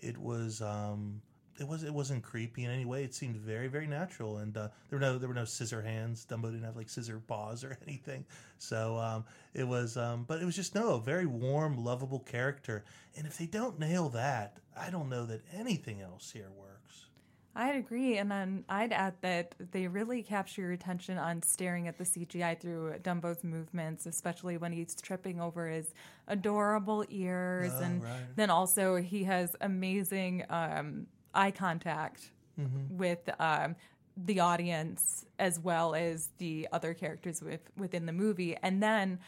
[0.00, 1.22] it was um,
[1.58, 3.04] it was it wasn't creepy in any way.
[3.04, 6.26] It seemed very very natural, and uh, there were no there were no scissor hands.
[6.28, 8.24] Dumbo didn't have like scissor paws or anything.
[8.58, 9.24] So um,
[9.54, 12.84] it was, um, but it was just no a very warm, lovable character.
[13.16, 17.06] And if they don't nail that, I don't know that anything else here works.
[17.54, 21.98] I'd agree, and then I'd add that they really capture your attention on staring at
[21.98, 25.92] the CGI through Dumbo's movements, especially when he's tripping over his
[26.28, 28.10] adorable ears, Oh, and right.
[28.36, 32.30] then also he has amazing um, eye contact
[32.60, 32.90] Mhm.
[32.90, 33.76] with um,
[34.16, 38.56] the audience as well as the other characters with, within the movie.
[38.62, 39.18] And then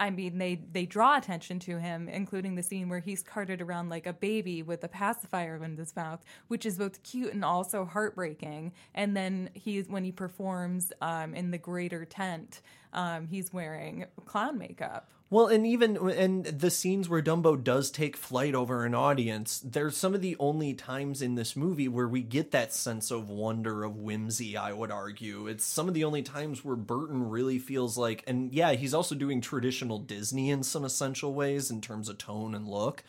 [0.00, 3.88] I mean, they they draw attention to him, including the scene where he's carted around
[3.88, 7.84] like a baby with a pacifier in his mouth, which is both cute and also
[7.84, 8.72] heartbreaking.
[8.94, 12.62] And then he's when he performs um, in the greater tent,
[12.94, 15.10] um, he's wearing clown makeup.
[15.32, 19.96] Well, and even and the scenes where Dumbo does take flight over an audience, there's
[19.96, 23.82] some of the only times in this movie where we get that sense of wonder,
[23.82, 25.46] of whimsy, I would argue.
[25.46, 29.14] It's some of the only times where Burton really feels like and yeah, he's also
[29.14, 33.02] doing traditional Disney in some essential ways in terms of tone and look.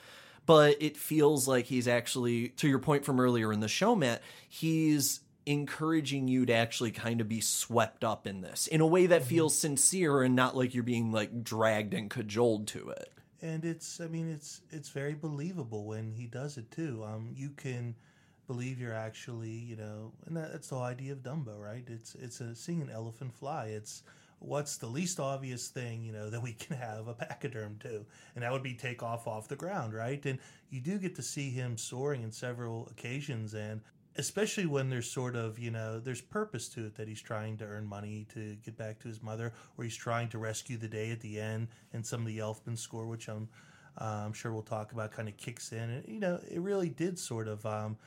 [0.45, 4.22] But it feels like he's actually, to your point from earlier in the show, Matt,
[4.48, 9.06] he's encouraging you to actually kind of be swept up in this in a way
[9.06, 13.11] that feels sincere and not like you're being like dragged and cajoled to it.
[13.41, 17.03] and it's i mean it's it's very believable when he does it too.
[17.06, 17.95] Um you can
[18.48, 21.84] believe you're actually you know and that, that's the whole idea of dumbo right?
[21.88, 23.68] It's it's a seeing an elephant fly.
[23.68, 24.03] It's
[24.40, 28.06] what's the least obvious thing you know that we can have a pachyderm do
[28.36, 30.26] and that would be take off off the ground right?
[30.26, 30.40] And
[30.70, 33.82] you do get to see him soaring in several occasions and
[34.18, 37.65] especially when there's sort of you know there's purpose to it that he's trying to
[37.65, 41.11] earn money to get back to his mother or he's trying to rescue the day
[41.11, 43.48] at the end and some of the elfman score which i'm
[43.99, 46.90] uh, i'm sure we'll talk about kind of kicks in and you know it really
[46.90, 47.98] did sort of um,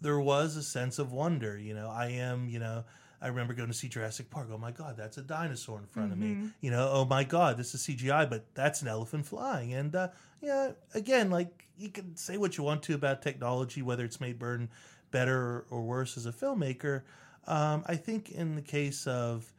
[0.00, 2.84] there was a sense of wonder you know i am you know
[3.24, 4.48] I remember going to see Jurassic Park.
[4.52, 6.34] Oh my God, that's a dinosaur in front of me.
[6.34, 6.52] Mhm.
[6.60, 9.72] You know, oh my God, this is CGI, but that's an elephant flying.
[9.74, 10.08] And uh,
[10.40, 14.40] yeah, again, like you can say what you want to about technology, whether it's made
[14.40, 14.70] Burton
[15.12, 17.02] better or worse as a filmmaker.
[17.46, 19.52] Um, I think in the case of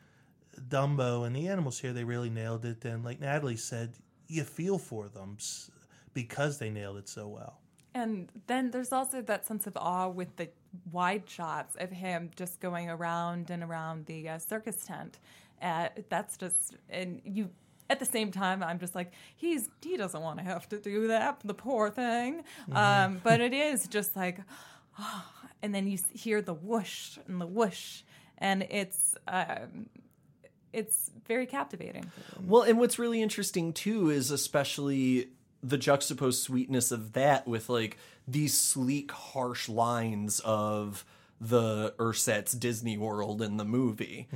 [0.70, 2.84] Dumbo and the animals here, they really nailed it.
[2.84, 3.94] And like Natalie said,
[4.28, 5.38] you feel for them
[6.14, 7.60] because they nailed it so well.
[7.96, 10.50] And then there's also that sense of awe with the
[10.92, 15.20] wide shots of him just going around and around the uh, circus tent.
[15.62, 17.50] Uh, that's just, and you,
[17.90, 21.08] at the same time, I'm just like, he's he doesn't want to have to do
[21.08, 22.44] that, the poor thing.
[22.70, 22.76] Mm-hmm.
[22.76, 24.40] Um, but it is just like,
[25.64, 28.02] and then you hear the whoosh and the whoosh,
[28.38, 29.90] and it's um,
[30.73, 32.11] it's very captivating.
[32.45, 35.30] Well, and what's really interesting too is especially
[35.64, 41.06] the juxtaposed sweetness of that with like these sleek, harsh lines of
[41.40, 44.27] the Ursat's Disney World in the movie.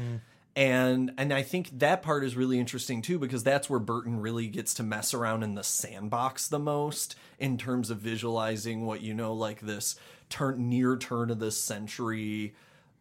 [0.56, 4.48] And and I think that part is really interesting too because that's where Burton really
[4.48, 9.14] gets to mess around in the sandbox the most in terms of visualizing what you
[9.14, 9.98] know like this
[10.30, 12.54] turn near turn of the century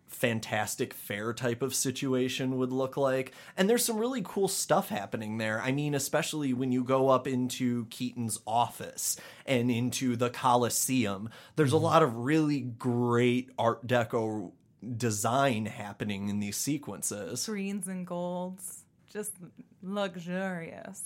[0.09, 3.33] fantastic fair type of situation would look like.
[3.57, 5.61] And there's some really cool stuff happening there.
[5.61, 11.73] I mean, especially when you go up into Keaton's office and into the Coliseum, there's
[11.73, 11.85] a mm-hmm.
[11.85, 14.53] lot of really great Art Deco
[14.97, 17.47] design happening in these sequences.
[17.47, 19.33] Greens and golds, just
[19.83, 21.03] luxurious.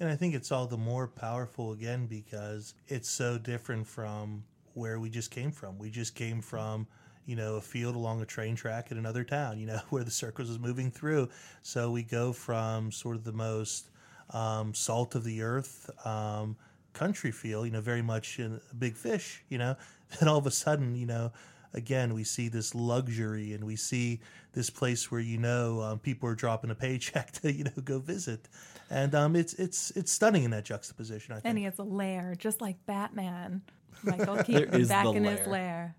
[0.00, 4.44] And I think it's all the more powerful again because it's so different from
[4.74, 5.78] where we just came from.
[5.78, 6.86] We just came from,
[7.26, 10.10] you know, a field along a train track in another town, you know, where the
[10.10, 11.28] circus was moving through.
[11.62, 13.90] So we go from sort of the most
[14.30, 16.56] um, salt of the earth um,
[16.92, 19.76] country feel, you know, very much in a big fish, you know,
[20.20, 21.32] then all of a sudden, you know,
[21.74, 24.20] again, we see this luxury and we see
[24.52, 27.98] this place where, you know, um, people are dropping a paycheck to, you know, go
[27.98, 28.48] visit.
[28.90, 31.32] And um, it's it's it's stunning in that juxtaposition.
[31.32, 31.46] I think.
[31.46, 33.62] And he has a lair, just like Batman.
[34.02, 35.94] Michael Keaton back the in his lair.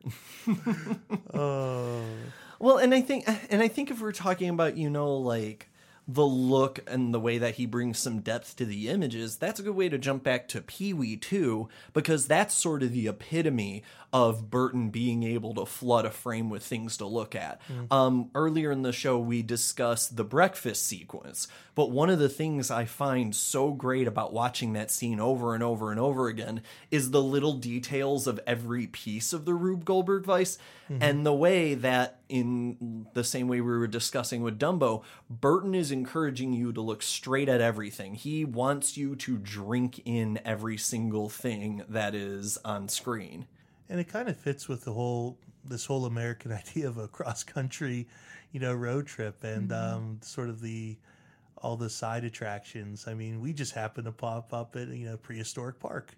[0.48, 0.58] lair.
[1.34, 2.04] oh.
[2.60, 5.70] Well, and I think and I think if we're talking about, you know, like
[6.08, 9.64] the look and the way that he brings some depth to the images, that's a
[9.64, 13.84] good way to jump back to Pee Wee too, because that's sort of the epitome
[14.14, 17.60] of Burton being able to flood a frame with things to look at.
[17.92, 22.72] Um, earlier in the show, we discussed the breakfast sequence, but one of the things
[22.72, 26.62] I find so great about watching that scene over and over and over again
[26.92, 30.58] is the little details of every piece of the Rube Goldberg Vice
[31.02, 35.92] and the way that, in the same way we were discussing with Dumbo, Burton is
[35.92, 38.16] encouraging you to look straight at everything.
[38.16, 43.48] He wants you to drink in every single thing that is on screen.
[43.88, 47.44] and it kind of fits with the whole this whole American idea of a cross
[47.44, 48.08] country,
[48.52, 49.94] you know, road trip and Mhm.
[49.94, 50.98] um, sort of the
[51.58, 53.08] all the side attractions.
[53.08, 56.16] I mean, we just happen to pop up at you know prehistoric park,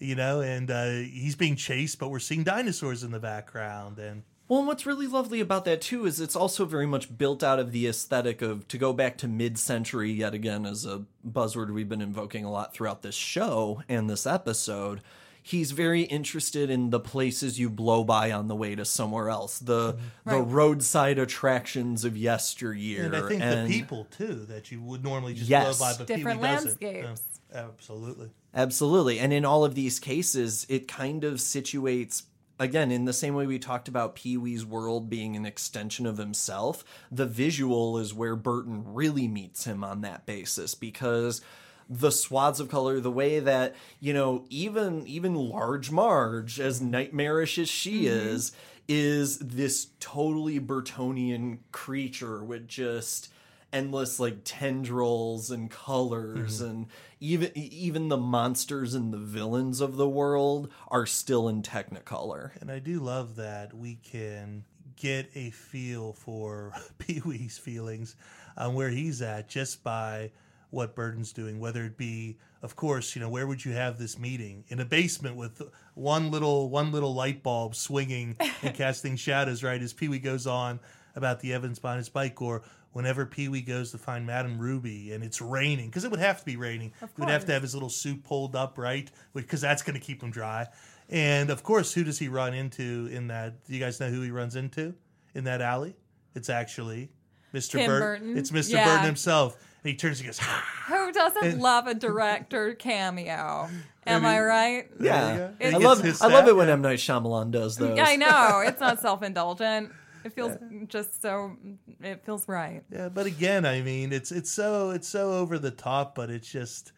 [0.00, 4.22] you know, and uh, he's being chased, but we're seeing dinosaurs in the background and.
[4.46, 7.58] Well, and what's really lovely about that too is it's also very much built out
[7.58, 11.88] of the aesthetic of to go back to mid-century yet again as a buzzword we've
[11.88, 15.00] been invoking a lot throughout this show and this episode.
[15.46, 19.58] he's very interested in the places you blow by on the way to somewhere else,
[19.58, 20.50] the the Mm-hmm.
[20.52, 23.04] Roadside attractions of yesteryear.
[23.04, 25.76] And I think and- the people too that you would normally just Yes.
[25.78, 26.82] blow by, but Different Pee-wee doesn't.
[26.82, 27.22] landscapes.
[27.52, 28.30] Yeah, absolutely.
[28.54, 29.18] Absolutely.
[29.18, 32.22] And in all of these cases, it kind of situates,
[32.58, 36.18] again, in the same way we talked about Pee Wee's world being an extension of
[36.18, 41.40] himself, the visual is where Burton really meets him on that basis because
[41.88, 47.58] the swaths of color the way that you know even even large marge as nightmarish
[47.58, 48.52] as she is
[48.88, 53.30] is this totally burtonian creature with just
[53.70, 56.70] endless like tendrils and colors Mhm.
[56.70, 56.86] and
[57.24, 62.70] even even the monsters and the villains of the world are still in technicolor And
[62.70, 64.64] I do love that we can
[64.96, 68.14] get a feel for Pee Wee's feelings
[68.56, 70.30] on where he's at just by
[70.70, 74.18] what Burton's doing, whether it be, of course, you know, where would you have this
[74.18, 74.64] meeting?
[74.68, 75.62] In a basement with
[75.94, 79.80] one little one little light bulb swinging and casting shadows, right?
[79.80, 80.80] As Pee Wee goes on
[81.16, 82.62] about the Evans behind his bike, or
[82.94, 86.38] whenever Pee Wee goes to find Madame Ruby and it's raining, because it would have
[86.40, 86.92] to be raining.
[87.02, 89.10] Of He would have to have his little suit pulled up, right?
[89.34, 90.66] Because that's going to keep him dry.
[91.10, 93.62] And of course, who does he run into in that?
[93.66, 94.94] Do you guys know who he runs into
[95.34, 95.94] in that alley?
[96.34, 97.10] It's actually
[97.52, 97.72] Mr.
[97.72, 98.38] Tim Burt- Burton.
[98.38, 98.70] It's Mr.
[98.72, 98.86] Yeah.
[98.86, 99.54] Burton himself.
[99.82, 100.40] And he turns and goes,
[100.88, 103.68] Who doesn't And- love a director cameo?
[104.06, 104.90] Am I I right?
[105.00, 106.74] yeah There i love His i love it when yeah.
[106.74, 109.90] m night Shyamalan does those I know it's not self-indulgent.
[110.24, 110.56] It feels
[110.88, 111.56] just so.
[112.00, 112.82] It feels right.
[112.90, 116.50] Yeah, but again, I mean, it's it's so it's so over the top, but it's
[116.50, 116.92] just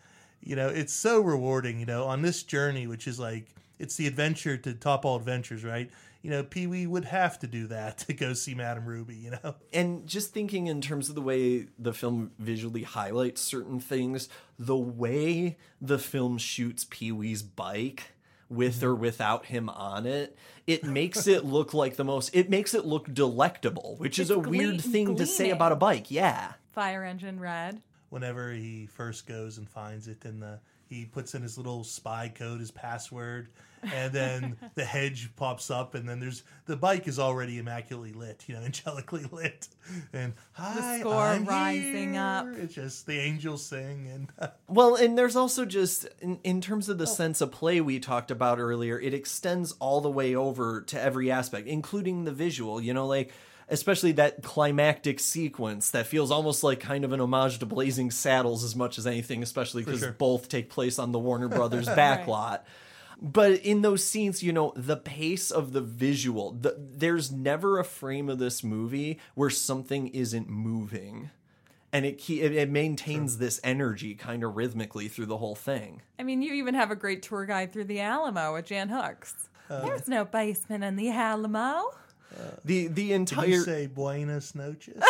[0.47, 3.49] you know, it's so rewarding, you know, on this journey, which is like
[3.79, 5.91] it's the adventure to top all adventures, right?
[6.23, 9.31] You know, Pee Wee would have to do that to go see Madame Ruby, you
[9.31, 9.57] know.
[9.73, 14.29] and just thinking in terms of the way the film visually highlights certain things,
[14.59, 18.13] the way the film shoots Pee Wee's bike
[18.49, 20.37] with or without him on it,
[20.67, 22.31] it makes it look like the most.
[22.35, 25.73] It makes it look delectable, which is It's a weird gle- thing to say about
[25.73, 26.11] a bike.
[26.11, 26.53] Yeah.
[26.73, 27.81] Fire engine red.
[28.11, 32.31] Whenever he first goes and finds it, and the he puts in his little spy
[32.33, 33.49] code, his password,
[33.93, 38.45] and then the hedge pops up, and then there's the bike is already immaculately lit,
[38.47, 39.69] you know, angelically lit,
[40.13, 42.47] and hi, score I'm rising here." up.
[42.49, 46.99] It's just the angels sing, and Well, and there's also just in, in terms of
[46.99, 47.07] the oh.
[47.07, 51.31] sense of play we talked about earlier, it extends all the way over to every
[51.31, 52.81] aspect, including the visual.
[52.81, 53.33] You know, like
[53.69, 58.63] especially that climactic sequence that feels almost like kind of an homage to Blazing Saddles
[58.63, 60.13] as much as anything, especially because sure.
[60.13, 61.97] both take place on the Warner Brothers Right.
[63.21, 63.33] Backlot.
[63.33, 67.85] But in those scenes, you know, the pace of the visual, the, there's never a
[67.85, 71.31] frame of this movie where something isn't moving.
[71.93, 76.03] And it, it, it maintains this energy kind of rhythmically through the whole thing.
[76.19, 79.49] I mean, you even have a great tour guide through the Alamo with Jan Hooks.
[79.71, 81.91] Uh, there's no basement in the Alamo.
[82.37, 85.03] Uh, the the Did you entire say Buenos noches?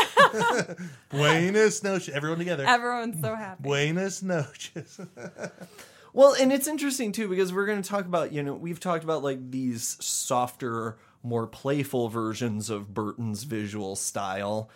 [1.09, 2.15] Buenos noches.
[2.15, 2.65] Everyone together.
[2.67, 3.63] Everyone's so happy.
[3.63, 5.01] Buenos noches.
[6.17, 9.05] Well, and it's interesting too because we're going to talk about, you know, we've talked
[9.05, 14.71] about like these softer, more playful versions of Burton's visual style.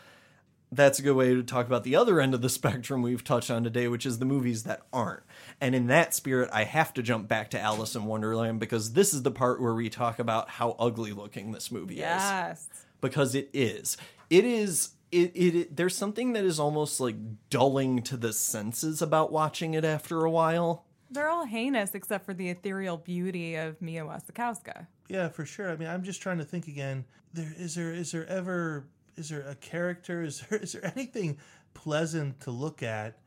[0.71, 3.51] That's a good way to talk about the other end of the spectrum we've touched
[3.51, 5.23] on today, which is the movies that aren't.
[5.62, 9.15] And in that spirit, I have to jump back to Alice in Wonderland because this
[9.15, 12.69] is the part where we talk about how ugly looking this movie is Yes.
[13.01, 13.97] because it is.
[14.29, 14.91] It is.
[15.11, 15.77] It, it, it.
[15.77, 17.17] There's something that is almost like
[17.49, 20.85] dulling to the senses about watching it after a while.
[21.11, 24.87] They're all heinous except for the ethereal beauty of Mia Wasikowska.
[25.09, 25.70] Yeah, for sure.
[25.70, 27.05] I mean, I'm just trying to think again.
[27.32, 30.23] There is there is there ever is there a character?
[30.23, 31.39] Is there is there anything
[31.74, 33.19] pleasant to look at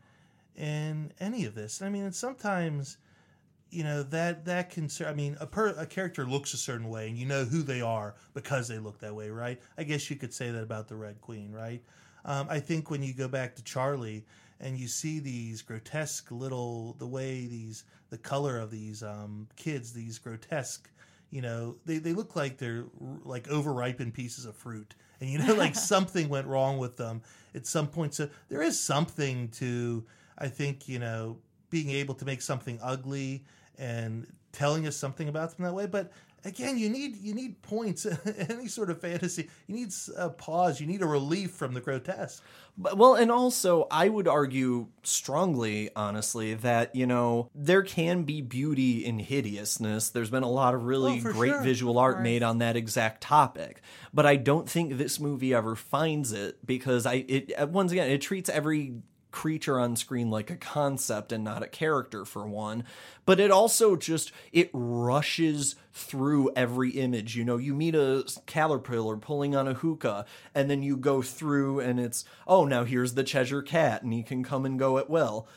[0.56, 1.82] in any of this?
[1.82, 2.98] I mean, and sometimes
[3.70, 4.90] you know that that can.
[5.06, 7.82] I mean, a per, a character looks a certain way, and you know who they
[7.82, 9.60] are because they look that way, right?
[9.78, 11.82] I guess you could say that about the Red Queen, right?
[12.26, 14.26] Um, I think when you go back to Charlie
[14.64, 19.94] and you see these grotesque little the way these the color of these um, kids,
[19.94, 20.90] these grotesque
[21.30, 24.96] you know they, they look like they're r- like overripened pieces of fruit.
[25.20, 27.22] And you know like something went wrong with them
[27.54, 28.16] at some point.
[28.16, 30.04] So there is something to
[30.36, 31.38] i think you know
[31.70, 33.44] being able to make something ugly
[33.78, 35.88] and telling us something about them that way.
[35.88, 36.12] But
[36.46, 38.06] again you need you need points
[38.50, 42.44] any sort of fantasy you need a pause you need a relief from the grotesque
[42.76, 48.42] But, well, and also, I would argue strongly, honestly, that, you know, there can be
[48.42, 50.10] beauty in hideousness.
[50.10, 51.62] There's been a lot of really Oh, great sure.
[51.62, 53.82] visual art made on that exact topic.
[54.12, 58.22] But I don't think this movie ever finds it because I, it, once again, it
[58.22, 58.96] treats every
[59.34, 62.86] creature on screen like a concept and not a character for one
[63.26, 67.36] but it also just it rushes through every image.
[67.36, 71.80] You know you meet a caterpillar pulling on a hookah and then you go through
[71.80, 75.10] and it's oh now here's the cheshire cat and he can come and go at
[75.10, 75.48] will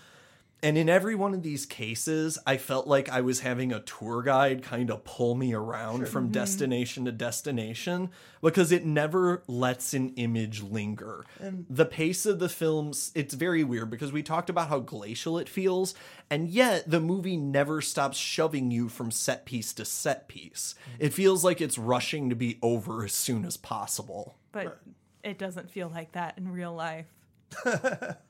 [0.66, 4.20] and in every one of these cases, I felt like I was having a tour
[4.22, 6.32] guide kind of pull me around from Mhm.
[6.32, 8.10] destination to destination
[8.43, 11.24] because it never lets an image linger.
[11.38, 15.38] And- the pace of the films, it's very weird because we talked about how glacial
[15.38, 15.94] it feels,
[16.28, 20.74] and yet the movie never stops shoving you from set piece to set piece.
[20.98, 24.34] It feels like it's rushing to be over as soon as possible.
[24.51, 24.80] But
[25.22, 27.06] it doesn't feel like that in real life.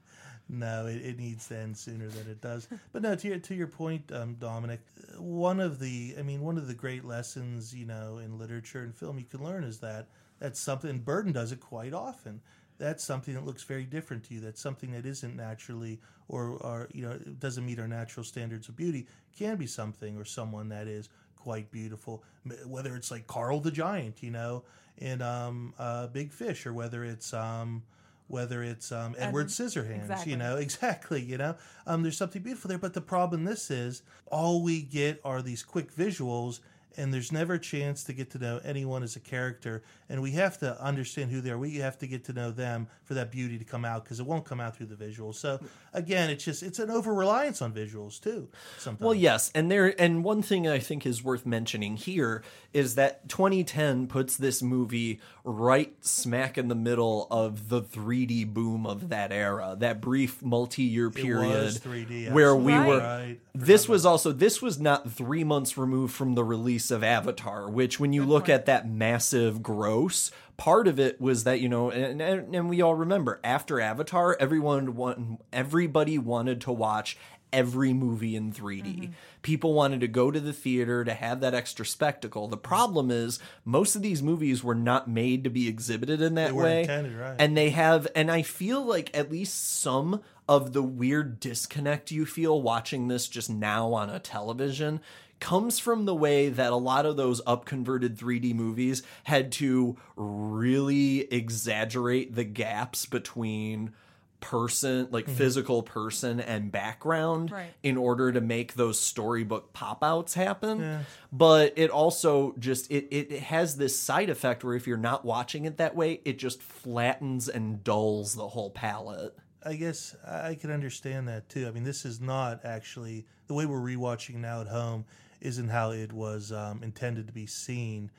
[0.48, 2.68] No, it, it needs to end sooner than it does.
[2.92, 4.80] But no, to your to your point, um, Dominick,
[5.18, 8.94] one of the I mean, one of the great lessons you know in literature and
[8.94, 10.06] film you can learn is that
[10.38, 10.90] that's something.
[10.90, 12.40] And Burton does it quite often.
[12.78, 14.40] That's something that looks very different to you.
[14.40, 15.98] That's something that isn't naturally
[16.28, 19.08] or or you know doesn't meet our natural standards of beauty.
[19.36, 22.22] Can be something or someone that is quite beautiful.
[22.66, 24.62] Whether it's like Carl the Giant, you know,
[24.98, 27.82] in um, uh, Big Fish, or whether it's um,
[28.28, 30.32] whether it's um, Edward Edward- Scissorhands, exactly.
[30.32, 32.78] you know, exactly, you know, um, there's something beautiful there.
[32.78, 36.60] But the problem this is all we get are these quick visuals,
[36.98, 39.82] and there's never a chance to get to know anyone as a character.
[40.08, 41.58] And we have to understand who they are.
[41.58, 44.26] We have to get to know them for that beauty to come out because it
[44.26, 45.34] won't come out through the visuals.
[45.34, 45.60] So
[45.92, 48.48] again, it's just it's an over reliance on visuals too.
[48.78, 49.04] Sometimes.
[49.04, 52.42] Well, yes, and there and one thing I think is worth mentioning here
[52.72, 58.84] is that 2010 puts this movie right smack in the middle of the 3D boom
[58.84, 62.96] of that era, that brief multi-year period was 3D, where we absolutely.
[62.96, 63.40] were Right.
[63.54, 68.00] this was also this was not 3 months removed from the release of Avatar, which
[68.00, 72.20] when you look at that massive gross part of it was that you know and,
[72.20, 77.18] and, and we all remember after avatar everyone want, everybody wanted to watch
[77.52, 78.82] every movie in 3D.
[78.82, 79.12] Mm-hmm.
[79.42, 82.48] People wanted to go to the theater to have that extra spectacle.
[82.48, 86.48] The problem is most of these movies were not made to be exhibited in that
[86.48, 86.80] They way.
[86.82, 87.36] intended, right.
[87.38, 92.26] And they have and I feel like at least some of the weird disconnect you
[92.26, 95.00] feel watching this just now on a television
[95.38, 101.20] comes from the way that a lot of those upconverted 3D movies had to really
[101.32, 103.92] exaggerate the gaps between
[104.40, 105.32] person like Mm-hmm.
[105.34, 105.36] Mhm.
[105.38, 107.72] physical person and background Right.
[107.82, 111.02] in order to make those storybook pop outs happen Yeah.
[111.32, 115.24] but it also just it, it it has this side effect where if you're not
[115.24, 120.48] watching it that way it just flattens and dulls the whole palette I guess I
[120.50, 121.66] I can understand that too.
[121.66, 125.04] I mean, this is not actually the way we're rewatching now at home
[125.40, 128.12] isn't how it was um, intended to be seen.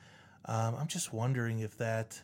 [0.44, 2.20] Um, I'm just wondering if that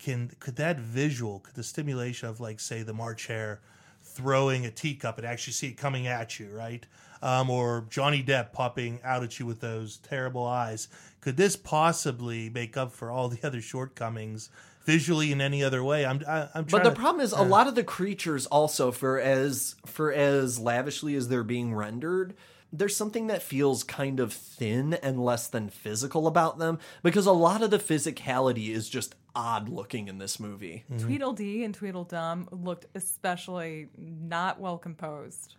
[0.00, 3.60] can could that visual, could the stimulation of like say the March Hare
[4.02, 6.84] throwing a teacup and actually see it coming at you, right?
[7.22, 10.88] Um, or Johnny Depp popping out at you with those terrible eyes.
[11.20, 14.50] Could this possibly make up for all the other shortcomings
[14.84, 16.04] visually in any other way?
[16.06, 16.64] I'm I, I'm.
[16.64, 20.12] but the to- problem is a uh, lot of the creatures also for as for
[20.12, 22.34] as lavishly as they're being rendered
[22.72, 27.32] there's something that feels kind of thin and less than physical about them because a
[27.32, 32.86] lot of the physicality is just odd looking in this movie Tweedledee and Tweedledum looked
[32.94, 35.54] especially not well composed.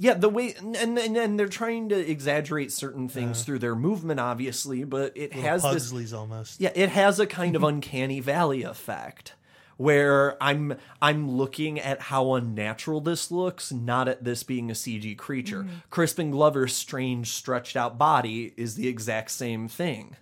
[0.00, 3.44] Yeah, the way and and, and they're trying to exaggerate certain things Uh.
[3.44, 6.60] through their movement, obviously, but it Little has this, almost.
[6.60, 9.32] Yeah, it has a kind of uncanny valley effect
[9.78, 15.16] where I'm I'm looking at how unnatural this looks, not at this being a CG
[15.16, 15.62] creature.
[15.62, 15.68] Mhm.
[15.88, 20.16] Crispin Glover's strange stretched out body is the exact same thing.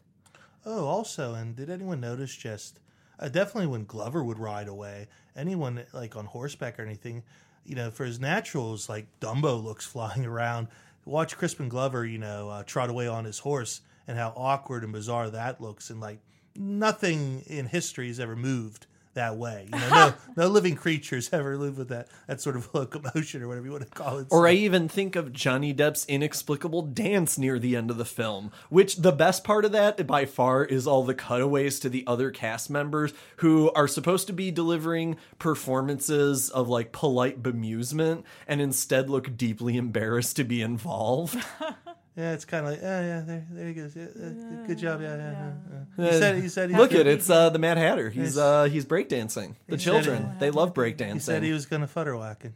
[0.65, 2.79] Oh, also, and did anyone notice just
[3.19, 7.23] uh, definitely when Glover would ride away, anyone like on horseback or anything,
[7.65, 10.69] you know, for his naturals, like Dumbo looks flying around.
[11.07, 14.93] Watch Crispin Glover, you know, uh, trot away on his horse and how awkward and
[14.93, 15.89] bizarre that looks.
[15.89, 16.19] And like
[16.55, 18.87] nothing in history has ever moved
[19.17, 19.69] that way.
[19.73, 23.49] You know, no, no living creatures ever lived with that, that sort of locomotion or
[23.49, 24.29] whatever you want to call it.
[24.31, 28.53] Or I even think of Johnny Depp's inexplicable dance near the end of the film,
[28.71, 32.31] which the best part of that by far is all the cutaways to the other
[32.31, 39.11] cast members who are supposed to be delivering performances of like polite bemusement and instead
[39.11, 41.43] look deeply embarrassed to be involved.
[42.17, 43.95] Yeah, it's kind of like, yeah, yeah, there, there he goes.
[43.95, 45.33] Yeah, uh, good job, yeah, yeah.
[45.33, 45.53] yeah,
[45.99, 46.11] yeah.
[46.13, 48.09] He said, he said, he look at it's uh, the Mad Hatter.
[48.09, 49.55] He's uh, he's breakdancing.
[49.69, 51.13] The He children he- they love breakdancing.
[51.15, 52.53] He said he was going to futterwhacking.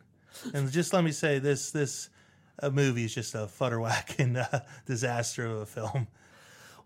[0.55, 2.09] And just let me say, this this
[2.63, 6.07] uh, movie is just a futterwhacking uh, disaster of a film.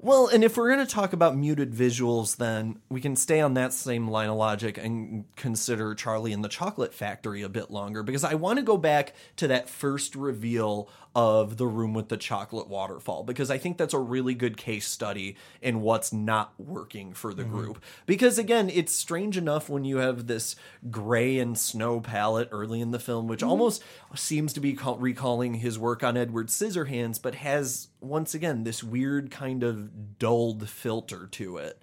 [0.01, 3.55] Well, and if we're going to talk about muted visuals, then we can stay on
[3.55, 8.02] that same line of logic and consider Charlie and the Chocolate Factory a bit longer
[8.02, 12.16] because I want to go back to that first reveal of the room with the
[12.16, 17.12] chocolate waterfall because I think that's a really good case study in what's not working
[17.14, 17.50] for the Mhm.
[17.50, 17.84] group.
[18.04, 20.56] Because again, it's strange enough when you have this
[20.90, 23.48] gray and snow palette early in the film, which Mhm.
[23.48, 23.82] almost
[24.16, 28.82] seems to be call- recalling his work on Edward Scissorhands, but has once again this
[28.82, 31.80] weird kind of dulled filter to it.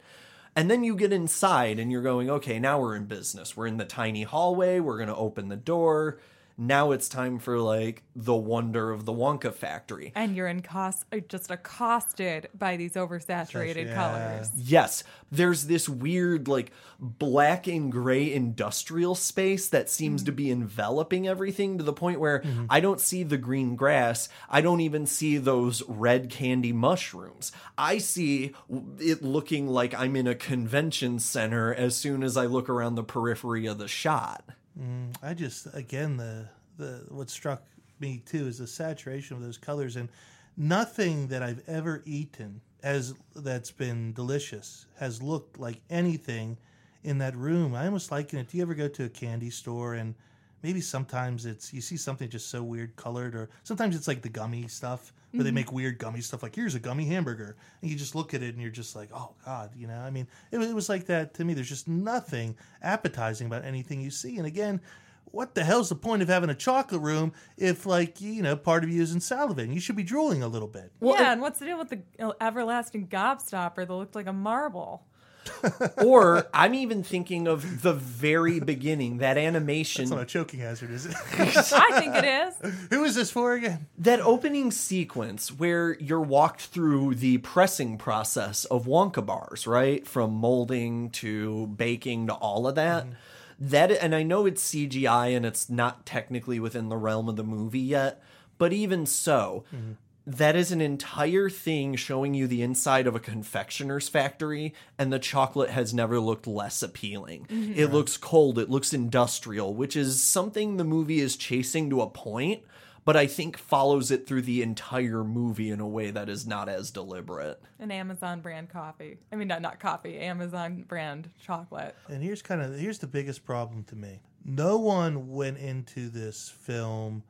[0.54, 3.56] And then you get inside and you're going, okay, now we're in business.
[3.56, 4.82] We're in the tiny hallway.
[4.82, 6.20] We're going to open the door.
[6.58, 10.12] Now it's time for like the wonder of the Wonka factory.
[10.16, 14.52] And you're in cost, uh, just accosted by these oversaturated colors.
[14.56, 21.28] Yes, there's this weird, like, black and gray industrial space that seems to be enveloping
[21.28, 24.30] everything to the point where I don't see the green grass.
[24.50, 27.52] I don't even see those red candy mushrooms.
[27.78, 28.54] I see
[29.00, 33.04] it looking like I'm in a convention center as soon as I look around the
[33.04, 34.44] periphery of the shot.
[34.80, 37.64] Mm, I just again the the what struck
[38.00, 40.10] me too is the saturation of those colors and
[40.58, 46.58] nothing that I've ever eaten as that's been delicious has looked like anything
[47.04, 47.76] in that room.
[47.76, 48.50] I almost liken it.
[48.50, 50.16] Do you ever go to a candy store and
[50.64, 54.30] maybe sometimes it's you see something just so weird colored or sometimes it's like the
[54.30, 55.56] gummy stuff where they Mhm.
[55.56, 57.56] make weird gummy stuff like here's a gummy hamburger.
[57.82, 60.00] And you just look at it and you're just like oh god you know?
[60.00, 61.54] I mean it, was- it was like that to me.
[61.54, 64.38] There's just nothing appetizing about anything you see.
[64.38, 64.82] And again
[65.26, 68.84] what the hell's the point of having a chocolate room if like you know part
[68.84, 69.74] of you isn't salivating?
[69.74, 70.92] You should be drooling a little bit.
[71.02, 75.06] Yeah, and what's the deal with the everlasting gobstopper that looked like a marble?
[76.04, 80.04] or I'm even thinking of the very beginning, that animation.
[80.06, 81.16] That's not a choking hazard, is it?
[81.34, 82.90] I think it is.
[82.90, 83.88] Who is this for again?
[83.98, 90.06] That opening sequence where you're walked through the pressing process of Wonka bars, right?
[90.08, 93.06] From molding to baking to all of that.
[93.06, 93.14] Mm-hmm.
[93.60, 97.44] That and I know it's CGI and it's not technically within the realm of the
[97.44, 98.22] movie yet,
[98.58, 99.94] but even so, mm-hmm.
[100.26, 105.20] That is an entire thing showing you the inside of a confectioner's factory, and the
[105.20, 107.48] chocolate has never looked less appealing.
[107.50, 107.76] Mhm.
[107.76, 112.10] It looks cold, it looks industrial, which is something the movie is chasing to a
[112.10, 112.62] point,
[113.04, 116.70] but I think follows it through the entire movie in a way that is not
[116.70, 117.60] as deliberate.
[117.80, 119.18] An Amazon brand coffee.
[119.32, 120.20] I mean, not not coffee.
[120.20, 121.96] Amazon brand chocolate.
[122.08, 124.20] And here's kind of here's the biggest problem to me.
[124.46, 127.24] No one went into this film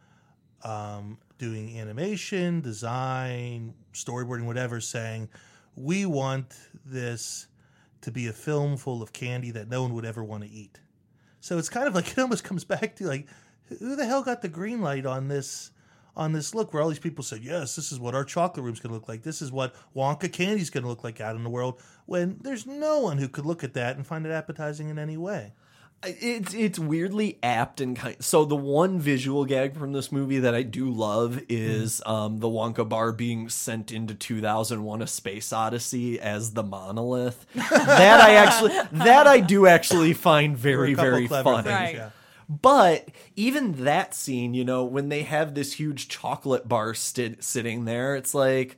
[0.64, 5.28] um, doing animation, design, storyboarding, whatever, saying
[5.76, 6.56] we want
[6.86, 7.48] this
[8.02, 10.80] to be a film full of candy that no one would ever want to eat.
[11.40, 13.26] So it's kind of like it almost comes back to like
[13.80, 15.72] who the hell got the green light on this
[16.16, 18.80] on this look where all these people said, yes, this is what our chocolate room's
[18.80, 19.24] going to look like.
[19.24, 21.82] This is what Wonka candy's going to look like out in the world.
[22.06, 25.18] When there's no one who could look at that and find it appetizing in any
[25.18, 25.54] way.
[26.04, 28.16] It's it's weirdly apt and kind.
[28.20, 32.48] So the one visual gag from this movie that I do love is um, the
[32.48, 37.46] Wonka bar being sent into 2001: A Space Odyssey as the monolith.
[37.54, 38.74] that I actually
[39.06, 41.64] that I do actually find very There were a couple very funny.
[41.64, 41.96] things, Right.
[41.96, 42.10] yeah.
[42.50, 47.86] But even that scene, you know, when they have this huge chocolate bar sti- sitting
[47.86, 48.76] there, it's like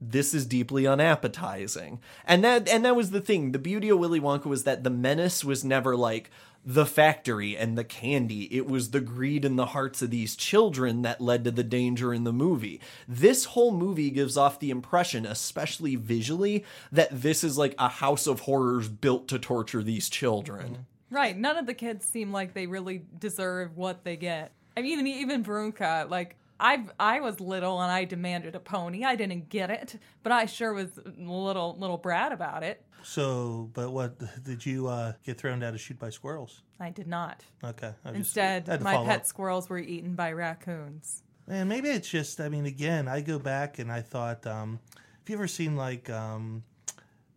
[0.00, 2.00] this is deeply unappetizing.
[2.26, 3.52] And that and that was the thing.
[3.52, 6.30] The beauty of Willy Wonka was that the menace was never like
[6.66, 8.52] the factory and the candy.
[8.54, 12.12] It was the greed in the hearts of these children that led to the danger
[12.12, 12.80] in the movie.
[13.06, 18.26] This whole movie gives off the impression, especially visually, that this is like a house
[18.26, 20.86] of horrors built to torture these children.
[21.08, 21.38] Right.
[21.38, 24.50] None of the kids seem like they really deserve what they get.
[24.76, 29.04] I mean, even even Brunka, like I I was little and I demanded a pony.
[29.04, 32.82] I didn't get it, but I sure was little little brat about it.
[33.02, 36.62] So, but what did you uh, get thrown down to shoot by squirrels?
[36.80, 37.44] I did not.
[37.62, 37.92] Okay.
[38.04, 39.26] I Instead, my pet up.
[39.26, 41.22] squirrels were eaten by raccoons.
[41.46, 42.40] Man, maybe it's just.
[42.40, 46.10] I mean, again, I go back and I thought, um, have you ever seen like
[46.10, 46.64] um,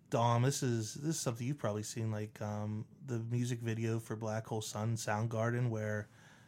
[0.09, 0.41] Dom?
[0.41, 4.47] This is this is something you've probably seen, like um, the music video for Black
[4.47, 6.07] Hole Sun Soundgarden, where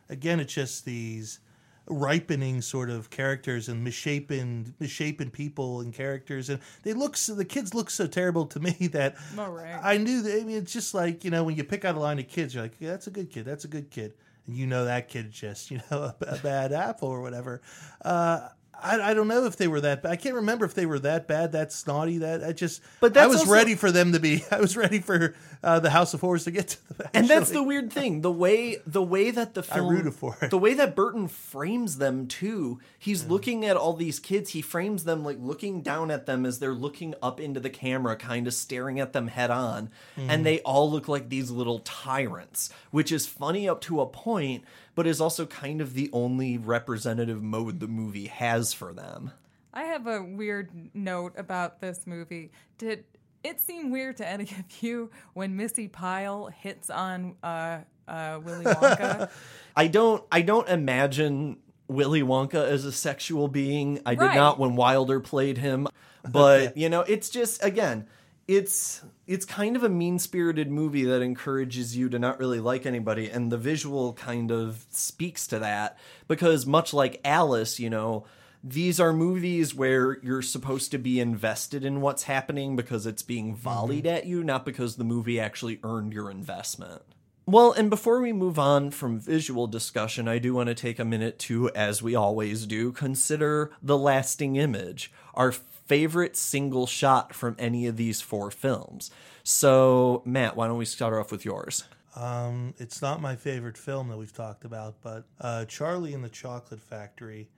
[0.10, 1.39] again, it's just these
[1.88, 6.49] ripening sort of characters and misshapen misshapen people and characters.
[6.49, 9.80] And they look so the kids look so terrible to me that right.
[9.82, 11.99] I knew that I mean it's just like you know when you pick out a
[11.99, 14.14] line of kids you're like yeah, that's a good kid that's a good kid.
[14.48, 17.62] And you know that kid just you know a, a bad apple or whatever.
[18.03, 18.49] Uh
[18.84, 20.12] I, I don't know if they were that bad.
[20.12, 22.82] I can't remember if they were that bad, that snotty, that I just.
[22.99, 24.44] But I was also- ready for them to be.
[24.52, 27.10] I was ready for uh, the House of Horrors to get to the.
[27.14, 30.36] and that's the weird thing the way the way that the I film rooted for
[30.41, 30.49] it.
[30.49, 35.03] the way that burton frames them too he's looking at all these kids he frames
[35.03, 38.53] them like looking down at them as they're looking up into the camera kind of
[38.56, 40.30] staring at them head on Mhm.
[40.30, 44.64] and they all look like these little tyrants which is funny up to a point
[44.95, 49.31] but is also kind of the only representative mode the movie has for them
[49.73, 52.51] I have a weird note about this movie.
[52.77, 53.05] Did
[53.43, 58.65] it seem weird to any of you when Missi Pyle hits on uh, uh, Willy
[58.65, 59.30] Wonka?
[59.76, 61.57] I don't I don't imagine
[61.88, 64.01] Willy Wonka as a sexual being.
[64.05, 65.88] I did not when Wilder played him.
[66.30, 68.07] But, you know, it's just again,
[68.56, 73.30] it's it's kind of a mean-spirited movie that encourages you to not really like anybody
[73.30, 75.98] and the visual kind of speaks to that
[76.28, 78.26] because much like Alice, you know,
[78.61, 83.53] these are movies where you're supposed to be invested in what's happening because it's being
[83.53, 83.61] mm-hmm.
[83.61, 87.03] volleyed at you, not because the movie actually earned your investment.
[87.45, 91.06] Well, and before we move on from visual discussion, I do want to take a
[91.06, 95.52] minute to, as we always do, consider the lasting image, our
[95.91, 99.11] favorite single shot from any of these four films.
[99.43, 101.84] So, Matt, why don't we start off with yours?
[102.15, 106.30] Um, it's not my favorite film that we've talked about, but uh, Charlie and the
[106.30, 107.49] Chocolate Factory.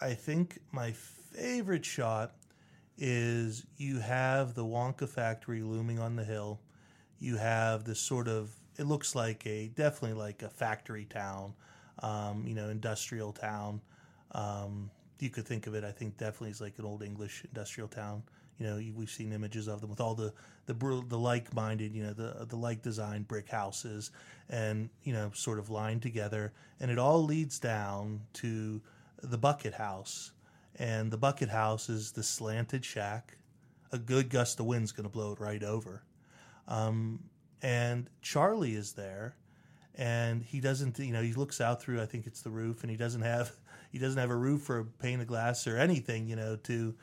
[0.00, 2.32] I think my favorite shot
[2.96, 6.62] is you have the Wonka factory looming on the hill.
[7.18, 11.52] You have this sort of it looks like a definitely like a factory town,
[11.98, 13.82] um, you know, industrial town.
[14.32, 15.84] Um, you could think of it.
[15.84, 18.22] I think definitely as like an old English industrial town.
[18.58, 20.32] You know, we've seen images of them with all the
[20.64, 20.74] the
[21.08, 24.10] the like-minded, you know, the the like designed brick houses,
[24.48, 28.80] and you know, sort of lined together, and it all leads down to
[29.22, 30.32] the bucket house,
[30.76, 33.36] and the bucket house is the slanted shack.
[33.92, 36.02] A good gust of wind's going to blow it right over.
[36.66, 37.20] Um,
[37.62, 39.36] and Charlie is there,
[39.94, 40.98] and he doesn't.
[40.98, 42.00] You know, he looks out through.
[42.00, 43.52] I think it's the roof, and he doesn't have
[43.96, 46.28] he doesn't have a roof or a pane of glass or anything.
[46.28, 46.94] You know, to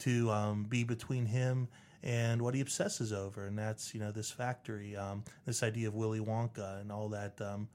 [0.00, 1.68] to um, be between him
[2.02, 5.94] and what he obsesses over, and that's you know this factory, um, this idea of
[5.94, 7.68] Willy Wonka and all that um,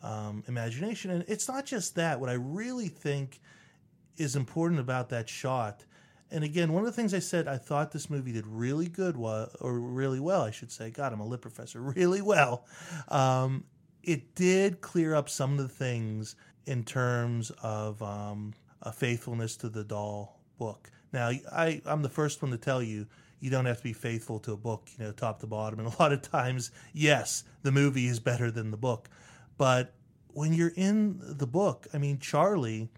[0.00, 1.10] um, imagination.
[1.10, 2.20] And it's not just that.
[2.20, 3.40] What I really think
[4.16, 5.84] is important about that shot.
[6.30, 9.16] And again, one of the things I said I thought this movie did really good,
[9.16, 10.90] wa- or really well, I should say.
[10.90, 12.64] God, I'm a lit professor, really well.
[13.08, 13.64] Um,
[14.04, 16.36] it did clear up some of the things
[16.66, 20.90] in terms of um, a faithfulness to the Dahl book.
[21.12, 23.06] Now, I, I'm the first one to tell you
[23.40, 25.78] you don't have to be faithful to a book, you know, top to bottom.
[25.78, 29.08] And a lot of times, yes, the movie is better than the book.
[29.58, 29.92] But
[30.28, 32.90] when you're in the book, I mean, Charlie,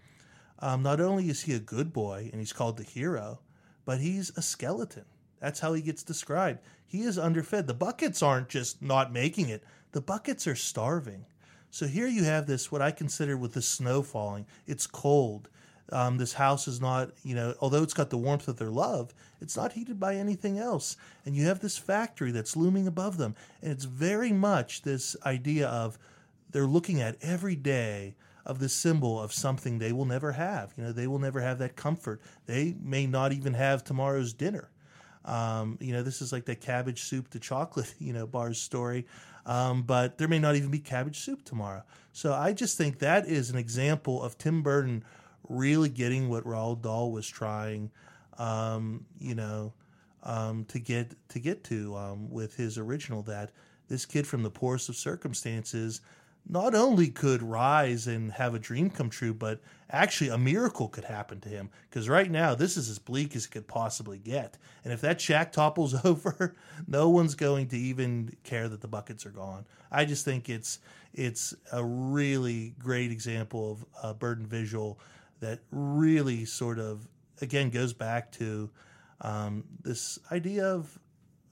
[0.59, 3.39] um, not only is he a good boy and he's called the hero,
[3.85, 5.05] but he's a skeleton.
[5.39, 6.59] That's how he gets described.
[6.85, 7.67] He is underfed.
[7.67, 11.25] The buckets aren't just not making it, the buckets are starving.
[11.77, 14.47] So here you have this, what I consider with the snow falling.
[14.65, 15.47] It's cold.
[15.91, 19.13] Um, this house is not, you know, although it's got the warmth of their love,
[19.41, 20.97] it's not heated by anything else.
[21.23, 23.35] And you have this factory that's looming above them.
[23.61, 25.99] And it's very much this idea of
[26.49, 30.73] they're looking at every day of the symbol of something they will never have.
[30.77, 32.21] You know, they will never have that comfort.
[32.47, 34.71] They may not even have tomorrow's dinner.
[35.25, 39.05] Um, you know, this is like that cabbage soup to chocolate, you know, bars story.
[39.47, 41.81] Um, but there may not even be cabbage soup tomorrow.
[42.11, 45.03] So I just think that is an example of Tim Burton
[45.47, 47.89] really getting what Roald Dahl was trying,
[48.37, 49.73] um, you know,
[50.23, 53.21] um, to get to get to um, with his original.
[53.23, 53.51] That
[53.87, 56.01] this kid from the poorest of circumstances
[56.49, 61.05] not only could rise and have a dream come true, but actually a miracle could
[61.05, 61.69] happen to him.
[61.89, 64.57] Because right now, this is as bleak as it could possibly get.
[64.83, 66.55] And if that shack topples over,
[66.87, 69.65] no one's going to even care that the buckets are gone.
[69.91, 70.79] I just think it's
[71.13, 74.99] it's a really great example of a Burton visual
[75.39, 77.07] that really sort of
[77.41, 78.69] again goes back to
[79.21, 80.99] um, this idea of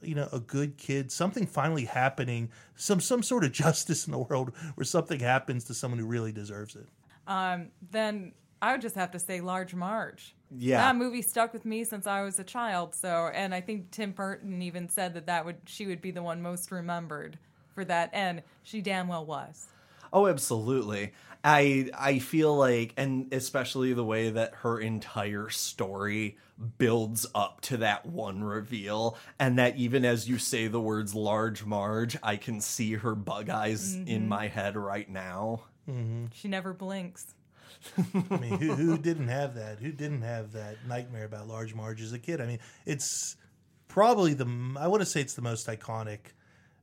[0.01, 4.19] you know a good kid something finally happening some some sort of justice in the
[4.19, 6.87] world where something happens to someone who really deserves it
[7.27, 10.35] um, then I would just have to say Large Marge.
[10.57, 10.77] Yeah.
[10.77, 12.95] that movie stuck with me since I was a child.
[12.95, 16.23] So, and I think Tim Burton even said that that would she would be the
[16.23, 17.37] one most remembered
[17.73, 19.67] for that, and she damn well was.
[20.13, 21.13] Oh, absolutely.
[21.43, 26.37] I I feel like and especially the way that her entire story
[26.77, 31.65] builds up to that one reveal and that even as you say the words large
[31.65, 34.27] marge, I can see her bug eyes in Mhm.
[34.27, 35.63] my head right now.
[35.89, 36.25] Mm-hmm.
[36.33, 37.33] She never blinks.
[37.97, 39.79] I mean, who, who didn't have that?
[39.79, 42.41] Who didn't have that nightmare about Large Marge as a kid?
[42.41, 43.35] I mean, it's
[43.87, 44.45] probably the
[44.79, 46.19] I want to say it's the most iconic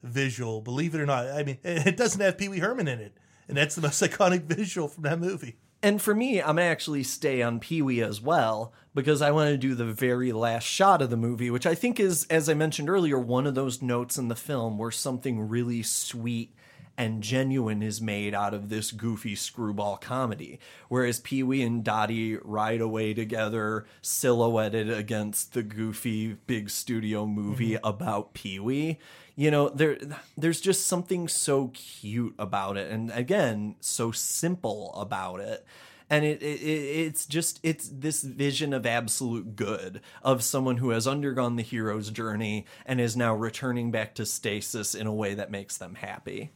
[0.02, 0.60] visual.
[0.60, 3.16] Believe it or not, I mean, it doesn't have Pee Wee Herman in it,
[3.48, 5.56] and that's the most iconic visual from that movie.
[5.84, 9.50] And for me, I'm gonna actually stay on Pee Wee as well because I want
[9.50, 12.54] to do the very last shot of the movie, which I think is, as I
[12.54, 16.54] mentioned earlier, one of those notes in the film where something really sweet
[16.96, 20.58] and genuine is made out of this goofy screwball comedy.
[20.88, 27.72] Whereas Pee Wee and Dottie ride away together, silhouetted against the goofy big studio movie
[27.72, 27.86] mm-hmm.
[27.86, 28.98] about Pee Wee.
[29.34, 29.98] You know, there
[30.36, 35.64] there's just something so cute about it, and again, so simple about it.
[36.10, 41.06] And it, it it's just it's this vision of absolute good of someone who has
[41.06, 45.50] undergone the hero's journey and is now returning back to stasis in a way that
[45.50, 46.52] makes them happy.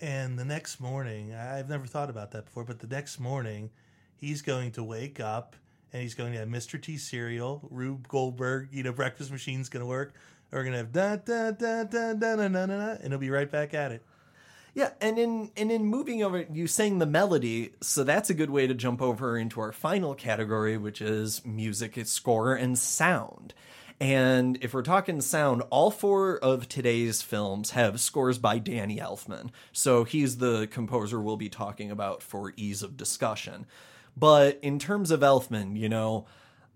[0.00, 3.70] And the next morning, I've never thought about that before, but the next morning,
[4.16, 5.56] he's going to wake up
[5.92, 6.80] and he's going to have Mr.
[6.80, 10.14] T cereal, Rube Goldberg, you know, breakfast machine's going to work.
[10.50, 13.30] We're going to have da da da da da da da da, and he'll be
[13.30, 14.04] right back at it.
[14.74, 18.50] Yeah, and in and in moving over, you sang the melody, so that's a good
[18.50, 23.54] way to jump over into our final category, which is music, score, and sound.
[24.00, 29.50] And if we're talking sound, all four of today's films have scores by Danny Elfman.
[29.72, 33.66] So he's the composer we'll be talking about for ease of discussion.
[34.16, 36.26] But in terms of Elfman, you know,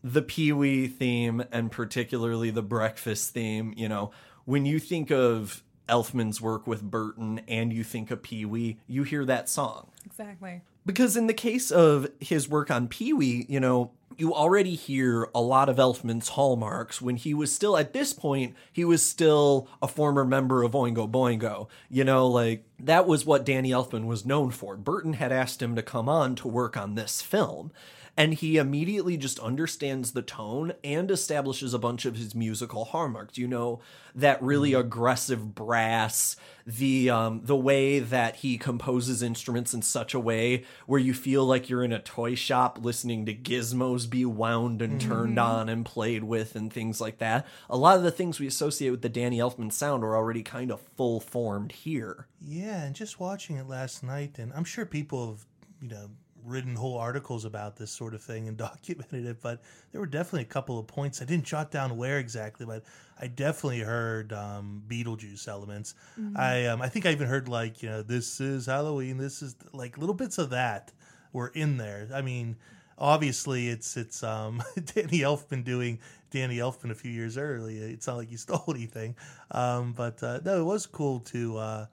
[0.02, 4.10] the Pee Wee theme and particularly the breakfast theme, you know,
[4.44, 9.02] when you think of Elfman's work with Burton and you think of Pee Wee, you
[9.02, 9.88] hear that song.
[10.04, 10.62] Exactly.
[10.88, 15.28] Because in the case of his work on Pee Wee, you know, you already hear
[15.34, 19.68] a lot of Elfman's hallmarks when he was still, at this point, he was still
[19.82, 21.68] a former member of Oingo Boingo.
[21.90, 24.78] You know, like that was what Danny Elfman was known for.
[24.78, 27.70] Burton had asked him to come on to work on this film
[28.18, 33.38] and he immediately just understands the tone and establishes a bunch of his musical hallmarks.
[33.38, 33.80] You know
[34.14, 36.34] that really aggressive brass,
[36.66, 41.46] the um, the way that he composes instruments in such a way where you feel
[41.46, 45.44] like you're in a toy shop listening to gizmos be wound and turned Mhm.
[45.44, 47.46] on and played with and things like that.
[47.70, 50.72] A lot of the things we associate with the Danny Elfman sound are already kind
[50.72, 52.26] of full formed here.
[52.40, 55.46] Yeah, and just watching it last night, and I'm sure people have,
[55.80, 56.10] you know,
[56.48, 59.62] written whole articles about this sort of thing and documented it, but
[59.92, 61.22] there were definitely a couple of points.
[61.22, 62.84] I didn't jot down where exactly, but
[63.20, 65.94] I definitely heard um, Beetlejuice elements.
[66.18, 66.36] Mhm.
[66.38, 69.18] I um, I think I even heard like you know this is Halloween.
[69.18, 70.92] This is like little bits of that
[71.32, 72.08] were in there.
[72.12, 72.56] I mean,
[72.98, 75.98] obviously it's it's um, Danny Elfman doing
[76.30, 77.78] Danny Elfman a few years early.
[77.78, 79.16] It's not like he stole anything,
[79.50, 81.86] um, but uh, no, it was cool to uh,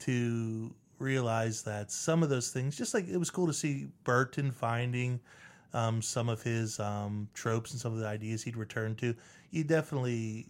[0.00, 4.50] to realize that some of those things, just like it was cool to see Burton
[4.50, 5.20] finding
[5.72, 9.14] um, some of his um, tropes and some of the ideas he'd returned to.
[9.50, 10.46] You definitely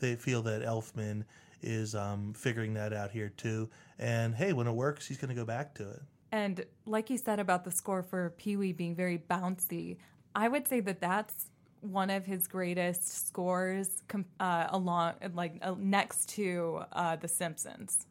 [0.00, 1.24] th- feel that Elfman
[1.62, 3.68] is um, figuring that out here too.
[3.98, 6.02] And hey, when it works, he's going to go back to it.
[6.32, 9.96] And like you said about the score for Pee Wee being very bouncy,
[10.34, 11.46] I would say that that's
[11.80, 14.02] one of his greatest scores,
[14.40, 18.06] uh, along like uh, next to uh, The Simpsons,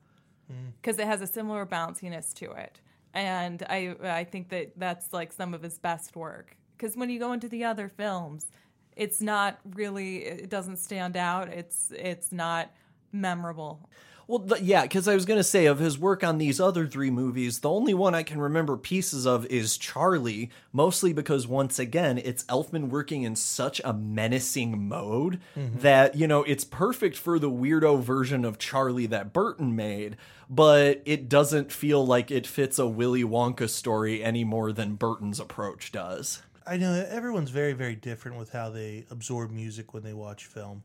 [0.51, 0.73] Mm.
[0.81, 2.79] because it has a similar bounciness to it.
[3.13, 6.55] And I I think that that's like some of his best work.
[6.77, 8.47] Because when you go into the other films,
[8.95, 11.47] it's not really it doesn't stand out.
[11.49, 12.71] It's it's not
[13.11, 13.89] memorable.
[14.27, 16.87] Well, th- yeah, because I was going to say of his work on these other
[16.87, 21.77] three movies, the only one I can remember pieces of is Charlie, mostly because once
[21.77, 25.81] again, it's Elfman working in such a menacing mode Mhm.
[25.81, 30.17] that, you know, it's perfect for the weirdo version of Charlie that Burton made,
[30.49, 35.39] but it doesn't feel like it fits a Willy Wonka story any more than Burton's
[35.39, 36.41] approach does.
[36.65, 40.81] I know everyone's very, very different with how they absorb music when they watch film,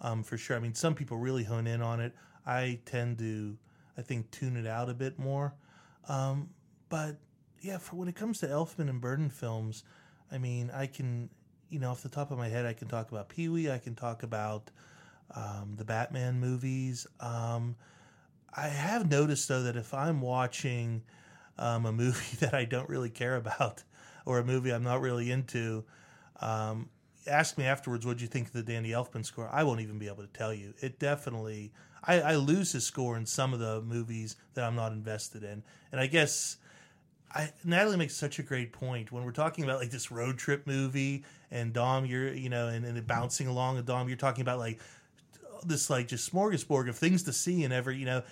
[0.00, 0.56] um, for sure.
[0.56, 2.12] I mean, some people really hone in on it.
[2.46, 3.56] I tend to,
[3.96, 5.54] I think, tune it out a bit more.
[6.08, 6.50] Um,
[6.88, 7.16] but
[7.60, 9.84] yeah, for when it comes to Elfman and Burton films,
[10.30, 11.30] I mean, I can,
[11.68, 13.70] you know, off the top of my head, I can talk about Pee Wee.
[13.70, 14.70] I can talk about
[15.34, 17.06] um, the Batman movies.
[17.20, 17.76] Um,
[18.54, 21.02] I have noticed though that if I'm watching
[21.58, 23.82] um, a movie that I don't really care about
[24.26, 25.84] or a movie I'm not really into,
[26.40, 26.88] um,
[27.26, 29.48] ask me afterwards what do you think of the Danny Elfman score.
[29.50, 30.74] I won't even be able to tell you.
[30.80, 31.72] It definitely
[32.04, 35.62] I, I lose his score in some of the movies that I'm not invested in,
[35.90, 36.58] and I guess.
[37.34, 40.66] I, Natalie makes such a great point when we're talking about like this road trip
[40.66, 44.58] movie and Dom, you're you know, and, and bouncing along and Dom, you're talking about
[44.58, 44.80] like
[45.64, 48.22] this like just smorgasbord of things to see and every you know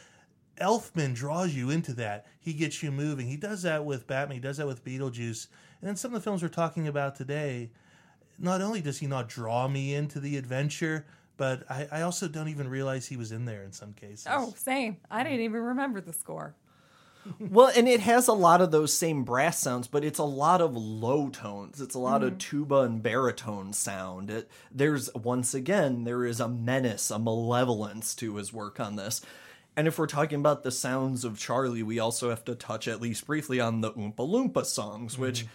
[0.61, 2.27] Elfman draws you into that.
[2.39, 3.27] He gets you moving.
[3.27, 4.37] He does that with Batman.
[4.37, 5.47] He does that with Beetlejuice.
[5.81, 7.71] And then some of the films we're talking about today,
[8.39, 11.07] not only does he not draw me into the adventure,
[11.41, 14.27] but I, I also don't even realize he was in there in some cases.
[14.29, 14.99] Oh, same.
[15.11, 16.55] I didn't even remember the score.
[17.41, 20.61] well, and it has a lot of those same brass sounds, but it's a lot
[20.61, 21.81] of low tones.
[21.81, 22.39] It's a lot of mm-hmm.
[22.41, 24.29] tuba and baritone sound.
[24.29, 29.23] It, there's once again there is a menace, a malevolence to his work on this.
[29.79, 33.01] And if we're talking about the sounds of Charlie, we also have to touch at
[33.01, 35.53] least briefly on the Oompa Loompa songs, which, mm-hmm.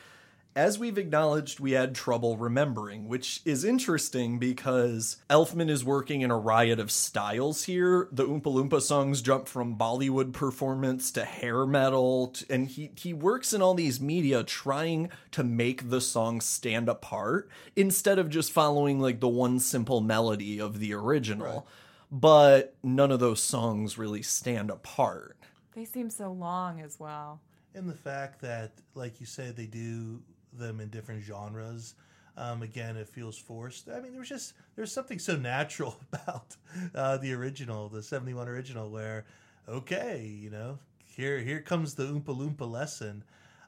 [0.56, 6.32] As we've acknowledged, we had trouble remembering, which is interesting because Elfman is working in
[6.32, 8.08] a riot of styles here.
[8.12, 13.14] The Oompa Loompa songs jump from Bollywood performance to hair metal, t- and he, he
[13.14, 18.54] works in all these media trying to make the songs stand apart instead of just
[18.54, 21.68] following like the one simple melody of the original.
[22.10, 25.36] But none of those songs really stand apart.
[25.74, 27.42] They seem so long as well.
[27.74, 30.22] And the fact that, like you said, they do
[30.58, 31.96] them in different genres.
[32.38, 33.88] Um, again, it feels forced.
[33.90, 36.56] I mean, there was just there's something so natural about
[36.94, 39.26] uh, the original, the '71 original, where
[39.70, 43.24] okay, you know, here here comes the Oompa Loompa lesson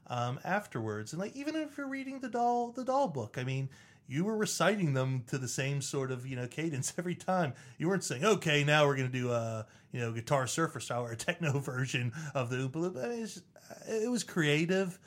[0.08, 3.70] um, afterwards, and like even if you're reading the Dahl the Dahl book, I mean,
[4.08, 7.54] you were reciting them to the same sort of you know cadence every time.
[7.78, 11.12] You weren't saying, okay, now we're to do a you know guitar surfer style or
[11.12, 13.06] a techno version of the Oompa Loompa.
[13.06, 13.42] I mean, it's,
[13.88, 14.98] it was creative,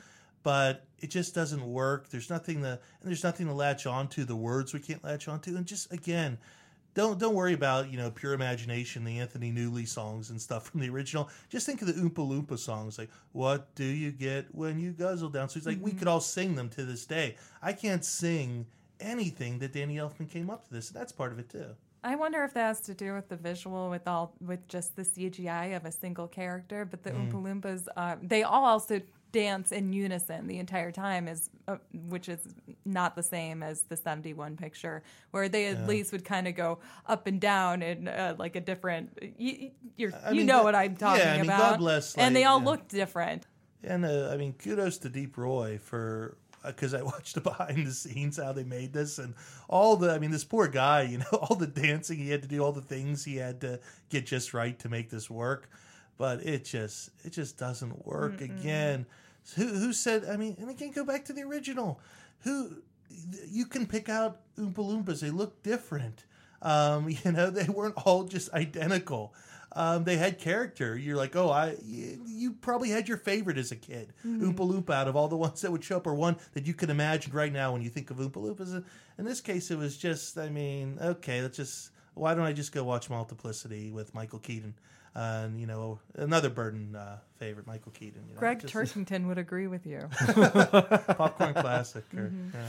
[0.43, 2.09] but it just doesn't work.
[2.09, 2.69] There's nothing to
[3.01, 4.23] and there's nothing to latch onto.
[4.25, 6.37] The words we can't latch onto, and just again.
[6.93, 10.81] Don't don't worry about you know pure imagination, the Anthony Newley songs and stuff from
[10.81, 11.29] the original.
[11.47, 15.29] Just think of the Oompa Loompa songs, like "What do you get when you guzzle
[15.29, 17.37] down?" So it's like we could all sing them to this day.
[17.61, 18.65] I can't sing
[18.99, 20.89] anything that Danny Elfman came up to this.
[20.91, 21.75] And that's part of it too.
[22.03, 25.03] I wonder if that has to do with the visual, with all with just the
[25.03, 26.83] CGI of a single character.
[26.83, 27.31] But the Mm.
[27.31, 29.01] Oompa Loompas, uh, they all also
[29.31, 31.77] dance in unison the entire time, is uh,
[32.07, 32.39] which is
[32.85, 35.85] not the same as the '71 picture, where they at Yeah.
[35.87, 39.17] least would kind of go up and down in uh, like a different.
[39.37, 41.71] You, you mean, know what I'm talking yeah, I mean, about.
[41.71, 42.65] God bless, and they all yeah.
[42.65, 43.45] look different.
[43.83, 47.91] And uh, I mean, kudos to Deep Roy for because I watched the behind the
[47.91, 49.33] scenes how they made this and
[49.67, 50.11] all the.
[50.11, 52.71] I mean, this poor guy, you know, all the dancing he had to do, all
[52.71, 53.79] the things he had to
[54.09, 55.69] get just right to make this work,
[56.17, 58.59] but it just it just doesn't work Mm-mm.
[58.59, 59.05] again.
[59.55, 60.25] Who who said?
[60.25, 61.99] I mean, and again, go back to the original.
[62.41, 62.77] Who
[63.49, 65.19] you can pick out Oompa Loompas.
[65.19, 66.25] They look different.
[66.61, 69.33] Um, you know, they weren't all just identical.
[69.73, 70.97] Um, they had character.
[70.97, 71.75] You're like, oh, I.
[71.83, 74.41] You, you probably had your favorite as a kid, Mhm.
[74.53, 76.73] Oompa Loompa, out of all the ones that would show up, or one that you
[76.73, 78.83] can imagine right now when you think of Oompa Loompas.
[79.17, 80.37] In this case, it was just.
[80.37, 81.91] I mean, okay, let's just.
[82.13, 84.73] Why don't I just go watch Multiplicity with Michael Keaton?
[85.15, 88.23] Uh, and you know another Burton uh, favorite, Michael Keaton.
[88.29, 90.07] You know, Gregg just- Turkington would agree with you.
[90.69, 92.05] popcorn classic.
[92.15, 92.53] Or, Mhm.
[92.53, 92.59] yeah.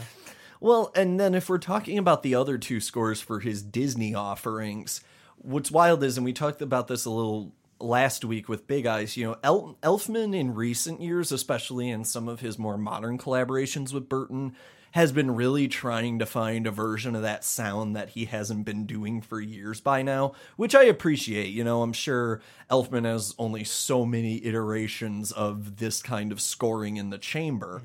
[0.60, 5.00] Well, and then if we're talking about the other two scores for his Disney offerings,
[5.38, 9.16] what's wild is, and we talked about this a little last week with Big Eyes,
[9.16, 13.92] you know, El- Elfman in recent years, especially in some of his more modern collaborations
[13.92, 14.54] with Burton,
[14.92, 18.86] has been really trying to find a version of that sound that he hasn't been
[18.86, 21.48] doing for years by now, which I appreciate.
[21.48, 22.40] You know, I'm sure
[22.70, 27.82] Elfman has only so many iterations of this kind of scoring in the chamber.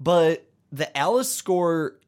[0.00, 1.98] But the Alice score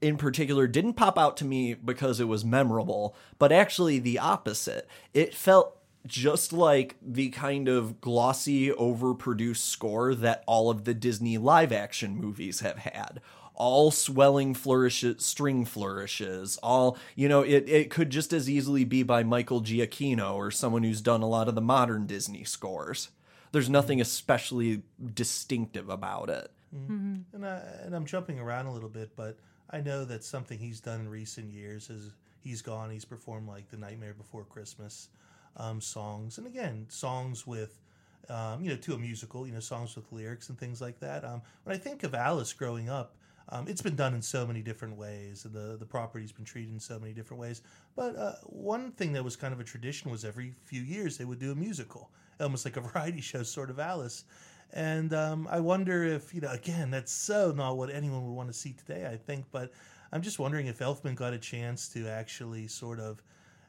[0.00, 4.88] in particular didn't pop out to me because it was memorable, but actually the opposite.
[5.14, 5.76] It felt
[6.06, 12.16] just like the kind of glossy, overproduced score that all of the Disney live action
[12.16, 13.20] movies have had.
[13.58, 19.02] All swelling flourishes, string flourishes, all, you know, it, it could just as easily be
[19.02, 23.08] by Michael Giacchino or someone who's done a lot of the modern Disney scores.
[23.52, 24.82] There's nothing especially
[25.14, 26.50] distinctive about it.
[26.74, 27.22] Mhm.
[27.32, 29.38] And, I, and I'm jumping around a little bit, but
[29.70, 32.10] I know that something he's done in recent years is
[32.42, 35.08] he's gone, he's performed like the Nightmare Before Christmas
[35.56, 37.80] um, songs, and again songs with.
[38.28, 41.24] Um, you know, to a musical, you know, songs with lyrics and things like that.
[41.24, 43.14] Um, when I think of Alice growing up,
[43.48, 46.72] um, it's been done in so many different ways, and the the property's been treated
[46.72, 47.62] in so many different ways.
[47.94, 51.24] But uh, one thing that was kind of a tradition was every few years they
[51.24, 52.10] would do a musical,
[52.40, 54.24] almost like a variety show, sort of Alice.
[54.72, 58.48] And um, I wonder if you know, again, that's so not what anyone would want
[58.48, 59.08] to see today.
[59.10, 59.70] I think, but
[60.12, 63.22] I'm just wondering if Elfman got a chance to actually sort of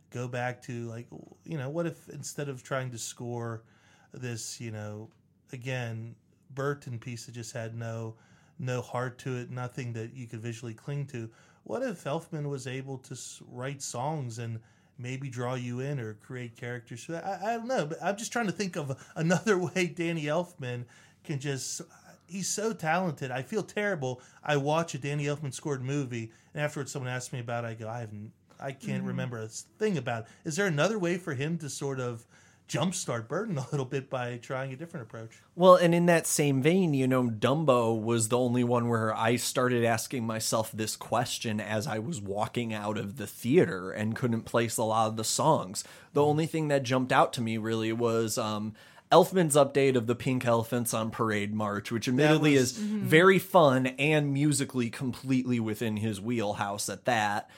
[0.10, 1.08] go back to like,
[1.46, 3.62] you know, what if instead of trying to score
[4.14, 5.10] this, you know,
[5.54, 6.16] again,
[6.54, 8.16] Burton piece that just had no
[8.60, 11.30] no heart to it, nothing that you could visually cling to.
[11.64, 13.16] What if Elfman was able to
[13.50, 14.60] write songs and
[15.00, 17.26] maybe draw you in or create characters for that.
[17.26, 20.86] I, I don't know, but I'm just trying to think of another way Danny Elfman
[21.24, 21.82] can just.
[22.30, 23.32] He's so talented.
[23.32, 24.22] I feel terrible.
[24.44, 27.68] I watch a Danny Elfman scored movie, and afterwards someone asks me about it.
[27.68, 28.32] I go, I haven't.
[28.60, 29.08] I can't Mhm.
[29.08, 30.30] remember a thing about it.
[30.44, 32.26] Is there another way for him to sort of
[32.68, 35.42] jumpstart Burton a little bit by trying a different approach?
[35.56, 39.36] Well, and in that same vein, you know, Dumbo was the only one where I
[39.38, 44.42] started asking myself this question as I was walking out of the theater and couldn't
[44.44, 45.84] place a lot of the songs.
[46.14, 48.74] The only thing that jumped out to me really was um
[49.10, 53.02] Elfman's update of the Pink Elephants on Parade March, which admittedly was- is Mhm.
[53.04, 57.50] very fun and musically completely within his wheelhouse at that.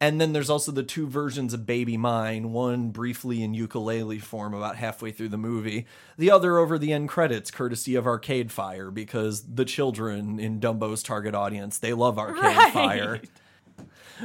[0.00, 4.52] And then there's also the two versions of Baby Mine, one briefly in ukulele form
[4.52, 5.86] about halfway through the movie,
[6.18, 11.02] the other over the end credits, courtesy of Arcade Fire, because the children in Dumbo's
[11.02, 12.72] target audience, they love Arcade Right.
[12.72, 13.20] Fire.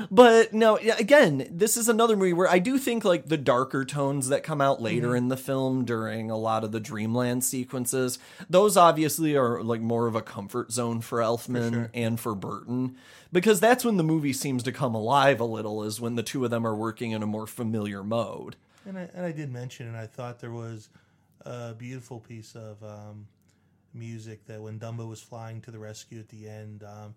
[0.10, 4.30] But no, again, this is another movie where I do think like the darker tones
[4.30, 5.14] that come out later Mm-hmm.
[5.14, 5.18] Mhm.
[5.18, 8.18] in the film during a lot of the dreamland sequences,
[8.50, 11.90] those obviously are like more of a comfort zone for Elfman sure.
[11.94, 12.96] and for Burton
[13.34, 16.44] because that's when the movie seems to come alive a little is when the two
[16.46, 18.56] of them are working in a more familiar mode.
[18.86, 20.90] And I, and I did mention, and I thought there was
[21.46, 23.28] a beautiful piece of um,
[23.94, 27.14] music that when Dumbo was flying to the rescue at the end, um,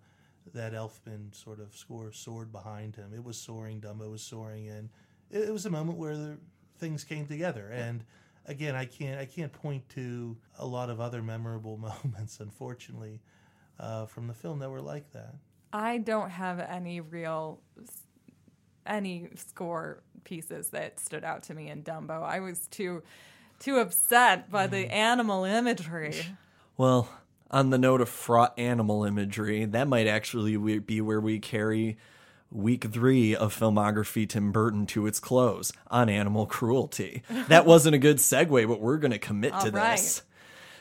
[0.53, 3.11] that Elfman sort of score soared behind him.
[3.13, 4.89] It was soaring, Dumbo was soaring, and
[5.31, 6.37] it, it was a moment where the
[6.77, 7.69] things came together.
[7.73, 8.03] And
[8.45, 13.21] again, I can't I can't point to a lot of other memorable moments, unfortunately,
[13.79, 15.35] uh, from the film that were like that.
[15.73, 17.59] I don't have any real
[18.85, 22.23] any score pieces that stood out to me in Dumbo.
[22.23, 23.03] I was too
[23.59, 26.15] too upset by the animal imagery.
[26.77, 27.09] Well,
[27.51, 31.97] on the note of fraught animal imagery, that might actually be where we carry
[32.51, 37.23] week three of filmography Tim Burton to its close on animal cruelty.
[37.47, 39.97] That wasn't a good segue, but we're going to commit to All right.
[39.97, 40.23] this.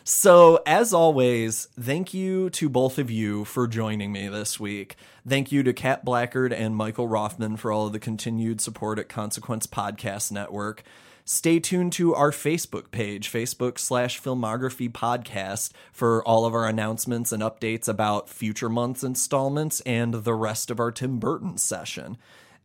[0.06, 4.96] So, as always, thank you to both of you for joining me this week.
[5.26, 9.08] Thank you to Kat Blackard and Michael Rothman for all of the continued support at
[9.08, 10.82] Consequence Podcast Network.
[11.26, 17.32] Stay tuned to our Facebook page, Facebook slash Filmography Podcast, for all of our announcements
[17.32, 22.18] and updates about future months installments and the rest of our Tim Burton session.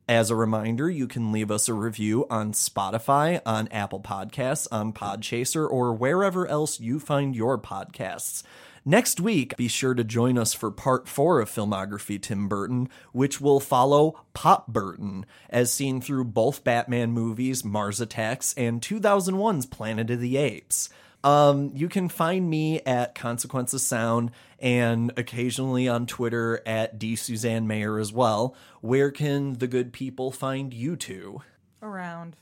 [0.10, 4.92] As a reminder, you can leave us a review on Spotify, on Apple Podcasts, on
[4.92, 8.44] Podchaser, or wherever else you find your podcasts.
[8.90, 13.40] Next week, be sure to join us for part four of Filmography Tim Burton, which
[13.40, 20.10] will follow Pop Burton, as seen through both Batman movies, Mars Attacks, and 2001's Planet
[20.10, 20.90] of the Apes.
[21.24, 27.16] Um, you can find me at Consequence of Sound and occasionally on Twitter at D
[27.16, 28.56] Suzanne Mayer as well.
[28.82, 31.44] Where can the good people find you two?
[31.84, 32.38] Around.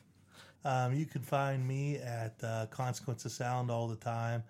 [0.63, 4.43] Um, you can find me at uh, Consequence of Sound all the time.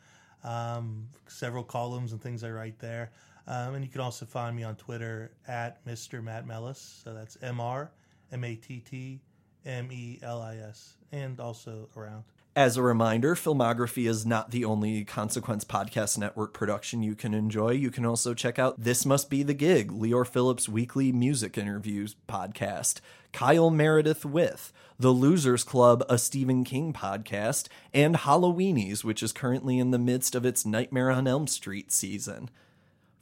[0.43, 3.11] Um, several columns and things I write there.
[3.47, 6.23] Um, and you can also find me on Twitter at Mr.
[6.23, 7.01] Matt Melis.
[7.03, 7.91] So that's M R
[8.31, 9.21] M A T T
[9.65, 10.95] M E L I S.
[11.11, 12.23] And also around.
[12.57, 17.69] As a reminder, Filmography is not the only Consequence Podcast Network production you can enjoy.
[17.69, 22.15] You can also check out This Must Be the Gig, Lior Phillips' weekly music interviews
[22.27, 22.99] podcast,
[23.33, 29.79] Kyle Meredith with, The Losers Club, a Stephen King podcast, and Halloweenies, which is currently
[29.79, 32.49] in the midst of its Nightmare on Elm Street season.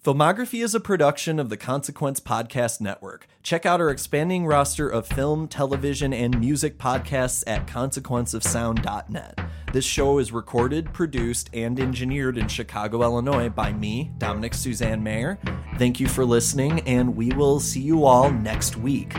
[0.06, 3.26] Filmography is a production of the Consequence Podcast Network.
[3.42, 9.40] Check out our expanding roster of film, television, and music podcasts at consequenceofsound.net.
[9.74, 15.40] This show is recorded, produced, and engineered in Chicago, Illinois by me, Dominick Suzanne Mayer.
[15.80, 19.16] Thank you for listening, and we will see you all next week.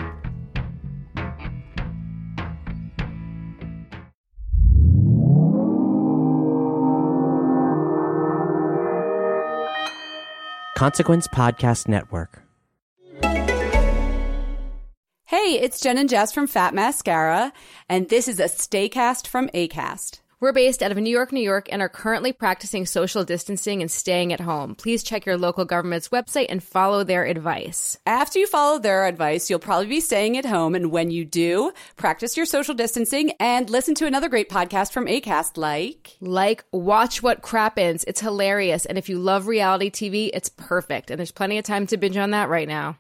[10.76, 12.42] Consequence Podcast Network.
[15.24, 17.54] Hey, it's Jen and Jess from Fat Mascara,
[17.88, 20.20] and this is a Staycast from ACAST.
[20.38, 23.90] We're based out of New York, New York, and are currently practicing social distancing and
[23.90, 24.74] staying at home.
[24.74, 27.96] Please check your local government's website and follow their advice.
[28.04, 31.72] After you follow their advice, you'll probably be staying at home, and when you do,
[31.96, 36.18] practice your social distancing and listen to another great podcast from ACAST like.
[36.20, 38.04] Like, watch What Crappens.
[38.06, 41.86] It's hilarious, and if you love reality TV, it's perfect, and there's plenty of time
[41.86, 42.98] to binge on that right now.